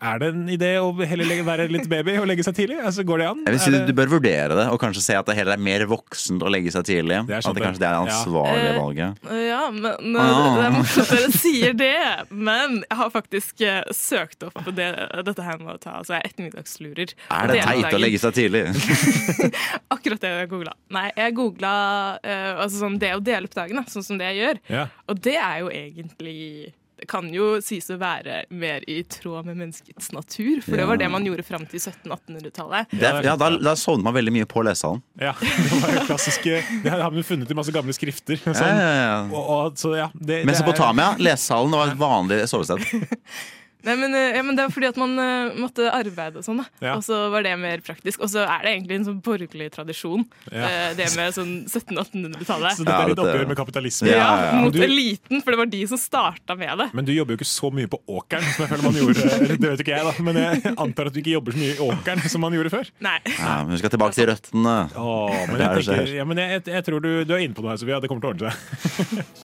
er 0.00 0.18
det 0.18 0.28
en 0.34 0.46
idé 0.48 0.70
å 0.80 0.90
heller 1.06 1.24
legge, 1.28 1.44
være 1.46 1.68
litt 1.72 1.88
baby 1.88 2.16
og 2.20 2.26
legge 2.28 2.44
seg 2.46 2.54
tidlig? 2.56 2.78
Altså, 2.84 3.04
går 3.06 3.18
det 3.22 3.26
an? 3.30 3.42
Jeg 3.46 3.52
vil 3.56 3.60
si 3.60 3.70
Er 3.70 3.76
det- 3.78 3.86
Du 3.86 3.92
bør 3.94 4.10
vurdere 4.16 4.54
det, 4.56 4.66
og 4.72 4.80
kanskje 4.80 5.02
se 5.02 5.14
at 5.14 5.26
det 5.26 5.36
heller 5.36 5.52
er 5.52 5.62
mer 5.62 5.86
voksent 5.86 6.42
å 6.42 6.50
legge 6.50 6.70
seg 6.72 6.84
tidlig. 6.84 7.26
Det 7.26 7.36
At 7.36 7.44
det 7.44 7.54
det. 7.54 7.62
kanskje 7.62 7.78
det 7.78 7.88
er 7.88 7.94
det 7.94 8.06
Ja. 8.06 8.16
ansvarlige 8.16 8.70
Eh, 8.70 8.80
valget. 8.80 9.16
Ja, 9.48 9.70
men 9.70 10.16
Ah. 10.16 10.56
Det 10.56 10.64
er 10.66 10.70
morsomt 10.70 11.10
at 11.12 11.18
dere 11.18 11.32
sier 11.32 11.72
det, 11.74 12.30
men 12.30 12.84
jeg 12.90 12.96
har 12.98 13.10
faktisk 13.10 13.60
eh, 13.60 13.82
søkt 13.92 14.42
opp 14.46 14.54
på 14.64 14.74
det, 14.74 14.90
dette 15.24 15.42
her 15.42 15.58
med 15.58 15.74
å 15.74 15.80
ta 15.80 15.98
altså, 16.00 16.20
ettermiddagslurer. 16.22 17.14
Er 17.30 17.46
det 17.48 17.62
teit 17.62 17.92
å 17.94 17.98
legge 18.00 18.18
seg 18.18 18.32
tidlig? 18.34 18.64
Akkurat 19.90 20.20
det 20.20 20.30
jeg 20.32 20.48
googla. 20.50 20.72
Nei, 20.90 21.10
jeg 21.16 21.34
googla 21.34 22.18
eh, 22.22 22.54
altså 22.62 22.82
sånn 22.84 22.98
det 22.98 23.12
å 23.16 23.22
dele 23.22 23.44
opp 23.48 23.54
dagen, 23.54 23.76
da, 23.76 23.82
sånn 23.90 24.04
som 24.04 24.18
det 24.18 24.32
jeg 24.34 24.42
gjør. 24.42 24.60
Ja. 24.68 24.86
Og 25.08 25.20
det 25.22 25.36
er 25.36 25.58
jo 25.60 25.68
egentlig 25.70 26.72
Det 26.96 27.04
kan 27.12 27.26
jo 27.28 27.58
sies 27.60 27.90
å 27.92 27.98
være 28.00 28.38
mer 28.56 28.80
i 28.88 29.02
tråd 29.04 29.44
med 29.44 29.58
menneskets 29.60 30.12
natur, 30.16 30.62
for 30.64 30.78
det 30.80 30.86
var 30.88 30.96
det 30.96 31.10
man 31.12 31.26
gjorde 31.28 31.44
fram 31.44 31.66
til 31.68 31.76
1700-1800-tallet. 31.82 32.94
Er- 32.96 33.18
ja, 33.26 33.34
da, 33.36 33.50
da 33.60 33.74
sovner 33.76 34.06
man 34.08 34.14
veldig 34.16 34.32
mye 34.32 34.46
på 34.48 34.62
lesesalen. 34.64 35.02
Ja, 35.20 35.34
det 35.42 35.80
var 35.82 35.92
jo 35.98 36.06
klassiske 36.08 36.62
Det 36.86 36.94
har 36.94 37.10
vi 37.12 37.22
funnet 37.28 37.52
i 37.52 37.58
masse 37.58 37.74
gamle 37.76 37.92
skrifter. 37.96 38.40
Sånn. 38.40 38.56
Ja, 38.56 38.72
ja, 38.80 38.94
ja. 39.02 39.18
Og, 39.28 39.42
og, 39.58 39.76
så, 39.76 39.92
ja, 39.98 40.08
det, 40.14 40.24
det 40.30 40.38
er- 40.40 40.48
Mesopotamia, 40.48 41.10
lesesalen 41.20 41.76
var 41.76 41.92
et 41.92 42.00
vanlig 42.00 42.40
sovested. 42.48 42.80
Nei, 43.84 43.94
men, 44.00 44.14
eh, 44.14 44.34
ja, 44.36 44.42
men 44.42 44.56
Det 44.56 44.64
var 44.64 44.72
fordi 44.74 44.88
at 44.88 44.96
man 44.98 45.12
uh, 45.18 45.52
måtte 45.60 45.84
arbeide 45.92 46.40
og 46.40 46.44
sånn, 46.46 46.58
da. 46.58 46.64
Ja. 46.82 46.94
Og 46.96 47.04
så 47.06 47.30
var 47.30 47.42
det 47.46 47.52
mer 47.60 47.78
praktisk. 47.86 48.22
Og 48.24 48.30
så 48.32 48.42
er 48.42 48.64
det 48.64 48.72
egentlig 48.72 48.96
en 48.98 49.04
sånn 49.06 49.20
borgerlig 49.22 49.68
tradisjon, 49.74 50.24
Ja. 50.50 50.64
uh, 50.66 50.94
det 50.98 51.06
med 51.14 51.34
sånn 51.36 51.52
1700-1800-tallet. 51.68 52.76
Så 52.80 52.86
dette 52.86 52.96
er 53.04 53.12
litt 53.12 53.22
oppgjør 53.22 53.46
med 53.52 53.56
kapitalisme. 53.60 54.08
Ja, 54.10 54.16
Ja, 54.16 54.26
ja, 54.26 54.46
ja. 54.56 54.60
Mot 54.64 54.72
Du- 54.74 54.82
eliten, 54.82 55.42
for 55.44 55.50
det 55.54 55.58
var 55.58 55.66
de 55.66 55.86
som 55.86 55.98
starta 55.98 56.56
med 56.58 56.78
det. 56.78 56.88
Men 56.94 57.04
du 57.04 57.12
jobber 57.12 57.36
jo 57.36 57.38
ikke 57.38 57.50
så 57.52 57.70
mye 57.72 57.86
på 57.86 58.00
åkeren 58.08 58.42
som 58.54 58.66
jeg 58.66 58.72
føler 58.74 58.82
man 58.82 58.98
gjorde. 59.02 59.58
Det 59.60 59.70
vet 59.70 59.84
ikke 59.84 59.94
jeg, 59.96 60.04
da. 60.08 60.22
Men 60.22 60.34
jeg 60.42 60.74
antar 60.76 61.06
at 61.06 61.12
du 61.14 61.20
ikke 61.22 61.36
jobber 61.36 61.52
så 61.52 61.58
mye 61.62 61.74
i 61.76 61.80
åkeren 61.90 62.28
som 62.32 62.40
man 62.40 62.52
gjorde 62.58 62.70
før. 62.74 62.90
Nei. 63.00 63.18
Ja, 63.38 63.62
men 63.62 63.70
vi 63.76 63.78
skal 63.84 63.90
tilbake 63.94 64.14
til 64.18 64.26
røttene. 64.32 64.76
Åh, 64.96 65.46
men 65.52 65.58
jeg, 65.62 65.84
tenker, 65.86 66.14
ja, 66.16 66.24
men 66.24 66.36
jeg, 66.42 66.50
jeg, 66.58 66.66
jeg 66.74 66.84
tror 66.90 67.00
du, 67.06 67.10
du 67.24 67.34
er 67.36 67.44
inne 67.46 67.54
på 67.54 67.62
noe 67.62 67.74
her, 67.76 67.76
Sofia. 67.82 68.00
Det 68.00 68.08
kommer 68.10 68.24
til 68.26 68.30
å 68.30 68.34
ordne 68.34 68.50
seg. 68.50 69.44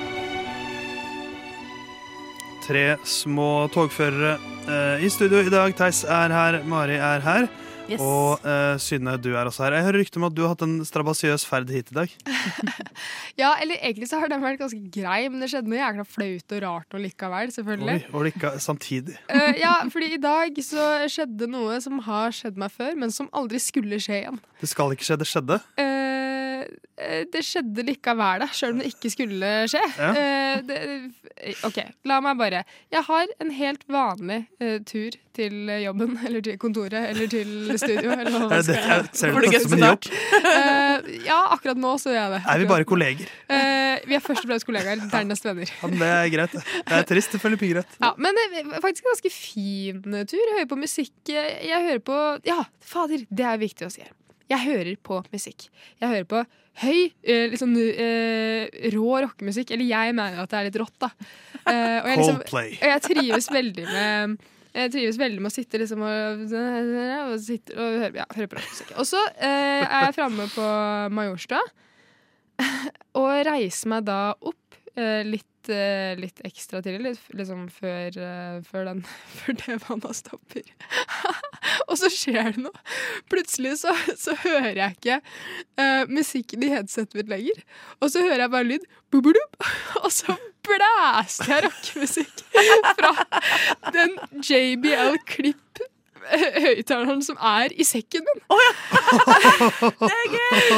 Tre 2.61 2.85
små 3.07 3.67
togførere 3.73 4.37
eh, 4.69 5.05
i 5.05 5.09
studio 5.09 5.41
i 5.41 5.51
dag. 5.51 5.73
Theis 5.77 6.03
er 6.05 6.33
her, 6.33 6.61
Mari 6.69 6.99
er 7.01 7.23
her. 7.25 7.49
Yes. 7.89 7.99
Og 7.99 8.45
eh, 8.47 8.77
Synne, 8.79 9.17
du 9.19 9.33
er 9.33 9.49
også 9.49 9.65
her. 9.65 9.75
Jeg 9.79 9.85
hører 9.87 9.99
rykte 9.99 10.19
om 10.21 10.27
at 10.29 10.35
du 10.35 10.43
har 10.45 10.53
hatt 10.53 10.63
en 10.63 10.77
strabasiøs 10.87 11.43
ferd 11.49 11.71
hit 11.73 11.91
i 11.91 11.97
dag. 12.03 12.13
Ja, 13.39 13.55
eller 13.63 13.79
egentlig 13.79 14.09
så 14.09 14.19
har 14.21 14.29
den 14.29 14.43
vært 14.43 14.59
ganske 14.59 14.77
grei, 14.93 15.23
men 15.31 15.41
det 15.41 15.47
skjedde 15.49 15.71
noe 15.71 15.79
jækla 15.79 16.03
flaut 16.05 16.53
og 16.53 16.59
rart 16.61 16.95
og 16.97 17.01
likevel, 17.01 17.53
selvfølgelig. 17.55 17.95
Oi, 18.03 18.11
og 18.11 18.25
likevel 18.27 18.59
samtidig. 18.61 19.15
Eh, 19.31 19.57
ja, 19.61 19.71
fordi 19.89 20.11
i 20.13 20.19
dag 20.21 20.57
så 20.61 20.85
skjedde 21.09 21.47
noe 21.49 21.79
som 21.81 22.01
har 22.05 22.35
skjedd 22.35 22.59
meg 22.61 22.73
før, 22.75 22.93
men 22.99 23.13
som 23.15 23.29
aldri 23.33 23.61
skulle 23.63 23.97
skje 24.03 24.19
igjen. 24.19 24.41
Det 24.61 24.69
skal 24.69 24.93
ikke 24.93 25.07
skje, 25.07 25.17
det 25.23 25.27
skjedde. 25.31 25.57
Eh, 25.81 26.00
det 27.33 27.41
skjedde 27.45 27.83
likevel, 27.87 28.43
da, 28.43 28.47
sjøl 28.55 28.75
om 28.75 28.81
det 28.83 28.91
ikke 28.93 29.11
skulle 29.13 29.51
skje. 29.71 29.81
Ja. 29.97 30.11
Eh, 30.11 30.61
det, 30.67 30.79
OK, 31.65 31.77
la 32.05 32.19
meg 32.21 32.37
bare 32.37 32.59
Jeg 32.93 33.01
har 33.07 33.29
en 33.41 33.51
helt 33.55 33.83
vanlig 33.89 34.41
uh, 34.61 34.77
tur 34.85 35.15
til 35.33 35.69
jobben, 35.81 36.17
eller 36.27 36.43
til 36.45 36.57
kontoret, 36.61 37.07
eller 37.13 37.29
til 37.31 37.71
studio. 37.79 38.11
Eller 38.13 38.35
hva 38.35 38.59
Er 38.59 38.65
det- 38.67 38.77
er- 38.77 39.07
ser 39.15 39.31
du 39.33 39.47
det 39.47 39.61
som 39.63 39.73
en 39.77 39.85
jobb? 39.87 40.09
Uh, 40.11 41.11
ja, 41.25 41.39
akkurat 41.55 41.79
nå 41.79 41.93
så 42.03 42.11
gjør 42.13 42.21
jeg 42.25 42.33
det. 42.35 42.41
Er 42.53 42.61
vi 42.63 42.69
bare 42.73 42.87
kolleger? 42.89 43.31
Uh, 43.49 43.95
vi 44.11 44.17
er 44.17 44.23
først 44.25 44.43
og 44.45 44.51
fremst 44.51 44.67
kollegaer, 44.67 45.01
dernest 45.11 45.45
venner. 45.47 45.71
Ja, 45.81 45.87
men 45.91 45.99
det 46.03 46.11
er 46.17 46.29
greit. 46.35 46.55
det. 46.57 46.63
Det 46.91 46.99
er 46.99 47.07
trist, 47.13 47.33
selvfølgelig 47.35 47.61
pigggreit. 47.63 47.97
Ja, 48.03 48.13
men 48.17 48.37
det 48.37 48.63
faktisk 48.83 49.05
en 49.07 49.11
ganske 49.13 49.33
fin 49.33 50.01
tur. 50.27 50.41
Jeg 50.41 50.57
hører 50.59 50.71
på 50.75 50.79
musikk. 50.83 51.13
Jeg 51.31 51.85
hører 51.87 52.03
på 52.11 52.19
Ja, 52.47 52.59
fader, 52.83 53.25
det 53.31 53.45
er 53.45 53.57
viktig 53.61 53.87
å 53.87 53.91
si 53.93 54.03
her. 54.03 54.11
Jeg 54.51 54.65
hører 54.67 54.95
på 55.01 55.21
musikk. 55.33 55.67
Jeg 56.01 56.11
hører 56.11 56.27
på 56.29 56.43
høy, 56.81 57.11
eh, 57.23 57.49
litt 57.51 57.61
sånn 57.61 57.75
eh, 57.75 58.67
rå 58.93 59.19
rockemusikk. 59.25 59.73
Eller 59.75 59.89
jeg 59.89 60.15
mener 60.17 60.43
at 60.43 60.51
det 60.51 60.59
er 60.59 60.69
litt 60.69 60.79
rått, 60.81 60.97
da. 61.01 61.11
Eh, 61.61 61.99
og, 61.99 62.09
jeg 62.09 62.21
liksom, 62.21 62.41
og 62.41 62.89
jeg 62.91 63.05
trives 63.07 63.51
veldig 63.53 63.85
med 63.91 64.41
jeg 64.71 64.91
trives 64.93 65.17
veldig 65.19 65.41
med 65.43 65.51
å 65.51 65.53
sitte 65.53 65.79
liksom 65.81 66.03
og, 66.07 66.43
og, 66.47 67.33
sitte 67.43 67.75
og 67.75 67.97
høre, 68.05 68.21
ja, 68.21 68.27
høre 68.37 68.47
på 68.47 68.55
rockmusikk. 68.55 68.93
Og 69.01 69.07
så 69.09 69.19
eh, 69.35 69.83
er 69.83 70.05
jeg 70.07 70.15
framme 70.15 70.47
på 70.53 70.67
Majorstua 71.11 71.59
og 73.19 73.31
reiser 73.47 73.91
meg 73.91 74.05
da 74.07 74.21
opp 74.37 74.77
eh, 74.95 75.27
litt, 75.27 75.71
eh, 75.73 76.13
litt 76.19 76.39
ekstra 76.47 76.79
tidlig, 76.85 77.17
litt, 77.17 77.33
liksom 77.35 77.67
før, 77.73 78.15
før 78.67 78.87
den 78.93 79.03
før 79.41 79.59
det 79.59 79.81
vannet 79.89 80.21
stopper. 80.21 80.71
og 81.89 81.97
så 82.01 82.11
skjer 82.13 82.55
det 82.55 82.65
noe. 82.65 82.85
Plutselig 83.31 83.77
så, 83.83 83.95
så 84.19 84.35
hører 84.43 84.77
jeg 84.77 84.97
ikke 84.97 85.19
uh, 85.81 86.03
musikken 86.11 86.65
i 86.65 86.71
headsetet 86.73 87.17
mitt 87.19 87.31
lenger. 87.31 87.63
Og 87.99 88.13
så 88.13 88.25
hører 88.25 88.45
jeg 88.45 88.55
bare 88.55 88.69
lyd, 88.73 88.89
og 90.05 90.11
så 90.13 90.37
blæste 90.63 91.49
jeg 91.49 91.65
rockemusikk 91.65 92.45
fra 92.97 93.15
den 93.91 94.15
JBL 94.45 95.17
Klipp 95.27 95.81
høyttaleren 96.21 97.21
som 97.25 97.37
er 97.41 97.73
i 97.73 97.85
sekken 97.87 98.25
min. 98.27 98.43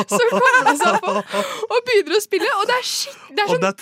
Så 0.08 0.22
kommer 0.32 0.64
det 0.70 0.76
seg 0.80 0.98
på 1.04 1.16
og 1.18 1.84
begynner 1.90 2.18
å 2.18 2.24
spille, 2.24 2.50
og 2.62 2.66
det 2.70 2.80
er 2.80 2.88
shit 2.88 3.20
det 3.34 3.44
er 3.44 3.52
sånn, 3.52 3.60
er 3.60 3.74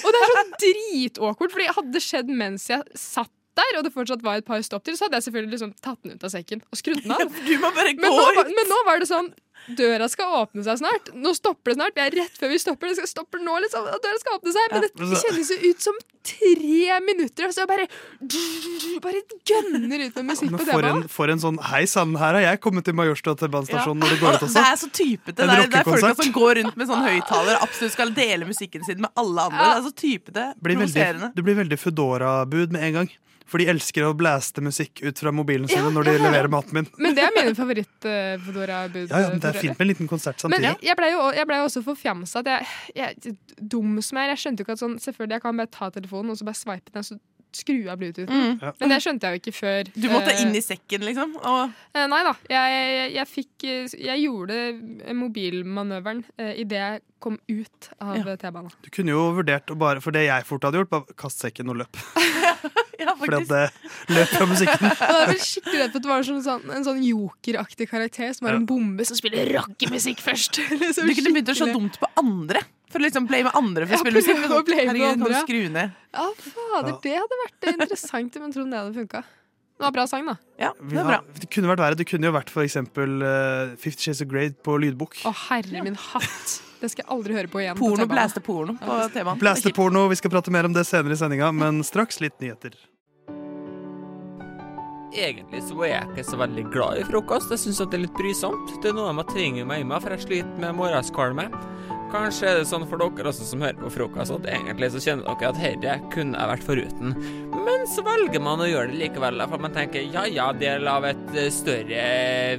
og 0.00 0.16
det 0.16 0.22
er 0.22 0.34
sånn 0.38 0.52
dritawkward, 0.64 1.52
fordi 1.52 1.68
hadde 1.76 1.94
det 1.96 2.04
skjedd 2.04 2.32
mens 2.42 2.68
jeg 2.70 2.82
satt 2.98 3.32
der, 3.58 3.78
og 3.78 3.86
det 3.86 3.92
fortsatt 3.94 4.24
var 4.24 4.40
et 4.40 4.48
par 4.48 4.62
stopp 4.64 4.84
til, 4.86 4.96
så 4.96 5.06
hadde 5.06 5.20
jeg 5.20 5.28
selvfølgelig 5.28 5.56
liksom 5.56 5.72
tatt 5.84 6.00
den 6.02 6.16
ut 6.16 6.26
av 6.26 6.32
sekken 6.32 6.62
og 6.68 6.80
skrudd 6.80 7.02
den 7.04 7.14
av. 7.16 7.24
Du 7.48 7.54
må 7.60 7.72
bare 7.76 7.94
gå 7.96 8.02
men, 8.04 8.20
nå, 8.20 8.46
men 8.56 8.70
nå 8.72 8.84
var 8.88 9.02
det 9.02 9.10
sånn 9.10 9.32
Døra 9.78 10.08
skal 10.10 10.32
åpne 10.40 10.64
seg 10.66 10.80
snart. 10.80 11.10
Nå 11.14 11.32
stopper 11.38 11.70
det 11.70 11.76
snart. 11.76 11.94
Vi 11.94 12.02
er 12.02 12.14
rett 12.18 12.38
før 12.40 12.50
vi 12.50 12.58
stopper. 12.58 12.90
Det 12.90 12.98
skal 12.98 13.10
stoppe 13.12 13.38
nå, 13.38 13.58
liksom. 13.62 13.84
Døra 13.86 14.18
skal 14.18 14.38
åpne 14.40 14.54
seg. 14.56 14.72
Men 14.74 14.86
det 14.88 15.20
kjennes 15.22 15.52
jo 15.52 15.58
ut 15.70 15.84
som 15.84 16.00
tre 16.26 16.98
minutter. 17.06 17.46
Og 17.46 17.54
så 17.54 17.66
bare 17.70 17.86
Bare 19.02 19.22
gønner 19.46 20.02
ut 20.02 20.18
med 20.18 20.28
musikk 20.32 20.52
på 20.56 20.66
for 20.66 20.88
en, 20.88 21.06
for 21.10 21.32
en 21.32 21.40
sånn 21.42 21.58
Hei 21.70 21.84
sann, 21.90 22.14
her 22.18 22.38
har 22.38 22.44
jeg 22.44 22.60
kommet 22.64 22.86
til 22.86 22.96
Majorstua 22.98 23.34
T-banestasjon 23.38 23.98
når 24.02 24.14
det 24.14 24.20
går 24.22 24.36
ut 24.36 24.46
også. 24.48 24.58
Det 24.58 24.66
er 24.66 24.78
så 24.82 24.90
typete. 24.90 25.38
Det 25.38 25.48
er, 25.48 25.70
det 25.70 25.80
er 25.82 25.90
folk 25.90 26.22
som 26.22 26.36
går 26.36 26.54
rundt 26.60 26.78
med 26.78 26.90
sånn 26.90 27.06
høyttaler 27.06 27.58
og 27.58 27.66
absolutt 27.68 27.94
skal 27.94 28.14
dele 28.16 28.48
musikken 28.48 28.86
sin 28.86 29.02
med 29.02 29.14
alle 29.18 29.48
andre. 29.50 29.62
Det 29.62 29.78
er 29.78 29.84
så 29.86 29.94
typete. 30.02 30.46
Du 30.56 30.66
Provoserende. 30.68 31.32
blir 31.38 31.58
veldig 31.62 31.78
Foodora-bud 31.82 32.74
med 32.74 32.88
en 32.88 32.98
gang. 33.00 33.12
For 33.50 33.58
de 33.62 33.66
elsker 33.72 34.04
å 34.06 34.12
blaste 34.16 34.62
musikk 34.64 35.02
ut 35.04 35.18
fra 35.18 35.32
mobilen 35.34 35.68
sine 35.68 35.82
Ja, 35.86 35.90
når 35.94 36.08
de 36.08 36.14
ja, 36.14 36.18
ja. 36.20 36.24
leverer 36.28 36.48
maten 36.52 36.76
min. 36.78 36.88
Men 37.02 37.14
det 37.16 37.24
er 37.26 37.34
mine 37.36 37.54
favoritt-Fodora-bud. 37.60 39.10
Ja, 39.10 39.22
ja, 39.26 39.28
men 39.32 39.40
Det 39.42 39.50
er 39.52 39.58
fint 39.60 39.76
med 39.78 39.84
en 39.86 39.90
liten 39.92 40.08
konsert 40.10 40.38
Men 40.44 40.52
samtidig. 40.56 40.68
jeg, 40.70 40.88
jeg 40.90 40.96
ble 41.00 41.10
jo 41.12 41.26
jeg 41.36 41.48
ble 41.50 41.58
jo 41.60 41.66
også 41.68 41.82
forfjamsa. 41.86 42.42
dum 43.58 44.00
som 44.02 44.18
jeg 44.18 44.24
er. 44.28 44.32
Jeg 44.34 44.42
skjønte 44.44 44.62
jo 44.62 44.66
ikke 44.68 44.76
at 44.78 44.82
sånn 44.84 44.98
Selvfølgelig 45.02 45.38
jeg 45.38 45.42
kan 45.46 45.56
bare 45.62 45.72
ta 45.72 45.90
telefonen 45.94 46.30
og 46.34 46.38
så 46.38 46.44
bare 46.48 46.60
swipe 46.60 46.92
den, 46.94 47.02
så 47.06 47.18
skru 47.56 47.76
av 47.92 47.98
bluetoothen. 48.00 48.32
Mm. 48.52 48.58
Ja. 48.62 48.72
Men 48.80 48.92
det 48.94 48.98
skjønte 49.04 49.28
jeg 49.28 49.38
jo 49.38 49.42
ikke 49.42 49.54
før. 49.56 49.90
Du 49.94 50.08
måtte 50.12 50.32
eh, 50.34 50.42
inn 50.44 50.54
i 50.56 50.62
sekken, 50.64 51.04
liksom? 51.08 51.34
Og 51.40 51.72
eh, 51.94 52.06
Nei 52.12 52.20
da. 52.26 52.34
Jeg, 52.50 52.76
jeg, 52.76 53.08
jeg 53.16 53.30
fikk 53.30 53.66
eh, 53.68 53.96
Jeg 54.08 54.22
gjorde 54.24 54.58
mobilmanøveren 55.18 56.22
uh, 56.40 56.52
idet 56.58 56.78
jeg 56.80 57.02
kom 57.22 57.36
ut 57.48 57.90
av 58.02 58.16
Ja. 58.18 58.36
T-banen. 58.40 58.72
Du 58.82 58.90
kunne 58.94 59.14
jo 59.14 59.28
vurdert 59.36 59.70
å 59.70 59.76
bare 59.78 60.02
For 60.02 60.14
det 60.14 60.24
jeg 60.26 60.46
fort 60.48 60.64
hadde 60.66 60.80
gjort, 60.80 60.90
bare 60.90 61.18
kast 61.18 61.42
sekken 61.44 61.70
og 61.72 61.82
løp. 61.84 62.00
Fordi 63.22 63.38
at 63.38 63.48
det 63.50 64.14
løp 64.14 64.30
fra 64.32 64.46
musikken. 64.50 64.92
Og 65.08 65.16
jeg 65.16 65.28
var 65.30 65.40
skikkelig 65.46 65.80
redd 65.80 65.92
for 65.92 65.98
at 65.98 66.04
det 66.04 66.10
var 66.12 66.22
en 66.32 66.44
sånn, 66.46 66.68
en 66.76 66.86
sånn 66.86 67.00
jokeraktig 67.06 67.88
karakter 67.90 68.30
som 68.36 68.48
har 68.48 68.56
Ja. 68.56 68.60
en 68.62 68.68
bombe 68.68 69.06
som 69.06 69.18
spiller 69.18 69.50
rockemusikk 69.58 70.22
først. 70.22 70.60
Du 71.02 71.14
kunne 71.14 71.34
begynt 71.34 71.50
å 71.52 71.56
se 71.58 71.68
dumt 71.72 71.98
på 72.00 72.08
andre. 72.20 72.62
For 72.92 73.00
å 73.00 73.04
liksom 73.06 73.26
play 73.28 73.42
med 73.46 73.54
andre 73.56 73.86
for 73.88 73.96
å 73.96 74.02
spille 74.02 74.20
musikk. 74.20 74.42
Herregud, 74.76 75.22
kan 75.24 75.38
skru 75.46 75.62
ned? 75.72 75.94
Ja, 76.12 76.26
fader, 76.44 76.98
det 77.04 77.14
hadde 77.16 77.38
vært 77.46 77.70
interessant 77.72 78.36
om 78.36 78.44
jeg 78.48 78.54
trodde 78.58 78.70
det 78.74 78.82
hadde 78.82 78.98
funka. 79.00 79.22
Det 79.72 79.86
var 79.86 79.94
bra 79.96 80.04
sang, 80.06 80.26
da. 80.28 80.34
Ja, 80.60 80.72
Vi 80.78 80.96
har- 80.96 81.24
Det 81.40 81.48
kunne 81.50 81.66
vært 81.72 81.80
verre. 81.82 81.96
Det 81.96 82.06
kunne 82.06 82.28
jo 82.28 82.32
vært 82.36 82.50
for 82.50 82.62
eksempel 82.62 83.22
uh, 83.24 83.74
Fifty 83.76 84.04
Shades 84.04 84.20
of 84.22 84.28
Grey 84.28 84.50
på 84.52 84.76
lydbok. 84.78 85.16
Å, 85.26 85.32
herre 85.48 85.82
min 85.82 85.96
hatt. 85.96 86.60
Det 86.82 86.90
skal 86.92 87.04
jeg 87.04 87.10
aldri 87.16 87.34
høre 87.34 87.48
på 87.50 87.58
igjen. 87.62 87.76
Porno, 87.78 88.06
blæste 88.06 88.42
porno 88.42 88.76
på 88.78 89.00
temaet. 89.14 89.38
Blæste 89.40 89.72
porno, 89.74 90.08
vi 90.12 90.16
skal 90.20 90.30
prate 90.30 90.50
mer 90.54 90.66
om 90.68 90.72
det 90.76 90.84
senere 90.86 91.16
i 91.16 91.18
sendinga, 91.18 91.50
men 91.54 91.82
straks 91.82 92.20
litt 92.20 92.38
nyheter. 92.42 92.74
Egentlig 95.12 95.60
så 95.68 95.76
er 95.84 95.90
jeg 95.92 96.06
ikke 96.08 96.24
så 96.24 96.38
veldig 96.40 96.62
glad 96.72 96.98
i 97.02 97.04
frokost. 97.04 97.50
Jeg 97.52 97.60
syns 97.60 97.82
det 97.84 97.98
er 97.98 98.02
litt 98.06 98.14
brysomt. 98.16 98.70
Det 98.80 98.90
er 98.92 98.96
noe 98.96 99.10
jeg 99.10 99.18
må 99.18 99.24
tvinge 99.28 99.66
meg 99.68 99.82
i 99.82 99.84
meg, 99.84 100.00
for 100.00 100.14
jeg 100.14 100.24
sliter 100.24 100.62
med 100.62 100.74
morgenskvalme. 100.78 101.48
Kanskje 102.12 102.48
er 102.50 102.58
det 102.60 102.66
sånn 102.68 102.82
for 102.90 103.00
dere 103.00 103.30
også 103.30 103.46
som 103.48 103.62
hører 103.64 103.78
på 103.80 103.90
frokost, 103.94 104.34
at 104.34 104.48
egentlig 104.52 104.90
så 104.92 105.00
kjenner 105.00 105.30
dere 105.30 105.48
at 105.48 105.60
herre 105.62 105.94
kunne 106.12 106.36
jeg 106.36 106.50
vært 106.50 106.66
foruten. 106.66 107.14
Men 107.64 107.86
så 107.88 108.04
velger 108.04 108.42
man 108.44 108.60
å 108.60 108.68
gjøre 108.68 108.90
det 108.92 108.98
likevel, 109.00 109.40
for 109.48 109.64
man 109.64 109.72
tenker 109.72 110.04
ja 110.12 110.26
ja, 110.28 110.50
del 110.52 110.84
av 110.92 111.08
et 111.08 111.32
eh, 111.32 111.48
større 111.48 112.04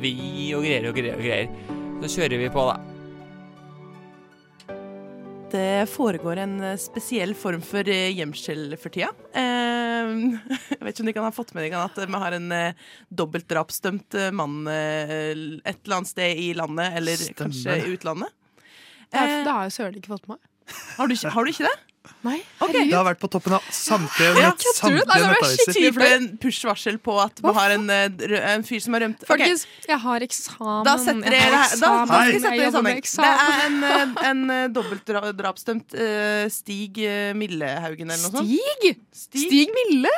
vi 0.02 0.16
og 0.58 0.66
greier 0.66 0.89
og 0.89 0.98
greier 0.98 1.22
og 1.22 1.28
greier. 1.28 1.54
Så 2.02 2.16
kjører 2.18 2.42
vi 2.42 2.50
på, 2.58 2.66
da. 2.72 2.82
Det 5.54 5.86
foregår 5.94 6.46
en 6.48 6.60
eh, 6.74 6.80
spesiell 6.82 7.38
form 7.38 7.62
for 7.62 7.86
eh, 7.86 8.10
gjemsel 8.18 8.74
for 8.82 8.89
tida. 8.89 9.13
Eh, 9.38 10.13
jeg 10.74 10.82
vet 10.82 10.96
ikke 10.96 11.06
om 11.06 11.13
de 11.13 11.20
kan 11.20 11.30
ha 11.30 11.36
fått 11.36 11.54
med 11.54 11.68
dere 11.68 11.86
at 11.86 12.02
vi 12.02 12.22
har 12.26 12.42
en 12.42 12.54
eh, 12.58 12.86
dobbeltdrapsdømt 13.13 14.18
eh, 14.18 14.32
mann 14.34 14.63
eh, 14.66 15.30
et 15.62 15.78
eller 15.78 16.00
annet 16.00 16.10
sted 16.10 16.42
i 16.42 16.56
landet, 16.58 16.98
eller 16.98 17.22
Stemmer. 17.22 17.44
kanskje 17.46 17.84
i 17.84 17.94
utlandet. 17.94 18.39
Det 19.13 19.23
Eh, 19.23 19.39
det 19.45 19.56
har 19.56 19.69
jeg 19.69 19.76
søren 19.78 19.97
ikke 20.02 20.13
fått 20.15 20.28
med 20.28 20.38
meg. 20.38 20.78
Har 20.97 21.10
du 21.10 21.13
ikke, 21.13 21.30
har 21.34 21.43
du 21.45 21.52
ikke 21.54 21.67
det? 21.67 21.76
Nei. 22.23 22.41
okay. 22.60 22.84
Det 22.89 22.95
har 22.95 23.06
vært 23.08 23.19
på 23.21 23.30
toppen 23.32 23.54
av 23.56 23.63
samtlige, 23.71 24.34
Ja, 24.41 24.49
nett, 24.52 24.80
det 24.84 24.91
nettaviser. 24.91 25.54
skikkelig 25.62 25.91
type 25.93 26.08
en 26.17 26.26
push-varsel 26.41 26.97
på 27.04 27.15
at 27.23 27.39
vi 27.43 27.54
har 27.56 27.76
en, 27.78 27.86
eh, 27.89 28.36
en 28.52 28.63
fyr 28.67 28.82
som 28.84 28.97
har 28.97 29.06
rømt. 29.06 29.23
Folkens, 29.28 29.65
jeg 29.88 29.99
har 30.04 30.26
eksamen. 30.28 30.84
Da 30.88 30.97
setter 30.99 31.23
jeg 31.23 31.32
dere 31.32 31.52
det 31.54 31.62
her. 31.63 31.80
Da, 31.80 31.91
da 32.04 32.19
skal 32.19 32.34
vi 32.34 32.43
sette 32.43 32.60
det 32.60 32.67
i 32.67 32.76
sammenheng. 32.76 33.02
Det 33.08 33.32
er 33.47 33.65
en, 33.69 33.78
eh, 33.84 34.30
en 34.32 34.43
eh, 34.58 34.67
dobbeltdrapsdømt 34.76 35.95
uh, 35.95 36.45
Stig 36.52 36.99
eh, 37.08 37.34
Millehaugen 37.39 38.12
eller 38.12 38.23
noe 38.28 38.43
sånt. 38.43 38.52
Stig? 38.52 39.47
Stig 39.47 39.71
Mille? 39.80 40.12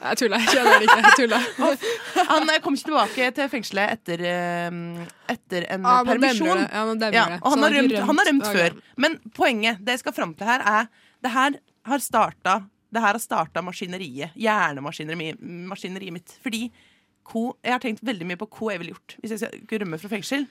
Jeg 0.00 0.18
tuller. 0.20 0.42
Jeg 0.44 0.52
kjenner 0.58 0.80
det 0.82 0.88
ikke. 0.88 0.98
Jeg 1.04 1.16
tuller. 1.20 1.46
Han 2.32 2.50
eh, 2.52 2.60
kom 2.64 2.76
ikke 2.76 2.88
tilbake 2.90 3.28
til 3.36 3.48
fengselet 3.52 3.94
etter, 3.96 4.24
eh, 4.28 4.76
etter 5.34 5.66
en 5.74 5.86
Ah, 5.88 6.02
permisjon. 6.06 6.62
Ja. 6.64 6.84
Ja, 7.14 7.24
og 7.40 7.54
han 7.54 7.62
har 7.66 7.74
rømt, 7.78 7.96
han 8.08 8.20
har 8.20 8.30
rømt 8.30 8.46
før. 8.54 8.76
Men 9.00 9.18
poenget, 9.36 9.80
det 9.84 9.96
jeg 9.96 10.04
skal 10.04 10.16
fram 10.16 10.34
til 10.38 10.46
her, 10.48 10.64
er 10.64 10.88
det 11.24 11.32
her 11.34 11.58
har 11.88 11.98
starta 12.04 12.62
det 12.94 13.02
her 13.02 13.16
har 13.16 13.18
starta 13.18 13.62
maskineriet. 13.64 14.34
Hjernemaskineriet 14.38 15.40
maskineriet 15.42 16.14
mitt. 16.14 16.36
Fordi 16.44 16.68
ko, 17.26 17.56
jeg 17.64 17.72
har 17.74 17.82
tenkt 17.82 18.04
veldig 18.06 18.28
mye 18.28 18.38
på 18.38 18.46
hva 18.46 18.74
jeg 18.74 18.82
ville 18.82 18.92
gjort 18.94 19.16
hvis 19.18 19.32
jeg 19.34 19.40
skulle 19.64 19.80
rømme 19.82 19.98
fra 19.98 20.10
fengsel. 20.12 20.44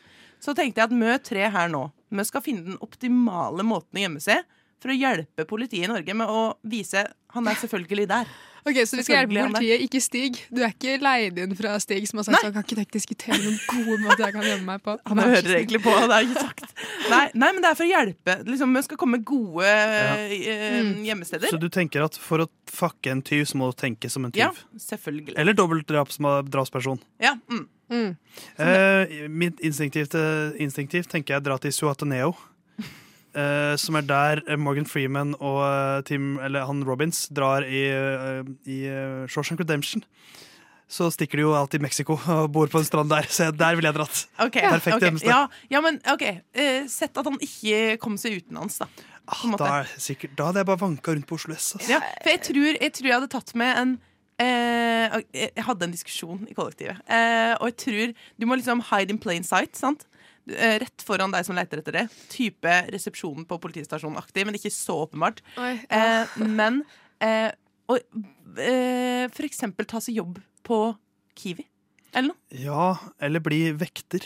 Så 0.44 0.52
tenkte 0.58 0.82
jeg 0.82 0.90
at 0.90 0.98
mø 0.98 1.14
tre 1.24 1.46
her 1.54 1.70
nå. 1.72 1.86
Vi 2.12 2.26
skal 2.28 2.44
finne 2.44 2.66
den 2.66 2.80
optimale 2.84 3.64
måten 3.64 3.96
å 3.96 4.04
gjemme 4.04 4.24
seg 4.24 4.44
for 4.84 4.92
å 4.92 4.98
hjelpe 4.98 5.46
politiet 5.48 5.86
i 5.88 5.92
Norge 5.92 6.16
med 6.20 6.28
å 6.28 6.42
vise 6.68 7.06
han 7.32 7.48
er 7.48 7.56
selvfølgelig 7.62 8.10
der. 8.12 8.34
Ok, 8.64 8.78
Så 8.88 8.98
vi 8.98 9.04
skal 9.04 9.22
hjelpe 9.22 9.44
politiet, 9.52 9.82
ikke 9.84 10.00
Stig. 10.04 10.40
Du 10.54 10.62
er 10.64 10.72
ikke 10.72 10.96
leid 11.04 11.40
inn 11.44 11.56
fra 11.58 11.74
Stig 11.84 12.06
som 12.08 12.22
har 12.22 12.28
sagt 12.30 12.46
Han 12.46 12.54
kan 12.56 12.64
ikke 12.68 12.96
diskutere 12.96 13.40
noen 13.42 13.58
gode 13.68 13.98
måter 14.06 14.24
jeg 14.28 14.36
kan 14.38 14.48
gjemme 14.48 14.68
meg 14.70 14.86
på? 14.86 14.96
Han 15.10 15.24
hører 15.24 15.58
egentlig 15.58 15.82
på, 15.84 15.96
det 16.00 16.18
er 16.20 16.30
ikke 16.30 16.46
sagt. 16.48 16.86
Nei, 17.12 17.26
nei, 17.36 17.50
men 17.50 17.60
det 17.64 17.72
er 17.72 17.78
for 17.80 17.86
å 17.86 17.90
hjelpe. 17.90 18.38
Liksom, 18.48 18.78
Vi 18.80 18.86
skal 18.88 19.02
komme 19.02 19.20
med 19.20 19.28
gode 19.28 19.68
eh, 19.68 20.80
gjemmesteder. 21.10 21.52
Så 21.52 21.60
du 21.60 21.68
tenker 21.74 22.06
at 22.08 22.18
for 22.20 22.46
å 22.46 22.50
fucke 22.72 23.12
en 23.12 23.24
tyv, 23.26 23.44
så 23.50 23.60
må 23.60 23.70
du 23.74 23.78
tenke 23.84 24.12
som 24.12 24.30
en 24.30 24.34
tyv? 24.34 24.46
Ja, 24.46 24.80
selvfølgelig. 24.88 25.36
Eller 25.44 25.58
dobbeltdrapsperson. 25.60 27.04
Ja, 27.24 27.36
mm. 27.52 27.68
Eh, 27.94 29.28
mitt 29.30 29.60
instinktivt, 29.62 30.16
instinktivt 30.58 31.12
tenker 31.12 31.36
jeg 31.36 31.46
dra 31.46 31.60
til 31.62 31.76
Suateneo. 31.76 32.32
Eh, 33.38 33.74
som 33.80 33.98
er 33.98 34.06
der 34.08 34.42
Morgan 34.62 34.88
Freeman 34.90 35.34
og 35.40 35.62
eh, 35.66 36.02
Tim, 36.08 36.38
eller 36.44 36.68
han 36.70 36.84
Robins 36.88 37.28
drar 37.34 37.66
i, 37.66 37.86
uh, 37.90 38.44
i 38.70 38.80
Shawshank 39.30 39.62
Redemption. 39.62 40.04
Så 40.94 41.08
stikker 41.16 41.40
de 41.40 41.46
jo 41.48 41.54
alltid 41.58 41.82
i 41.82 41.86
Mexico 41.88 42.20
og 42.36 42.52
bor 42.54 42.70
på 42.70 42.82
en 42.82 42.88
strand 42.88 43.10
der. 43.10 43.28
Så 43.32 43.50
der 43.56 43.78
ville 43.78 43.90
jeg 43.90 43.98
dratt. 43.98 44.24
Okay, 44.38 44.68
Perfekt 44.68 45.00
okay. 45.00 45.10
hjemsted. 45.10 45.32
Ja, 45.32 45.48
ja, 45.72 45.82
men 45.82 46.00
ok. 46.14 46.26
Sett 46.92 47.18
at 47.18 47.30
han 47.30 47.40
ikke 47.42 47.98
kom 48.04 48.20
seg 48.22 48.42
utenlands, 48.44 48.80
da. 48.84 48.90
Måte. 49.48 49.64
Da, 49.64 49.82
er 49.82 50.02
sikkert, 50.04 50.34
da 50.38 50.50
hadde 50.50 50.60
jeg 50.60 50.68
bare 50.68 50.82
vanka 50.82 51.14
rundt 51.16 51.30
på 51.30 51.38
Oslo 51.40 51.56
S. 51.56 51.78
Altså. 51.78 51.94
Ja, 51.94 52.02
for 52.20 52.34
jeg 52.34 52.42
tror, 52.44 52.66
jeg 52.76 52.94
tror 52.98 53.08
jeg 53.08 53.16
hadde 53.16 53.32
tatt 53.32 53.54
med 53.56 53.78
en 53.80 53.94
Jeg 54.44 55.64
hadde 55.64 55.88
en 55.88 55.94
diskusjon 55.94 56.42
i 56.52 56.56
kollektivet. 56.58 57.00
Og 57.62 57.70
jeg 57.72 57.78
tror 57.86 58.14
du 58.14 58.48
må 58.50 58.60
liksom 58.60 58.84
hide 58.92 59.16
in 59.16 59.22
plain 59.24 59.48
sight. 59.48 59.80
sant? 59.80 60.04
Eh, 60.52 60.78
rett 60.84 61.04
foran 61.06 61.32
deg 61.32 61.46
som 61.48 61.56
leter 61.56 61.80
etter 61.80 61.96
det. 61.96 62.06
Type 62.32 62.78
resepsjonen 62.92 63.46
på 63.48 63.60
politistasjonen-aktig, 63.64 64.44
men 64.48 64.58
ikke 64.60 64.74
så 64.74 64.98
åpenbart. 65.06 65.40
Oi, 65.56 65.76
ja. 65.88 66.02
eh, 66.26 66.40
men 66.44 66.82
eh, 67.24 67.52
og, 67.92 68.02
eh, 68.60 69.26
for 69.32 69.48
eksempel 69.48 69.88
ta 69.90 70.02
seg 70.04 70.20
jobb 70.20 70.42
på 70.68 70.80
Kiwi. 71.40 71.66
Eller 72.14 72.34
noe. 72.34 72.40
Ja, 72.60 72.90
eller 73.24 73.42
bli 73.44 73.66
vekter. 73.76 74.26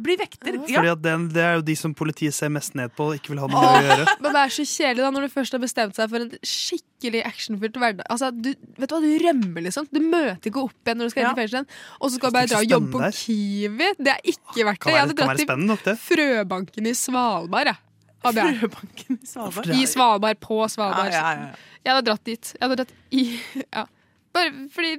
Bli 0.00 0.16
vekter. 0.20 0.56
Fordi 0.60 0.72
Ja. 0.72 0.92
at 0.92 1.02
den, 1.02 1.28
Det 1.28 1.42
er 1.44 1.54
jo 1.58 1.62
de 1.62 1.74
som 1.76 1.94
politiet 1.94 2.32
ser 2.34 2.48
mest 2.48 2.74
ned 2.74 2.92
på 2.96 3.10
og 3.10 3.18
ikke 3.18 3.30
vil 3.34 3.40
ha 3.42 3.46
noe 3.46 3.60
med 3.60 3.80
å 3.80 3.84
gjøre. 3.88 4.14
Men 4.20 4.32
det 4.36 4.40
er 4.42 4.52
så 4.54 4.64
kjedelig 4.70 5.04
da 5.04 5.10
når 5.16 5.26
du 5.26 5.32
først 5.34 5.52
har 5.56 5.60
bestemt 5.62 5.94
seg 5.98 6.10
for 6.10 6.24
en 6.24 6.30
skikkelig 6.42 7.22
actionfylt 7.26 7.76
hverdag. 7.82 8.04
Altså, 8.10 8.30
du, 8.34 8.50
vet 8.78 8.88
du 8.88 8.94
hva, 8.96 9.00
du 9.04 9.10
rømmer, 9.26 9.62
liksom. 9.68 9.88
Du 9.92 10.00
møter 10.00 10.50
ikke 10.50 10.64
opp 10.64 10.74
igjen 10.84 10.98
når 11.02 11.04
du 11.10 11.14
skal 11.14 11.22
inn 11.24 11.36
i 11.36 11.40
fengsel. 11.42 11.66
Og 12.00 12.10
så 12.10 12.14
skal 12.16 12.30
du 12.30 12.38
bare 12.38 12.50
dra 12.50 12.58
og 12.64 12.74
jobbe 12.74 12.90
på 12.96 13.12
Kiwi. 13.20 13.90
Det 14.00 14.14
er 14.16 14.20
ikke 14.34 14.66
verdt 14.70 14.80
det. 14.84 14.92
Jeg 14.94 15.00
hadde 15.04 15.16
dratt 15.20 15.84
til 15.84 15.96
Frøbanken 16.08 16.86
i 16.86 16.94
Svalbard, 16.96 17.66
jeg. 17.72 17.80
Frøbanken 18.20 19.16
i 19.22 19.26
Svalbard? 19.26 19.70
I 19.74 19.86
Svalbard, 19.88 20.40
på 20.40 20.58
Svalbard. 20.68 21.12
Ja, 21.12 21.32
ja, 21.32 21.40
ja. 21.40 21.54
Jeg 21.84 21.94
hadde 21.94 22.06
dratt 22.10 22.24
dit. 22.28 22.52
Jeg 22.60 22.68
hadde 22.68 22.76
dratt 22.82 22.92
i 23.12 23.40
Ja. 23.76 23.86
Bare 24.34 24.52
fordi 24.70 24.96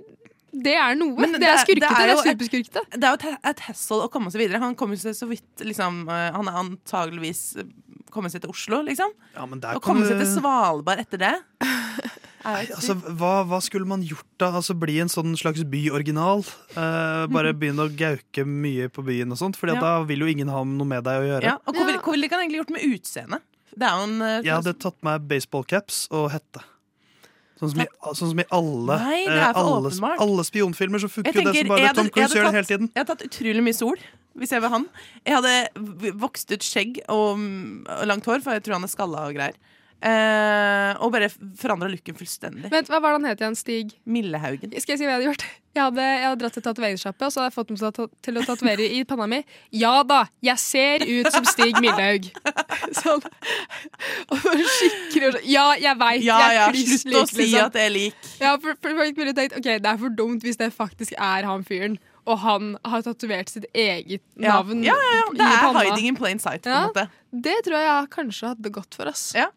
det 0.52 0.74
er 0.76 0.96
noe. 1.00 1.16
Men 1.16 1.38
det, 1.40 1.48
er 1.48 1.62
skurkete. 1.64 1.88
Det 1.88 2.04
er, 2.04 2.12
jo 2.12 2.20
et- 2.20 2.32
superskurkete. 2.34 2.82
Det 2.98 3.04
er 3.08 3.14
jo 3.16 3.20
et, 3.32 3.40
et 3.52 3.60
hassle 3.70 4.02
å 4.06 4.10
komme 4.12 4.32
seg 4.34 4.42
videre. 4.44 4.60
Han 4.60 4.76
kommer 4.76 5.00
seg 5.00 5.16
så 5.16 5.28
vidt 5.30 5.64
liksom, 5.64 6.04
eh, 6.12 6.32
Han 6.36 6.48
er 6.52 6.58
antageligvis 6.60 7.44
eh, 7.62 7.70
kommet 8.12 8.34
seg 8.34 8.42
til 8.44 8.52
Oslo, 8.52 8.82
liksom. 8.84 9.14
Ja, 9.38 9.46
men 9.48 9.62
der 9.64 9.78
Å 9.80 9.84
komme 9.84 10.04
seg 10.06 10.20
til 10.20 10.28
Svalbard 10.28 11.00
etter 11.00 11.18
det 11.22 11.34
Nei, 12.42 12.66
altså, 12.74 12.96
hva, 13.20 13.44
hva 13.46 13.60
skulle 13.62 13.86
man 13.86 14.02
gjort 14.02 14.26
da? 14.42 14.48
Altså 14.58 14.74
Bli 14.82 14.96
en 15.04 15.12
sånn 15.14 15.36
slags 15.38 15.62
byoriginal? 15.70 16.42
Eh, 16.74 17.26
bare 17.30 17.52
begynne 17.54 17.86
å 17.86 17.92
gauke 17.94 18.44
mye 18.50 18.88
på 18.90 19.04
byen 19.06 19.32
og 19.32 19.38
sånt? 19.38 19.60
Fordi 19.60 19.76
at 19.76 19.78
Mhm. 19.78 19.86
Ja. 19.86 20.00
da 20.02 20.08
vil 20.10 20.20
jo 20.26 20.30
ingen 20.32 20.50
ha 20.50 20.64
noe 20.66 20.88
med 20.90 21.04
deg 21.06 21.22
å 21.22 21.28
gjøre. 21.30 21.44
ja, 21.46 21.56
og 21.66 21.76
Hva 21.78 21.86
ville 21.86 22.28
de 22.28 22.36
egentlig 22.36 22.60
gjort 22.64 22.74
med 22.74 22.88
utseendet? 22.90 23.42
Det 23.78 23.88
er 23.88 23.94
jo 23.96 24.04
en 24.10 24.22
eh, 24.26 24.42
Jeg 24.44 24.52
hadde 24.58 24.74
tatt 24.82 24.98
meg 25.06 25.22
baseballcaps 25.30 26.08
og 26.12 26.32
hette. 26.34 26.66
Sånn 27.62 27.70
som, 27.76 27.82
i, 27.84 27.86
sånn 28.18 28.30
som 28.32 28.40
i 28.42 28.46
alle, 28.58 28.96
Nei, 28.98 29.20
eh, 29.30 29.52
alle, 29.54 29.92
alle 30.26 30.44
spionfilmer, 30.48 30.98
så 31.04 31.10
funker 31.14 31.30
jo 31.36 31.44
det 31.46 31.60
som 31.60 31.68
bare 31.70 31.84
hadde- 31.92 32.00
Tom 32.02 32.10
Cruise 32.16 32.34
gjør 32.34 32.48
det 32.48 32.54
hele 32.58 32.70
tiden. 32.72 32.88
Jeg 32.90 33.04
hadde 33.04 33.12
tatt 33.14 33.26
utrolig 33.28 33.62
mye 33.68 33.78
sol, 33.78 33.98
hvis 34.42 34.50
jeg 34.56 34.62
var 34.64 34.70
han. 34.74 34.88
Jeg 35.28 35.36
hadde 35.38 36.14
vokst 36.24 36.52
ut 36.56 36.66
skjegg 36.66 36.98
og, 37.08 37.38
og 37.86 38.08
langt 38.10 38.26
hår, 38.26 38.42
for 38.42 38.58
jeg 38.58 38.64
tror 38.66 38.80
han 38.80 38.88
er 38.90 38.92
skalla 38.96 39.28
og 39.30 39.36
greier. 39.38 39.54
Eh, 40.02 40.92
og 40.98 41.12
bare 41.14 41.28
forandra 41.62 41.86
looken 41.92 42.16
fullstendig. 42.18 42.72
Vent, 42.74 42.88
Hva 42.90 42.98
var 43.04 43.14
det 43.14 43.20
han 43.20 43.28
het 43.30 43.42
igjen? 43.44 43.58
Stig? 43.58 43.92
Millehaugen. 44.10 44.74
Skal 44.82 44.96
jeg 44.96 45.04
si 45.04 45.06
hva 45.06 45.14
jeg 45.14 45.20
hadde 45.20 45.28
gjort? 45.30 45.46
Jeg 45.72 45.86
hadde, 45.86 46.04
jeg 46.04 46.26
hadde 46.26 46.42
dratt 46.42 46.56
til 46.58 46.64
tatoveringssjappe, 46.66 47.28
og 47.28 47.32
så 47.32 47.40
hadde 47.40 47.52
jeg 47.52 47.56
fått 47.56 47.70
dem 47.70 47.78
til 47.80 47.88
å 47.88 48.08
til 48.26 48.40
å 48.42 48.46
tatovere 48.48 48.88
i 48.98 49.04
panna 49.08 49.28
mi. 49.30 49.40
Ja 49.78 49.94
da, 50.04 50.24
jeg 50.44 50.60
ser 50.60 51.06
ut 51.06 51.30
som 51.32 51.46
Stig 51.48 51.78
Millehaug! 51.80 52.28
Sånn. 53.02 53.22
Og 54.34 54.42
skikkelig 54.42 55.30
sånn 55.38 55.48
Ja, 55.48 55.70
jeg 55.80 55.96
veit. 56.02 56.26
Ja, 56.26 56.42
jeg 56.42 56.58
er 56.58 56.76
ja, 56.82 57.00
slutt 57.06 57.22
å 57.22 57.24
si 57.30 57.40
liksom. 57.46 57.70
at 57.70 57.78
jeg 57.80 57.88
er 57.88 57.94
lik. 57.94 58.28
Ja, 58.42 58.58
for, 58.60 58.76
for 58.82 59.00
for, 59.00 59.34
tenkt 59.38 59.56
Ok, 59.62 59.70
det 59.70 59.94
er 59.94 60.02
for 60.02 60.18
dumt 60.18 60.44
hvis 60.44 60.60
det 60.60 60.74
faktisk 60.76 61.16
er 61.16 61.48
han 61.48 61.64
fyren, 61.68 61.96
og 62.26 62.42
han 62.42 62.76
har 62.84 63.06
tatovert 63.06 63.54
sitt 63.54 63.70
eget 63.72 64.26
navn 64.36 64.84
Ja, 64.84 64.98
ja, 64.98 65.18
ja. 65.22 65.26
Det 65.38 65.48
er 65.48 65.82
hiding 65.86 66.12
in 66.12 66.20
plain 66.20 66.42
sight, 66.42 66.66
på 66.66 66.74
en 66.74 66.76
Ja, 66.76 66.86
måte. 66.90 67.08
Det 67.32 67.60
tror 67.70 67.80
jeg 67.80 68.12
kanskje 68.18 68.56
hadde 68.56 68.74
gått 68.76 68.98
for 68.98 69.08
oss. 69.14 69.30
Ja. 69.38 69.48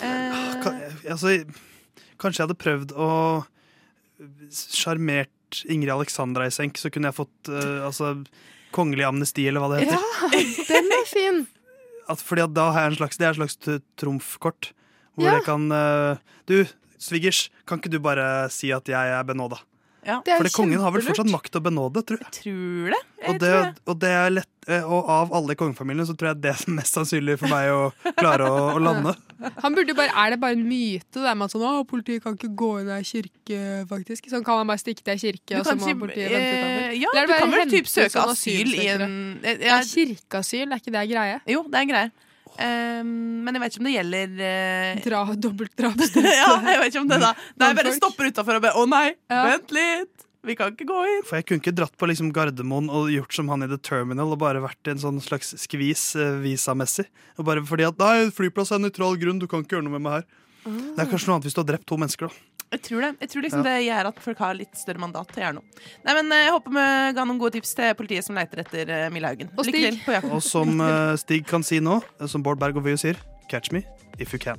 Kan, 0.00 0.78
altså, 1.10 1.34
kanskje 2.20 2.40
jeg 2.42 2.46
hadde 2.48 2.58
prøvd 2.60 2.94
å 2.96 3.08
sjarmert 4.54 5.30
Ingrid 5.70 5.92
Alexandra 5.94 6.46
i 6.48 6.52
senk, 6.54 6.78
så 6.80 6.90
kunne 6.92 7.10
jeg 7.10 7.18
fått 7.18 7.50
uh, 7.52 7.84
altså, 7.86 8.14
kongelig 8.74 9.06
amnesti, 9.08 9.44
eller 9.50 9.62
hva 9.62 9.74
det 9.74 9.84
heter. 9.84 10.00
Ja, 10.00 10.40
den 10.70 10.96
er 10.98 11.04
fin! 11.10 11.44
At, 12.10 12.20
fordi 12.20 12.42
at 12.44 12.52
da 12.52 12.66
har 12.74 12.82
jeg 12.84 12.90
en 12.92 12.96
slags, 12.98 13.16
det 13.16 13.24
er 13.24 13.30
et 13.32 13.38
slags 13.38 13.54
trumfkort. 13.96 14.72
Hvor 15.16 15.24
Ja. 15.24 15.36
jeg 15.38 15.46
kan 15.46 15.62
uh, 15.72 16.18
Du, 16.44 16.58
svigers, 17.00 17.46
kan 17.64 17.80
ikke 17.80 17.92
du 17.94 17.96
bare 18.02 18.50
si 18.52 18.68
at 18.76 18.90
jeg 18.90 19.12
er 19.14 19.24
benåda? 19.24 19.56
Ja. 20.04 20.18
Fordi 20.24 20.50
kongen 20.54 20.80
har 20.84 20.92
vel 20.94 21.02
fortsatt 21.06 21.30
makt 21.32 21.56
og 21.58 21.62
benåde, 21.64 22.02
tror 22.06 22.20
jeg. 22.20 22.32
Tror 22.42 22.94
det. 22.94 23.02
Og 23.24 23.38
det, 23.40 23.52
og 23.88 23.98
det 24.02 24.08
er 24.12 24.32
lett 24.34 24.68
eh, 24.68 24.82
Og 24.84 25.06
av 25.08 25.30
alle 25.32 25.54
i 25.54 25.56
kongefamilien 25.56 26.04
så 26.04 26.12
tror 26.12 26.28
jeg 26.34 26.40
det 26.44 26.50
er 26.52 26.74
mest 26.76 26.92
sannsynlig 26.98 27.38
for 27.40 27.48
meg 27.48 27.70
å 27.72 27.86
klare 28.18 28.48
å, 28.52 28.58
å 28.74 28.82
lande. 28.84 29.14
Han 29.64 29.72
burde 29.76 29.94
jo 29.94 29.96
bare, 29.96 30.12
Er 30.12 30.34
det 30.34 30.38
bare 30.42 30.58
en 30.58 30.66
myte 30.68 31.08
det 31.16 31.24
der 31.24 31.38
med 31.40 31.46
at 31.48 31.54
sånn, 31.54 31.64
å, 31.64 31.86
politiet 31.88 32.20
kan 32.24 32.36
ikke 32.36 32.50
gå 32.60 32.68
inn 32.82 32.90
i 32.92 32.98
ei 32.98 33.06
kirke, 33.08 33.60
faktisk? 33.88 34.28
Sånn 34.32 34.44
kan 34.44 34.60
man 34.60 34.68
bare 34.74 34.82
stikke 34.84 35.00
til 35.06 35.14
ei 35.16 35.22
kirke, 35.24 35.56
og 35.62 35.64
så 35.70 35.76
må 35.80 35.88
si, 35.88 35.96
politiet 36.04 36.28
vente 36.34 36.52
eh, 36.52 36.60
utenfor? 36.60 37.00
ja, 37.00 37.14
er 37.14 37.16
det 37.16 37.24
du 37.24 37.34
kan 37.46 37.56
vel 37.56 37.72
typ 37.72 37.90
søke 37.94 38.26
asyl 38.34 38.74
i 38.76 38.86
en- 38.92 39.08
eh, 39.40 39.64
Ja, 39.70 39.80
kirkeasyl, 39.88 40.68
er 40.68 40.84
ikke 40.84 40.94
det 40.98 41.06
greie? 41.14 41.40
Jo, 41.56 41.64
det 41.72 41.80
er 41.80 41.90
greie. 41.94 42.12
Um, 42.54 43.42
men 43.42 43.56
jeg 43.56 43.62
vet 43.64 43.74
ikke 43.74 43.82
om 43.82 43.88
det 43.88 43.94
gjelder 43.96 44.34
uh... 44.38 45.00
Dra, 45.02 45.22
Dobbeltdrap. 45.46 46.04
ja, 46.22 46.50
jeg 46.62 46.82
vet 46.82 46.92
ikke 46.92 47.02
om 47.02 47.08
det 47.10 47.18
da 47.24 47.32
Nei, 47.34 47.70
jeg 47.72 47.78
bare 47.80 47.94
stopper 47.96 48.30
utafor 48.30 48.60
og 48.60 48.62
bare 48.62 48.78
Å 48.78 48.84
nei, 48.86 49.08
vent 49.32 49.74
litt! 49.74 50.28
Vi 50.44 50.54
kan 50.58 50.74
ikke 50.74 50.84
gå 50.84 50.98
inn. 51.08 51.22
For 51.24 51.40
jeg 51.40 51.46
kunne 51.48 51.62
ikke 51.62 51.72
dratt 51.72 51.94
på 51.96 52.06
liksom 52.10 52.28
Gardermoen 52.36 52.90
og 52.92 53.08
gjort 53.08 53.32
som 53.32 53.48
han 53.48 53.64
i 53.64 53.68
The 53.70 53.78
Terminal 53.80 54.34
og 54.34 54.42
bare 54.42 54.60
vært 54.60 54.90
i 54.90 54.92
en 54.92 55.00
sånn 55.00 55.22
slags 55.24 55.54
skvis 55.62 56.10
uh, 56.20 56.36
visamessig. 56.42 57.06
Og 57.40 57.48
bare 57.48 57.64
fordi 57.64 57.86
at 57.88 58.00
nei, 58.02 58.28
flyplass 58.34 58.74
er 58.74 58.82
en 58.82 58.84
nøytral 58.84 59.16
grunn, 59.20 59.40
du 59.40 59.48
kan 59.48 59.64
ikke 59.64 59.78
gjøre 59.78 59.86
noe 59.88 59.96
med 59.96 60.04
meg 60.04 60.18
her. 60.18 60.26
Det 60.64 61.00
er 61.00 61.08
kanskje 61.08 61.30
noe 61.30 61.38
annet 61.38 61.48
hvis 61.48 61.56
du 61.56 61.62
har 61.62 61.70
drept 61.72 61.88
to 61.88 61.96
mennesker, 62.00 62.28
da. 62.28 62.53
Jeg 62.72 62.82
tror 62.82 63.00
det. 63.04 63.10
Jeg 63.20 63.30
tror 63.30 63.42
liksom 63.42 63.60
Ja. 63.64 63.70
det 63.70 63.84
gjør 63.86 64.06
at 64.10 64.18
folk 64.24 64.38
har 64.38 64.54
litt 64.58 64.76
større 64.76 64.98
mandat 64.98 65.28
til 65.30 65.42
å 65.42 65.46
gjøre 65.46 65.54
noe. 65.60 65.64
Nei, 66.04 66.14
men 66.14 66.32
eh, 66.32 66.44
Jeg 66.44 66.52
håper 66.56 66.70
vi 66.74 66.86
ga 67.14 67.24
noen 67.24 67.38
gode 67.38 67.52
tips 67.52 67.74
til 67.74 67.94
politiet 67.94 68.24
som 68.26 68.34
leter 68.34 68.64
etter 68.64 68.90
uh, 68.90 69.10
Mille 69.14 69.26
Haugen. 69.30 69.50
Og 69.56 69.64
Lykke 69.68 69.78
Stig. 69.78 70.04
til 70.04 70.20
på. 70.22 70.30
Og 70.34 70.42
som 70.42 70.80
eh, 70.88 71.16
Stig 71.20 71.46
kan 71.46 71.62
si 71.62 71.78
nå, 71.80 72.00
eh, 72.20 72.26
som 72.26 72.42
Bård 72.42 72.58
Berg 72.58 72.76
og 72.76 72.84
Vøyo 72.84 72.96
sier, 72.98 73.16
catch 73.50 73.70
me 73.72 73.84
if 74.18 74.32
you 74.34 74.38
can. 74.42 74.58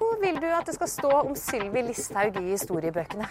Hvor 0.00 0.16
vil 0.22 0.34
du 0.40 0.46
at 0.50 0.66
det 0.66 0.74
skal 0.74 0.88
stå 0.88 1.10
om 1.28 1.34
Sylvi 1.38 1.82
Listhaug 1.86 2.36
i 2.40 2.48
historiebøkene? 2.54 3.26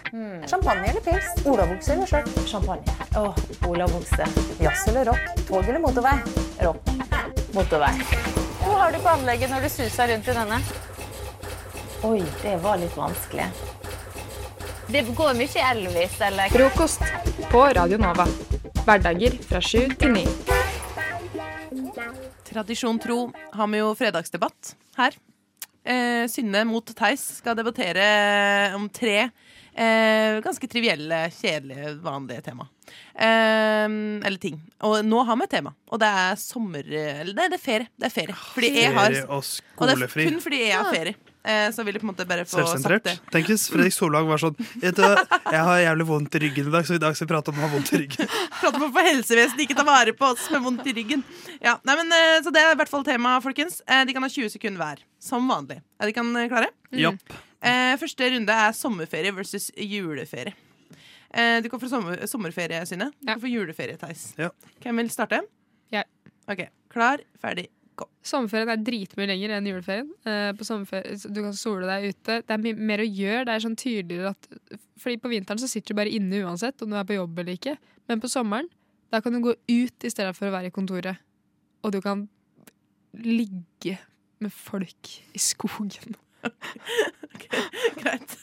Champagne 0.48 0.86
eller 0.88 1.02
pils? 1.04 1.26
Olavokse 1.44 1.92
eller 1.96 2.06
skjørt? 2.08 2.30
Champagne. 2.48 2.94
Åh, 3.18 3.36
Olavokse 3.68 4.24
Jazz 4.62 4.86
eller 4.88 5.10
rock? 5.10 5.26
Tog 5.48 5.66
eller 5.68 5.82
motorvei? 5.82 6.14
Rock. 6.62 6.80
Motorvei. 7.52 7.92
Hvor 8.62 8.78
har 8.78 8.92
du 8.94 8.98
på 9.04 9.12
anlegget 9.12 9.50
når 9.52 9.66
du 9.66 9.68
suser 9.74 10.08
rundt 10.14 10.28
i 10.32 10.38
denne? 10.38 10.60
Oi, 12.08 12.22
det 12.42 12.56
var 12.64 12.80
litt 12.80 12.96
vanskelig. 12.96 13.46
Det 14.92 15.02
går 15.16 15.34
mye 15.34 15.62
Elvis, 15.70 16.20
eller? 16.20 16.48
Frokost 16.52 17.00
på 17.50 17.60
Radio 17.78 17.96
Nova. 17.96 18.26
Hverdager 18.84 19.38
fra 19.46 19.60
sju 19.64 19.86
til 19.96 20.12
ni. 20.12 20.24
Tradisjon 22.50 22.98
tro 23.00 23.16
har 23.56 23.70
vi 23.72 23.80
jo 23.80 23.94
fredagsdebatt 23.96 24.74
her. 24.98 25.16
Eh, 25.88 26.26
Synne 26.28 26.66
mot 26.68 26.92
Theis 26.98 27.24
skal 27.38 27.56
debattere 27.56 28.04
om 28.76 28.90
tre 28.92 29.30
eh, 29.74 30.38
ganske 30.44 30.68
trivielle, 30.70 31.24
kjedelige, 31.38 31.96
vanlige 32.04 32.44
tema. 32.48 32.68
Eh, 33.14 33.88
eller 34.26 34.38
ting. 34.42 34.60
Og 34.84 35.02
nå 35.06 35.24
har 35.28 35.36
vi 35.40 35.48
et 35.48 35.56
tema, 35.58 35.74
og 35.90 36.00
det 36.02 36.12
er 36.22 36.38
sommer... 36.40 36.86
Eller 36.86 37.34
det, 37.34 37.50
det 37.54 37.60
er 37.60 37.66
ferie. 37.66 37.90
Det 37.96 38.08
er 38.08 38.14
ferie. 38.14 38.38
Fordi 38.54 38.72
jeg 38.76 38.94
har, 38.94 39.12
Ferie 39.12 39.28
og 39.28 39.44
og 39.82 39.88
det 39.90 39.98
er 39.98 40.16
kun 40.30 40.40
fordi 40.44 40.64
jeg 40.68 40.78
har 40.78 40.90
ferie. 40.92 41.18
Eh, 41.42 41.72
så 41.74 41.82
vil 41.82 41.96
jeg 41.96 42.02
på 42.04 42.06
en 42.06 42.12
måte 42.12 42.24
bare 42.28 42.44
få 42.46 42.54
sagt 42.60 42.68
Selvsentrert. 42.70 43.02
det. 43.08 43.14
Tenk 43.34 43.48
hvis 43.50 43.64
Fredrik 43.72 43.94
Solvang 43.96 44.28
var 44.30 44.38
sånn 44.38 44.54
Vet 44.78 44.94
du, 44.94 45.02
Jeg 45.02 45.62
har 45.66 45.80
jævlig 45.82 46.06
vondt 46.06 46.36
i 46.38 46.42
ryggen 46.44 46.68
i 46.70 46.74
dag, 46.76 46.86
så 46.86 46.94
i 46.94 47.02
dag 47.02 47.16
skal 47.18 47.26
vi 47.26 47.32
prate 47.32 47.50
om 47.50 47.58
å 47.58 47.64
ha 47.64 47.70
vondt 47.72 47.90
i 47.90 48.02
ryggen. 48.04 48.30
Prate 48.60 48.78
om 48.78 48.84
å 48.86 48.90
få 48.94 49.02
helsevesenet 49.08 49.64
ikke 49.66 49.78
ta 49.80 49.86
vare 49.88 50.14
på 50.14 50.28
oss 50.28 50.44
med 50.54 50.62
vondt 50.62 50.86
i 50.86 50.94
ryggen. 51.00 51.24
Ja, 51.58 51.80
nei, 51.82 51.96
men, 51.98 52.14
eh, 52.14 52.38
så 52.46 52.54
det 52.54 52.62
er 52.62 52.76
i 52.76 52.78
hvert 52.78 52.92
fall 52.92 53.02
temaet, 53.08 53.42
folkens. 53.42 53.80
Eh, 53.90 54.04
De 54.06 54.14
kan 54.14 54.22
ha 54.22 54.30
20 54.30 54.54
sekunder 54.54 54.84
hver. 54.84 55.02
Som 55.22 55.50
vanlig. 55.50 55.80
Er 55.98 56.12
de 56.12 56.14
kan 56.14 56.30
klare? 56.30 56.52
klare? 56.52 56.70
Japp. 57.08 57.34
Eh, 57.62 57.94
første 58.00 58.28
runde 58.34 58.54
er 58.64 58.72
sommerferie 58.74 59.34
versus 59.34 59.70
juleferie. 59.78 60.54
Eh, 61.32 61.60
du 61.62 61.68
kan 61.72 61.80
få 61.80 61.88
sommer, 61.88 62.26
sommerferie, 62.26 62.82
Synne. 62.86 63.12
Du 63.20 63.30
kan 63.30 63.40
få 63.40 63.50
juleferie, 63.50 63.96
Theis. 63.96 64.32
Ja. 64.38 64.50
Hvem 64.82 64.98
vil 65.00 65.12
starte? 65.14 65.40
Jeg. 65.92 66.04
OK. 66.50 66.66
Klar, 66.92 67.22
ferdig, 67.40 67.68
gå. 67.96 68.08
Sommerferien 68.26 68.72
er 68.74 68.82
dritmye 68.84 69.28
lenger 69.30 69.54
enn 69.56 69.70
juleferien. 69.70 70.10
Eh, 70.26 70.50
på 70.58 70.66
sommerferie, 70.66 71.16
du 71.22 71.40
kan 71.40 71.54
sole 71.56 71.86
deg 71.88 72.10
ute. 72.10 72.40
Det 72.42 72.56
er 72.56 72.64
mye 72.66 72.88
mer 72.90 73.04
å 73.04 73.08
gjøre. 73.08 73.46
Det 73.48 73.54
er 73.54 73.64
sånn 73.64 73.78
tydeligere 73.78 74.34
at 74.34 74.78
Fordi 75.02 75.16
på 75.18 75.32
vinteren 75.32 75.58
så 75.58 75.70
sitter 75.70 75.94
du 75.94 75.98
bare 75.98 76.12
inne 76.14 76.44
uansett 76.44 76.82
om 76.84 76.90
du 76.92 76.98
er 76.98 77.06
på 77.06 77.16
jobb 77.16 77.38
eller 77.42 77.56
ikke. 77.56 77.76
Men 78.10 78.20
på 78.22 78.30
sommeren 78.30 78.68
da 79.12 79.20
kan 79.20 79.34
du 79.34 79.42
gå 79.44 79.54
ut 79.54 80.04
i 80.06 80.10
stedet 80.10 80.34
for 80.36 80.48
å 80.48 80.54
være 80.54 80.70
i 80.70 80.74
kontoret. 80.74 81.18
Og 81.82 81.92
du 81.92 82.00
kan 82.00 82.26
ligge 83.12 83.98
med 84.40 84.52
folk 84.54 85.10
i 85.34 85.40
skogen. 85.42 86.16
Greit. 88.02 88.34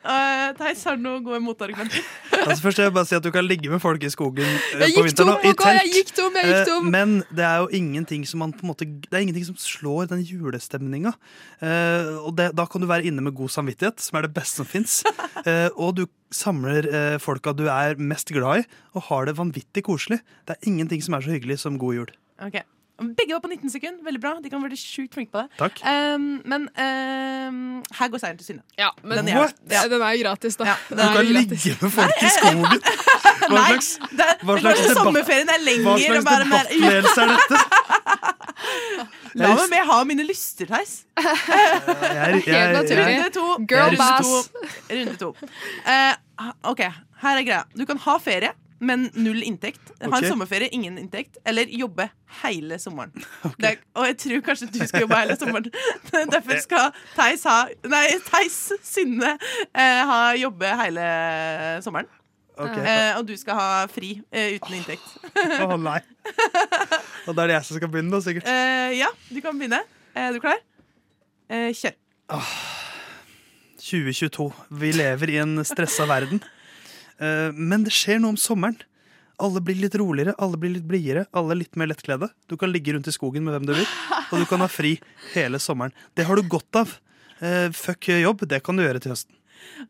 Uh, 0.00 0.50
Theis, 0.56 0.82
har 0.86 0.96
du 0.96 1.02
noen 1.04 1.24
gode 1.24 1.40
motargumenter? 1.44 2.04
Altså 2.40 2.62
først 2.64 2.80
vil 2.80 2.86
jeg 2.86 2.94
bare 2.96 3.08
si 3.08 3.16
at 3.18 3.24
Du 3.24 3.30
kan 3.34 3.44
ligge 3.44 3.68
med 3.70 3.82
folk 3.82 4.02
i 4.06 4.10
skogen 4.12 4.46
uh, 4.46 4.84
på 4.94 5.04
vinteren 5.04 5.28
tom, 5.28 5.32
og 5.34 5.44
i 5.44 5.52
telt. 5.58 5.80
jeg 5.82 5.92
gikk 5.98 6.12
tom, 6.16 6.38
jeg 6.40 6.48
gikk 6.48 6.70
tom. 6.70 6.86
Uh, 6.86 6.92
Men 6.94 7.12
det 7.28 7.44
er 7.46 7.64
jo 7.64 7.68
ingenting 7.80 8.24
som 8.28 8.42
man 8.44 8.54
på 8.56 8.64
en 8.64 8.72
måte 8.72 8.88
Det 8.88 9.12
er 9.12 9.26
ingenting 9.26 9.46
som 9.50 9.58
slår 9.60 10.08
den 10.14 10.24
julestemninga. 10.24 11.12
Eh, 11.60 12.08
og 12.24 12.32
det, 12.38 12.50
da 12.56 12.64
kan 12.70 12.82
du 12.82 12.88
være 12.88 13.06
inne 13.10 13.22
med 13.24 13.36
god 13.36 13.52
samvittighet, 13.52 14.00
som 14.00 14.18
er 14.18 14.26
det 14.26 14.32
beste 14.36 14.62
som 14.62 14.68
fins. 14.68 15.00
og 15.82 15.94
du 15.98 16.04
samler 16.34 16.88
folka 17.22 17.52
du 17.56 17.66
er 17.70 17.98
mest 18.00 18.32
glad 18.32 18.62
i, 18.62 18.66
og 18.96 19.08
har 19.10 19.28
det 19.28 19.36
vanvittig 19.38 19.84
koselig. 19.86 20.20
Det 20.48 20.56
er 20.56 20.70
ingenting 20.70 21.02
som 21.04 21.16
er 21.16 21.26
så 21.26 21.34
hyggelig 21.34 21.60
som 21.62 21.78
god 21.80 21.98
jul. 22.00 22.12
Ok. 22.40 22.62
Begge 23.00 23.32
var 23.32 23.40
på 23.40 23.48
19 23.48 23.70
sekunder. 23.72 24.04
Veldig 24.04 24.20
bra. 24.20 24.32
De 24.44 24.50
kan 24.52 24.60
være 24.62 24.76
sjukt 24.76 25.14
flinke 25.16 25.32
på 25.32 25.40
det. 25.40 25.48
Takk. 25.58 25.80
Um, 25.88 26.26
men 26.44 26.66
um, 26.76 27.60
her 27.96 28.10
går 28.12 28.20
seieren 28.20 28.38
til 28.40 28.46
Synne. 28.50 28.62
Ja, 28.78 28.90
men 29.02 29.18
Den 29.22 29.28
er- 29.32 29.38
What? 29.40 29.54
ja. 29.70 29.82
Den 29.88 30.02
er 30.04 30.12
jo 30.18 30.22
gratis, 30.26 30.56
da. 30.60 30.64
Ja, 30.68 30.74
Du 30.90 30.96
kan 31.00 31.24
ligge 31.24 31.76
med 31.80 31.90
folk 31.96 32.22
i 32.22 32.32
skogen! 32.36 32.82
Hva 33.50 33.62
slags, 33.66 33.88
det, 34.14 34.26
hva 34.46 34.54
slags 34.60 34.80
debatt- 34.84 34.98
sommerferien 35.00 35.48
er 35.50 35.62
lenger. 35.64 35.86
hva 35.88 35.94
slags 35.98 36.24
bare 36.28 36.44
debattledelse 36.44 37.20
er 37.24 37.28
dette? 37.32 37.56
La 39.40 39.48
meg 39.56 39.70
med 39.72 39.86
ha 39.88 39.96
mine 40.06 40.26
lyster, 40.28 40.68
Theis. 40.70 40.92
Runde 41.98 43.30
to. 43.34 43.46
Girl 43.66 43.88
Runde 43.88 43.96
boss. 43.96 44.50
to. 44.50 44.94
Runde 44.94 45.16
to. 45.16 45.34
Eh, 45.86 46.14
OK, 46.70 46.80
her 47.22 47.36
er 47.40 47.44
greia. 47.46 47.62
Du 47.76 47.84
kan 47.88 47.98
ha 48.04 48.16
ferie, 48.22 48.52
men 48.80 49.08
null 49.14 49.42
inntekt. 49.44 49.92
Ha 50.00 50.08
en 50.08 50.14
en 50.16 50.30
sommerferie, 50.32 50.70
ingen 50.72 50.98
inntekt. 50.98 51.36
Eller 51.44 51.68
jobbe 51.68 52.08
hele 52.42 52.78
sommeren. 52.80 53.12
Det 53.60 53.74
er, 53.74 53.82
og 53.94 54.06
jeg 54.08 54.16
tror 54.24 54.40
kanskje 54.46 54.70
du 54.72 54.80
skal 54.86 55.04
jobbe 55.04 55.18
hele 55.20 55.36
sommeren. 55.40 55.68
Derfor 56.34 56.62
skal 56.64 56.88
Theis 57.16 57.44
ha 57.48 57.58
Nei, 57.90 58.06
Theis 58.30 58.58
Synne 58.86 59.36
eh, 59.36 60.00
ha 60.10 60.22
jobbe 60.40 60.72
hele 60.80 61.10
sommeren. 61.84 62.08
Okay. 62.60 62.84
Eh, 62.84 63.12
og 63.16 63.24
du 63.28 63.32
skal 63.40 63.56
ha 63.56 63.68
fri 63.88 64.18
eh, 64.28 64.56
uten 64.58 64.74
inntekt. 64.76 65.06
Å 65.64 65.78
nei. 65.80 66.00
Og 67.28 67.32
da 67.32 67.46
er 67.46 67.52
det 67.52 67.54
jeg 67.54 67.68
som 67.70 67.78
skal 67.78 67.88
begynne, 67.92 68.12
da, 68.12 68.20
sikkert. 68.24 68.48
Eh, 68.50 68.98
ja, 68.98 69.08
du 69.30 69.40
kan 69.40 69.56
begynne. 69.56 69.80
Er 70.12 70.34
du 70.34 70.40
klar? 70.42 70.60
Eh, 71.48 71.70
kjør. 71.72 71.96
2022. 73.80 74.50
Vi 74.82 74.92
lever 74.92 75.32
i 75.32 75.38
en 75.40 75.64
stressa 75.64 76.04
verden. 76.10 76.42
Eh, 77.20 77.50
Men 77.54 77.84
det 77.86 77.92
skjer 77.94 78.20
noe 78.22 78.34
om 78.34 78.40
sommeren. 78.40 78.78
Alle 79.40 79.62
blir 79.64 79.78
litt 79.80 79.94
roligere, 79.96 80.34
alle 80.36 80.58
blir 80.60 80.74
litt 80.74 80.84
blidere, 80.88 81.24
alle 81.32 81.54
litt 81.56 81.76
mer 81.80 81.88
lettkledde. 81.88 82.28
Du 82.48 82.58
kan 82.60 82.68
ligge 82.72 82.92
rundt 82.92 83.08
i 83.08 83.14
skogen 83.14 83.46
med 83.46 83.54
hvem 83.56 83.68
du 83.70 83.72
vil, 83.78 83.86
og 84.28 84.42
du 84.42 84.44
kan 84.44 84.60
ha 84.60 84.68
fri 84.68 84.98
hele 85.32 85.56
sommeren. 85.62 85.94
Det 86.14 86.26
har 86.28 86.36
du 86.36 86.42
godt 86.44 86.76
av. 86.76 86.92
Eh, 87.40 87.70
fuck 87.72 88.10
jobb, 88.12 88.44
det 88.48 88.60
kan 88.66 88.76
du 88.76 88.84
gjøre 88.84 89.00
til 89.00 89.14
høsten. 89.14 89.36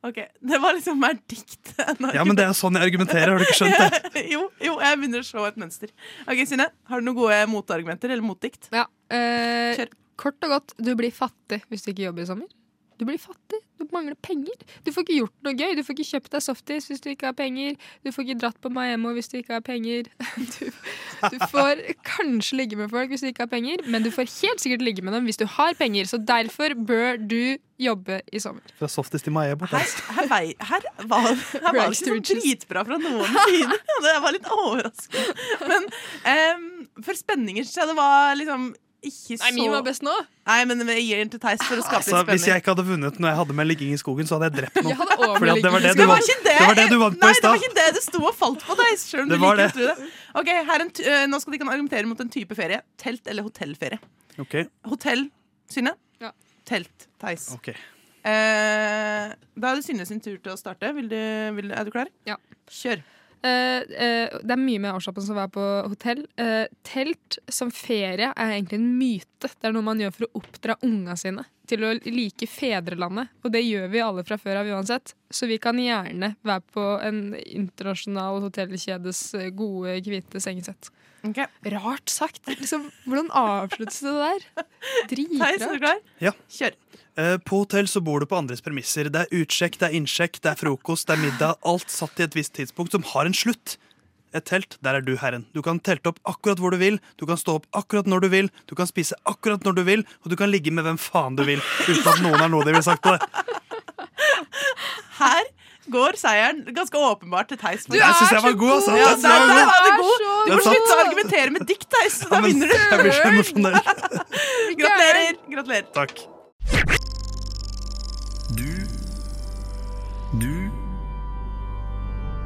Ok, 0.07 0.19
Det 0.43 0.59
var 0.63 0.75
liksom 0.75 0.99
mer 1.03 1.19
dikt. 1.31 1.73
Ja, 2.15 2.25
men 2.25 2.37
det 2.39 2.45
er 2.47 2.55
sånn 2.59 2.79
jeg 2.79 2.91
argumenterer, 2.91 3.33
har 3.33 3.43
du 3.43 3.47
ikke 3.47 3.59
skjønt 3.59 3.79
det? 4.15 4.23
jo, 4.35 4.45
jo, 4.63 4.77
jeg 4.83 4.99
begynner 4.99 5.23
å 5.25 5.27
se 5.27 5.45
et 5.47 5.59
mønster. 5.63 5.93
Ok, 6.27 6.45
Synne, 6.51 6.69
har 6.91 7.03
du 7.03 7.07
noen 7.07 7.19
gode 7.19 7.41
motargumenter 7.51 8.11
eller 8.15 8.27
motdikt? 8.27 8.71
Ja. 8.75 8.87
Eh, 9.11 9.83
kort 10.21 10.39
og 10.47 10.55
godt, 10.57 10.75
du 10.79 10.93
blir 10.99 11.15
fattig 11.15 11.63
hvis 11.71 11.87
du 11.87 11.93
ikke 11.93 12.07
jobber 12.09 12.27
i 12.27 12.31
sommer. 12.31 12.51
Du 13.01 13.07
blir 13.09 13.19
fattig. 13.19 13.63
Du 13.91 13.97
mangler 13.97 14.15
penger. 14.23 14.55
Du 14.87 14.93
får 14.95 15.03
ikke 15.03 15.17
gjort 15.19 15.35
noe 15.47 15.57
gøy. 15.59 15.75
Du 15.75 15.83
får 15.87 15.97
ikke 15.97 16.09
kjøpt 16.13 16.35
deg 16.37 16.45
softis 16.45 16.87
hvis 16.91 17.03
du 17.03 17.09
ikke 17.11 17.31
har 17.33 17.37
penger. 17.39 17.75
Du 18.07 18.13
får 18.15 18.27
ikke 18.29 18.39
dratt 18.45 18.61
på 18.63 18.71
Miami 18.71 19.15
hvis 19.17 19.31
du 19.33 19.41
ikke 19.41 19.57
har 19.59 19.65
penger. 19.67 20.11
Du, 20.51 20.71
du 21.35 21.37
får 21.53 21.81
kanskje 22.07 22.57
ligge 22.57 22.77
med 22.79 22.89
folk 22.93 23.11
hvis 23.13 23.21
du 23.25 23.29
ikke 23.29 23.45
har 23.45 23.51
penger, 23.51 23.83
men 23.93 24.05
du 24.05 24.09
får 24.15 24.29
helt 24.41 24.63
sikkert 24.63 24.85
ligge 24.87 25.03
med 25.05 25.13
dem 25.13 25.27
hvis 25.29 25.37
du 25.41 25.45
har 25.59 25.75
penger. 25.77 26.07
Så 26.09 26.17
derfor 26.17 26.73
bør 26.75 27.19
du 27.21 27.59
jobbe 27.81 28.21
i 28.33 28.41
sommer. 28.41 28.65
Fra 28.79 28.89
softis 28.89 29.25
til 29.27 29.35
Maemmo. 29.35 29.69
Her, 29.69 29.81
Altså. 29.81 30.05
Her, 30.17 30.29
her 30.71 30.87
var, 31.09 31.27
her 31.29 31.67
var 31.67 31.81
det 31.81 31.99
ikke 31.99 32.01
sånn 32.01 32.25
dritbra 32.31 32.85
fra 32.89 33.01
noen 33.01 33.41
side. 33.49 33.81
Det 34.07 34.15
var 34.25 34.37
litt 34.37 34.49
overraskende. 34.55 35.35
Men 35.73 35.89
um, 36.37 36.69
for 37.05 37.19
spenninger 37.19 37.67
så 37.69 37.89
det 37.89 37.97
var 37.99 38.37
liksom 38.41 38.71
ikke 39.07 39.37
så 39.39 39.47
Nei, 39.47 39.51
min 39.57 39.73
var 39.73 39.83
best 39.87 40.03
nå. 40.05 40.13
Nei, 40.51 40.59
men 40.69 40.83
jeg 40.93 41.05
gir 41.07 41.21
den 41.23 41.31
til 41.33 41.41
Theis 41.43 41.63
for 41.65 41.81
å 41.81 41.85
skape 41.85 42.01
Altså, 42.01 42.17
litt 42.21 42.31
hvis 42.35 42.47
jeg 42.51 42.63
ikke 42.63 42.73
hadde 42.75 42.85
vunnet 42.89 43.21
når 43.23 43.31
jeg 43.31 43.39
hadde 43.41 43.57
med 43.61 43.69
ligging 43.71 43.93
i 43.95 43.99
skogen, 44.01 44.29
så 44.29 44.37
hadde 44.37 44.51
jeg 44.51 44.57
drept 44.59 44.81
noen. 44.81 44.91
Jeg 44.93 44.99
hadde 45.01 45.19
Fordi 45.21 45.55
det 45.65 45.73
var 45.75 45.85
det 45.85 45.93
du 45.95 46.01
Det 46.01 46.09
var 46.11 46.13
vant, 46.17 46.31
ikke 46.31 46.45
det, 46.47 46.57
det 46.57 46.67
var 46.69 46.79
det 46.81 46.87
du 46.91 46.97
vant 47.03 47.21
på 47.21 47.27
Nei, 47.27 47.35
det 47.37 47.53
var 47.53 47.61
ikke 47.63 47.77
det 47.79 47.87
det 47.97 48.03
sto 48.07 48.23
og 48.23 48.35
falt 48.37 48.67
på 48.67 48.77
deg. 48.81 48.99
Selv 49.03 49.23
om 49.25 49.33
Det 49.33 49.39
du 49.41 49.47
liker 49.47 49.63
det. 49.79 49.87
det. 50.01 50.11
Ok, 50.43 50.51
her 50.53 50.75
er 50.77 50.85
en 50.87 50.93
t 50.97 51.07
øh, 51.07 51.23
Nå 51.31 51.41
skal 51.45 51.57
de 51.57 51.63
kan 51.63 51.73
argumentere 51.73 52.11
mot 52.11 52.21
en 52.25 52.33
type 52.33 52.59
ferie. 52.59 52.83
Telt 53.01 53.31
eller 53.31 53.47
hotellferie. 53.47 54.01
Ok, 54.41 54.59
Hotell, 54.89 55.27
Synne. 55.71 55.95
Ja. 56.23 56.31
Telt, 56.69 57.09
Theis. 57.21 57.51
Okay. 57.57 57.75
Eh, 58.21 59.31
da 59.57 59.71
er 59.73 59.81
det 59.81 59.85
Synne 59.87 60.05
sin 60.09 60.21
tur 60.21 60.37
til 60.37 60.53
å 60.53 60.59
starte. 60.61 60.93
Vil 60.97 61.09
du, 61.11 61.21
vil, 61.57 61.73
er 61.73 61.89
du 61.89 61.93
klar? 61.95 62.11
Ja. 62.29 62.37
Kjør. 62.71 63.01
Eh, 63.43 63.81
eh, 63.81 64.35
det 64.45 64.53
er 64.53 64.61
mye 64.61 64.81
mer 64.83 64.99
avslappende 64.99 65.25
som 65.25 65.37
å 65.37 65.41
være 65.41 65.53
på 65.55 65.67
hotell. 65.95 66.21
Eh, 66.41 66.67
telt 66.87 67.39
som 67.49 67.73
ferie 67.73 68.29
er 68.35 68.53
egentlig 68.57 68.81
en 68.81 68.91
myte. 68.99 69.49
Det 69.49 69.69
er 69.69 69.75
noe 69.77 69.87
man 69.87 70.01
gjør 70.03 70.15
for 70.17 70.27
å 70.27 70.43
oppdra 70.43 70.77
unga 70.87 71.17
sine 71.21 71.47
til 71.71 71.87
å 71.87 71.95
like 72.05 72.49
fedrelandet. 72.51 73.31
Og 73.45 73.55
det 73.55 73.63
gjør 73.65 73.89
vi 73.93 74.03
alle 74.05 74.25
fra 74.27 74.37
før 74.41 74.61
av 74.61 74.71
uansett. 74.75 75.15
Så 75.31 75.49
vi 75.49 75.61
kan 75.63 75.79
gjerne 75.81 76.35
være 76.47 76.65
på 76.75 76.87
en 77.07 77.23
internasjonal 77.39 78.43
hotellkjedes 78.45 79.23
gode, 79.57 80.01
hvite 80.05 80.43
sengesett. 80.43 80.91
Rart 81.71 82.09
sagt. 82.09 82.43
Liksom, 82.49 82.89
hvordan 83.07 83.29
avsluttes 83.37 84.01
det 84.05 84.15
der? 84.17 84.47
Theis, 85.11 85.41
er 85.41 85.59
du 85.61 85.67
Dritrart. 85.69 85.81
klar? 85.81 86.01
Ja. 86.21 86.33
Kjør. 86.51 86.77
Eh, 87.21 87.37
På 87.45 87.59
hotell 87.65 87.89
så 87.91 88.01
bor 88.05 88.23
du 88.23 88.27
på 88.31 88.39
andres 88.39 88.63
premisser. 88.65 89.11
Det 89.13 89.27
er 89.27 89.39
utsjekk, 89.43 89.77
det 89.81 89.89
er 89.91 89.97
innsjekk, 89.99 90.39
det 90.45 90.53
er 90.55 90.59
frokost, 90.61 91.09
det 91.11 91.17
er 91.19 91.23
middag. 91.27 91.59
Alt 91.69 91.91
satt 91.93 92.21
i 92.23 92.27
et 92.27 92.37
visst 92.39 92.55
tidspunkt 92.57 92.95
som 92.97 93.05
har 93.13 93.29
en 93.29 93.37
slutt. 93.37 93.77
Et 94.33 94.45
telt, 94.47 94.77
der 94.87 94.95
er 94.95 95.03
du 95.03 95.17
herren. 95.19 95.43
Du 95.57 95.59
kan 95.67 95.81
telte 95.83 96.13
opp 96.13 96.21
akkurat 96.31 96.61
hvor 96.63 96.71
du 96.71 96.79
vil, 96.79 97.01
du 97.19 97.25
kan 97.27 97.37
stå 97.41 97.57
opp 97.59 97.65
akkurat 97.75 98.07
når 98.07 98.23
du 98.23 98.29
vil, 98.31 98.51
du 98.71 98.77
kan 98.79 98.87
spise 98.87 99.17
akkurat 99.27 99.65
når 99.67 99.75
du 99.75 99.83
vil, 99.89 100.05
og 100.23 100.31
du 100.31 100.37
kan 100.39 100.53
ligge 100.53 100.71
med 100.71 100.87
hvem 100.87 101.01
faen 101.03 101.35
du 101.35 101.43
vil, 101.49 101.59
uten 101.89 102.07
at 102.13 102.23
noen 102.23 102.39
har 102.39 102.53
noe 102.53 102.63
de 102.69 102.77
vil 102.77 102.85
sagt 102.87 103.03
på 103.03 103.17
det. 103.17 103.27
Her 105.19 105.51
går 105.91 106.15
seieren 106.21 106.63
ganske 106.77 106.95
åpenbart 107.11 107.51
til 107.51 107.59
Theis. 107.59 107.89
Du 107.91 107.97
er 107.99 108.15
så 108.23 108.53
god, 108.55 108.77
altså. 108.79 108.95
Ja, 108.95 109.11
der, 109.19 109.47
der 109.51 109.67
god. 109.67 109.67
var 109.67 109.81
du 109.83 109.91
Du 109.91 110.03
god. 110.05 110.19
Du 110.21 110.53
så 110.53 110.55
må 110.55 110.63
slutte 110.69 110.95
å 110.95 111.01
argumentere 111.09 111.51
med 111.59 111.67
dikt, 111.67 111.89
Theis. 111.91 112.21
Da 112.23 112.37
Ja, 112.37 112.41
men 112.45 112.53
vinner 112.53 112.71
du. 112.71 112.77
jeg 112.79 113.01
blir 113.03 113.17
så 113.19 113.31
emosjonell. 113.33 113.81
Gratulerer. 114.79 115.41
Gratulerer. 115.57 115.91
Takk. 115.99 116.23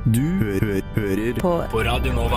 Du 0.04 0.20
hø 0.20 0.82
hører 0.92 1.38
på. 1.40 1.50
på 1.72 1.78
Radio 1.80 2.12
Nova. 2.12 2.36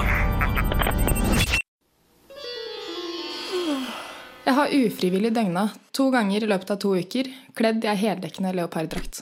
Jeg 4.45 4.53
har 4.55 4.71
ufrivillig 4.71 5.33
døgna 5.35 5.65
to 5.91 6.05
ganger 6.13 6.45
i 6.45 6.47
løpet 6.47 6.71
av 6.71 6.79
to 6.79 6.93
uker, 6.95 7.27
kledd 7.59 7.83
i 7.83 7.89
ei 7.91 7.97
heldekkende 7.99 8.53
leoparddrakt. 8.55 9.19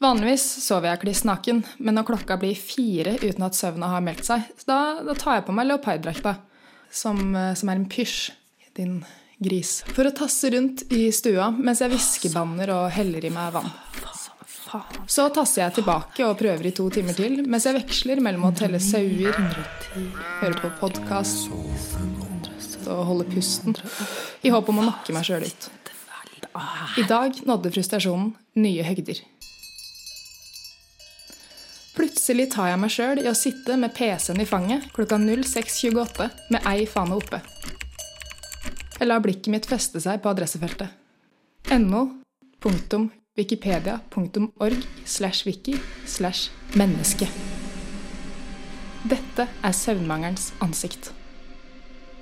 Vanligvis 0.00 0.46
sover 0.64 0.94
jeg 0.94 1.02
kliss 1.02 1.20
naken, 1.28 1.60
men 1.84 2.00
når 2.00 2.08
klokka 2.14 2.38
blir 2.40 2.56
fire 2.56 3.18
uten 3.20 3.44
at 3.44 3.60
søvna 3.60 3.92
har 3.92 4.06
meldt 4.06 4.24
seg, 4.30 4.48
da, 4.64 5.02
da 5.04 5.12
tar 5.20 5.36
jeg 5.36 5.50
på 5.50 5.58
meg 5.58 5.68
leoparddrakta, 5.68 6.38
som, 6.88 7.20
eh, 7.36 7.52
som 7.60 7.68
er 7.68 7.82
en 7.82 7.90
pysj, 7.92 8.30
din 8.80 9.02
gris, 9.36 9.82
for 9.92 10.08
å 10.08 10.16
tasse 10.16 10.48
rundt 10.56 10.86
i 10.96 11.10
stua 11.12 11.52
mens 11.52 11.84
jeg 11.84 11.92
hviskebanner 11.92 12.72
og 12.72 12.88
heller 12.96 13.28
i 13.28 13.36
meg 13.36 13.52
vann. 13.58 13.68
Så 15.10 15.26
tasser 15.34 15.64
jeg 15.64 15.80
tilbake 15.80 16.24
og 16.26 16.38
prøver 16.38 16.68
i 16.70 16.74
to 16.74 16.86
timer 16.94 17.16
til, 17.16 17.40
mens 17.50 17.66
jeg 17.66 17.76
veksler 17.80 18.22
mellom 18.22 18.46
å 18.46 18.52
telle 18.56 18.78
sauer, 18.82 19.34
høre 20.40 20.60
på 20.60 20.70
podkast 20.78 21.50
og 22.90 23.02
holde 23.06 23.26
pusten, 23.30 23.76
i 24.42 24.50
håp 24.50 24.70
om 24.70 24.80
å 24.82 24.86
nakke 24.86 25.14
meg 25.14 25.26
sjøl 25.26 25.46
ut. 25.46 25.68
I 26.98 27.04
dag 27.06 27.36
nådde 27.46 27.70
frustrasjonen 27.74 28.32
nye 28.58 28.86
høgder. 28.86 29.20
Plutselig 31.94 32.48
tar 32.54 32.70
jeg 32.70 32.80
meg 32.80 32.92
sjøl 32.94 33.20
i 33.22 33.28
å 33.30 33.36
sitte 33.36 33.76
med 33.78 33.92
PC-en 33.94 34.40
i 34.40 34.48
fanget 34.48 34.86
klokka 34.96 35.18
06.28 35.20 36.30
med 36.54 36.66
ei 36.70 36.86
fane 36.88 37.18
oppe. 37.18 37.42
Jeg 39.00 39.08
lar 39.08 39.22
blikket 39.24 39.50
mitt 39.52 39.68
feste 39.68 40.00
seg 40.02 40.22
på 40.22 40.30
adressefeltet. 40.32 40.88
NO 41.76 42.06
Punktum 42.60 43.08
wikipedia.org 43.40 44.84
slash 45.04 45.46
wiki 45.48 45.78
slash 46.06 46.50
menneske. 46.76 47.28
Dette 49.08 49.48
er 49.64 49.72
søvnmangelens 49.74 50.52
ansikt. 50.60 51.12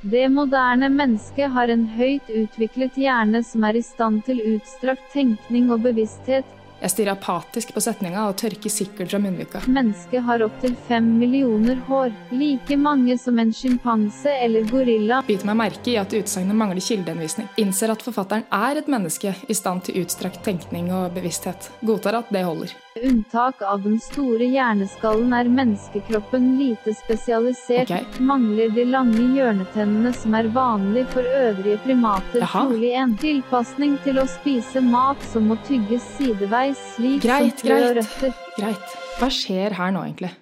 Det 0.02 0.28
moderne 0.30 0.88
mennesket 0.94 1.50
har 1.50 1.72
en 1.74 1.88
høyt 1.96 2.28
utviklet 2.30 2.94
hjerne 3.02 3.42
som 3.42 3.64
er 3.66 3.80
i 3.80 3.82
stand 3.82 4.20
til 4.28 4.38
utstrakt 4.54 5.10
tenkning 5.10 5.72
og 5.74 5.82
bevissthet. 5.88 6.46
Jeg 6.78 6.92
stirrer 6.92 7.16
apatisk 7.16 7.72
på 7.74 7.82
setninga 7.82 8.28
og 8.28 8.36
tørker 8.38 8.70
sikkert 8.70 9.10
fra 9.10 9.20
munnvika. 9.22 9.62
Mennesket 9.66 10.22
har 10.28 10.44
opptil 10.46 10.76
fem 10.88 11.08
millioner 11.18 11.80
hår, 11.88 12.12
like 12.30 12.78
mange 12.78 13.18
som 13.18 13.38
en 13.42 13.52
sjimpanse 13.54 14.30
eller 14.44 14.66
gorilla. 14.70 15.22
Biter 15.26 15.50
meg 15.50 15.58
merke 15.64 15.94
i 15.94 15.98
at 15.98 16.14
utsagnet 16.14 16.58
mangler 16.58 16.84
kildehenvisning. 16.84 17.50
Innser 17.58 17.94
at 17.94 18.04
forfatteren 18.06 18.46
er 18.54 18.78
et 18.78 18.90
menneske 18.90 19.34
i 19.48 19.58
stand 19.58 19.88
til 19.88 20.04
utstrakt 20.04 20.44
tenkning 20.46 20.92
og 20.94 21.10
bevissthet. 21.18 21.72
Godtar 21.82 22.22
at 22.22 22.30
det 22.34 22.46
holder. 22.46 22.76
Unntak 23.05 23.62
av 23.62 23.82
den 23.82 23.99
store 24.03 24.46
hjerneskallen 24.51 25.32
er 25.36 25.49
menneskekroppen 25.53 26.46
lite 26.59 26.94
spesialisert. 26.96 27.92
Mangler 28.18 28.72
de 28.74 28.84
lange 28.88 29.24
hjørnetennene 29.36 30.12
som 30.16 30.34
er 30.38 30.49
vanlig 30.55 31.05
for 31.12 31.26
øvrige 31.26 31.78
primater. 31.84 32.42
Jaha. 32.42 32.64
Trolig 32.66 32.92
en 32.99 33.16
tilpasning 33.20 33.99
til 34.07 34.18
å 34.22 34.26
spise 34.30 34.82
mat 34.84 35.22
som 35.32 35.51
må 35.51 35.59
tygges 35.68 36.07
sideveis, 36.16 36.80
slik 36.96 37.22
Greit, 37.26 37.61
som 37.61 37.68
frø 37.68 37.82
og 37.90 37.99
røtter. 38.01 38.38
Greit. 38.59 38.96
Hva 39.18 39.28
skjer 39.34 39.76
her 39.78 39.92
nå, 39.94 40.07
egentlig? 40.09 40.32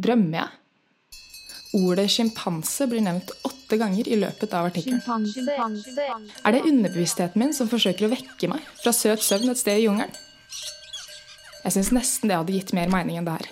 Drømmer 0.00 0.42
jeg? 0.42 0.56
Ordet 1.80 2.08
sjimpanse 2.10 2.88
blir 2.90 3.04
nevnt 3.04 3.30
åtte 3.46 3.78
ganger 3.78 4.08
i 4.10 4.18
løpet 4.18 4.56
av 4.58 4.72
artikkelen. 4.72 4.98
Er 6.42 6.56
det 6.56 6.64
underbevisstheten 6.66 7.38
min 7.38 7.54
som 7.54 7.70
forsøker 7.70 8.08
å 8.08 8.10
vekke 8.10 8.50
meg 8.50 8.66
fra 8.80 8.94
søt 8.96 9.22
søvn 9.22 9.52
et 9.52 9.60
sted 9.60 9.78
i 9.78 9.86
jungelen? 9.86 10.18
Jeg 11.64 11.76
syns 11.76 11.92
nesten 11.92 12.30
det 12.30 12.38
hadde 12.40 12.54
gitt 12.56 12.72
mer 12.76 12.90
mening 12.92 13.20
enn 13.20 13.28
det 13.28 13.36
her. 13.38 13.48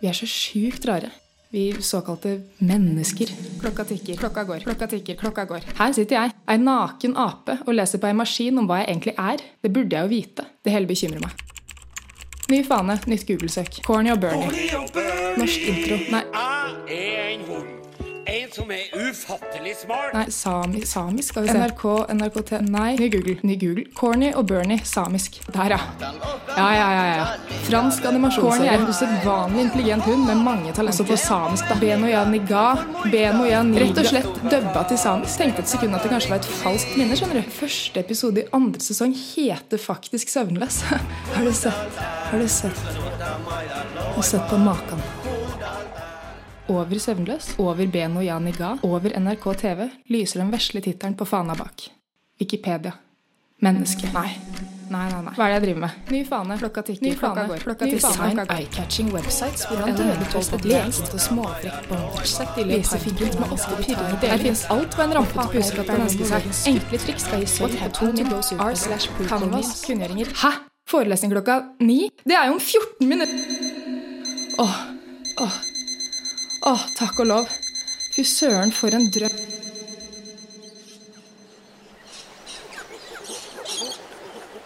Vi 0.00 0.08
er 0.10 0.16
så 0.16 0.28
sjukt 0.28 0.86
rare. 0.88 1.10
Vi 1.50 1.72
såkalte 1.82 2.36
mennesker. 2.62 3.32
Klokka 3.60 3.84
tikker, 3.88 4.16
klokka 4.20 4.44
går, 4.46 4.62
klokka 4.68 4.86
tikker, 4.92 5.16
klokka 5.18 5.44
går. 5.50 5.66
Her 5.80 5.96
sitter 5.96 6.16
jeg, 6.20 6.34
ei 6.46 6.58
naken 6.62 7.16
ape, 7.18 7.58
og 7.66 7.74
leser 7.74 7.98
på 7.98 8.06
ei 8.06 8.14
maskin 8.14 8.60
om 8.62 8.68
hva 8.70 8.84
jeg 8.84 8.92
egentlig 8.92 9.16
er. 9.18 9.42
Det 9.64 9.72
burde 9.74 9.96
jeg 9.98 10.06
jo 10.06 10.12
vite. 10.14 10.46
Det 10.62 10.76
hele 10.76 10.86
bekymrer 10.90 11.24
meg. 11.26 11.42
Ny 12.50 12.62
fane, 12.66 13.00
nytt 13.10 13.26
Google-søk. 13.26 13.82
Corny 13.86 14.14
og 14.14 14.22
Bernie. 14.22 14.70
Norsk 15.38 15.68
intro. 15.74 16.00
Nei, 16.14 16.24
Jeg 16.90 17.12
er 17.18 17.28
en 17.34 17.46
hund. 17.50 17.79
En 18.30 18.50
som 18.52 18.68
er 18.70 18.92
ufattelig 18.94 19.72
smart. 19.80 20.12
Nei, 20.14 20.28
sami, 20.30 20.84
samisk, 20.86 21.32
skal 21.32 21.42
vi 21.42 21.50
se. 21.50 21.58
NRK, 21.58 21.84
NRKT, 22.14 22.52
nei, 22.70 22.92
ny 23.00 23.08
Google. 23.10 23.34
Ny 23.42 23.56
Google. 23.58 23.84
Corny 23.96 24.28
og 24.38 24.44
Bernie, 24.46 24.78
samisk. 24.86 25.40
Der, 25.50 25.74
ja. 25.74 25.78
Ja, 26.54 26.68
ja, 26.76 26.86
ja, 26.94 27.04
ja. 27.16 27.24
Fransk 27.66 28.06
animasjonsserie. 28.06 28.52
Corny 28.54 28.68
er 28.70 28.78
en 28.78 28.86
usedvanlig 28.86 29.64
intelligent 29.66 30.06
hund 30.06 30.22
med 30.28 30.44
mange 30.46 30.70
talenter. 30.76 31.02
Også 31.02 31.08
på 31.10 31.18
samisk, 31.18 31.66
da. 31.72 31.78
Benoya 31.82 32.22
niga, 32.30 32.64
Benoya 33.10 33.64
niga. 33.66 33.82
Rett 33.88 34.02
og 34.04 34.10
slett 34.12 34.42
dubba 34.46 34.84
til 34.92 35.00
samisk. 35.02 35.42
Tenkte 35.42 35.64
et 35.66 35.72
sekund 35.74 35.98
at 35.98 36.06
det 36.06 36.12
kanskje 36.14 36.34
var 36.36 36.44
et 36.44 36.50
falskt 36.60 36.94
minne, 37.00 37.18
skjønner 37.18 37.40
du. 37.42 37.54
Første 37.58 38.04
episode 38.04 38.44
i 38.44 38.50
andre 38.60 38.84
sesong 38.84 39.16
heter 39.24 39.82
faktisk 39.90 40.30
Søvnløs. 40.30 40.84
Har 41.34 41.48
du 41.48 41.50
sett? 41.50 42.04
Har 42.30 42.38
du 42.38 42.46
sett? 42.46 42.86
Har 43.18 44.14
du 44.14 44.22
sett 44.22 44.46
på 44.52 44.62
maken? 44.62 45.19
Over 46.70 46.98
Søvnløs, 46.98 47.54
over 47.58 47.86
Beno 47.92 48.20
Janiga, 48.20 48.76
over 48.86 49.10
NRK 49.18 49.46
TV 49.58 49.88
lyser 50.06 50.38
den 50.40 50.52
vesle 50.52 50.80
tittelen 50.80 51.16
på 51.18 51.26
fana 51.26 51.56
bak. 51.58 51.88
Wikipedia. 52.40 52.92
Menneske. 53.60 54.06
Nei. 54.14 54.28
Nei, 54.90 55.06
nei, 55.10 55.18
nei. 55.22 55.32
Hva 55.34 55.46
er 55.46 55.50
det 55.50 55.56
jeg 55.56 55.62
driver 55.64 55.80
med? 55.84 55.96
Ny 56.14 56.20
fane. 56.26 56.56
Klokka 56.58 56.82
tikker. 56.86 57.06
Ny 57.06 57.14
klokka 57.18 57.44
går. 57.50 57.64
Klokka 57.64 57.88
Ny. 57.88 57.96
Design 57.96 58.40
eye-catching 58.44 59.10
websites 59.14 59.66
hvor 59.66 59.82
han 59.82 59.96
dødeligst 59.98 60.54
et 60.56 60.68
lekent 60.70 61.14
og 61.14 61.22
småfrekt 61.26 61.88
bondage-sett 61.90 62.60
i 62.62 62.66
lesefigurer 62.70 63.38
med 63.42 63.54
ofte 63.56 63.78
pirrende 63.82 64.18
deler. 64.22 64.34
Her 64.34 64.44
finnes 64.44 64.64
alt 64.74 64.98
hva 64.98 65.06
en 65.06 65.16
rampete 65.18 65.46
pusekatt 65.54 65.90
kan 65.90 66.04
ønske 66.06 66.28
seg. 66.30 66.50
Enkle 66.72 67.02
triks 67.06 67.26
skal 67.26 67.42
gi 67.42 67.50
svar 67.54 67.74
på 67.82 67.90
to 67.98 68.12
goes 68.30 68.52
r 68.58 68.78
slash 68.84 69.10
canvas 69.30 69.72
kunngjøringer. 69.86 70.30
Hæ? 70.42 70.52
Forelesning 70.90 71.34
klokka 71.34 71.58
ni? 71.82 71.98
Det 72.26 72.38
er 72.38 72.50
jo 72.50 72.58
om 72.58 72.62
14 72.62 73.10
minutter! 73.10 73.58
Åh, 74.60 74.78
åh, 75.46 75.60
åh, 76.70 76.82
takk 76.96 77.18
og 77.18 77.26
lov. 77.26 77.48
Fy 78.14 78.22
søren, 78.22 78.72
for 78.72 78.88
en 78.88 79.10
drøm. 79.10 79.38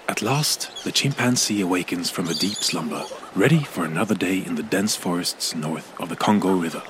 At 0.09 0.23
last, 0.23 0.71
the 0.85 0.93
chimpanzee 0.93 1.63
awakens 1.63 2.11
from 2.11 2.29
a 2.29 2.35
deep 2.35 2.63
slumber, 2.63 3.03
ready 3.35 3.65
for 3.65 3.85
another 3.85 4.15
day 4.15 4.37
in 4.47 4.55
the 4.57 4.67
dense 4.73 4.97
forests 4.97 5.55
north 5.55 5.89
of 6.01 6.09
the 6.09 6.17
Congo 6.17 6.53
River. 6.65 6.83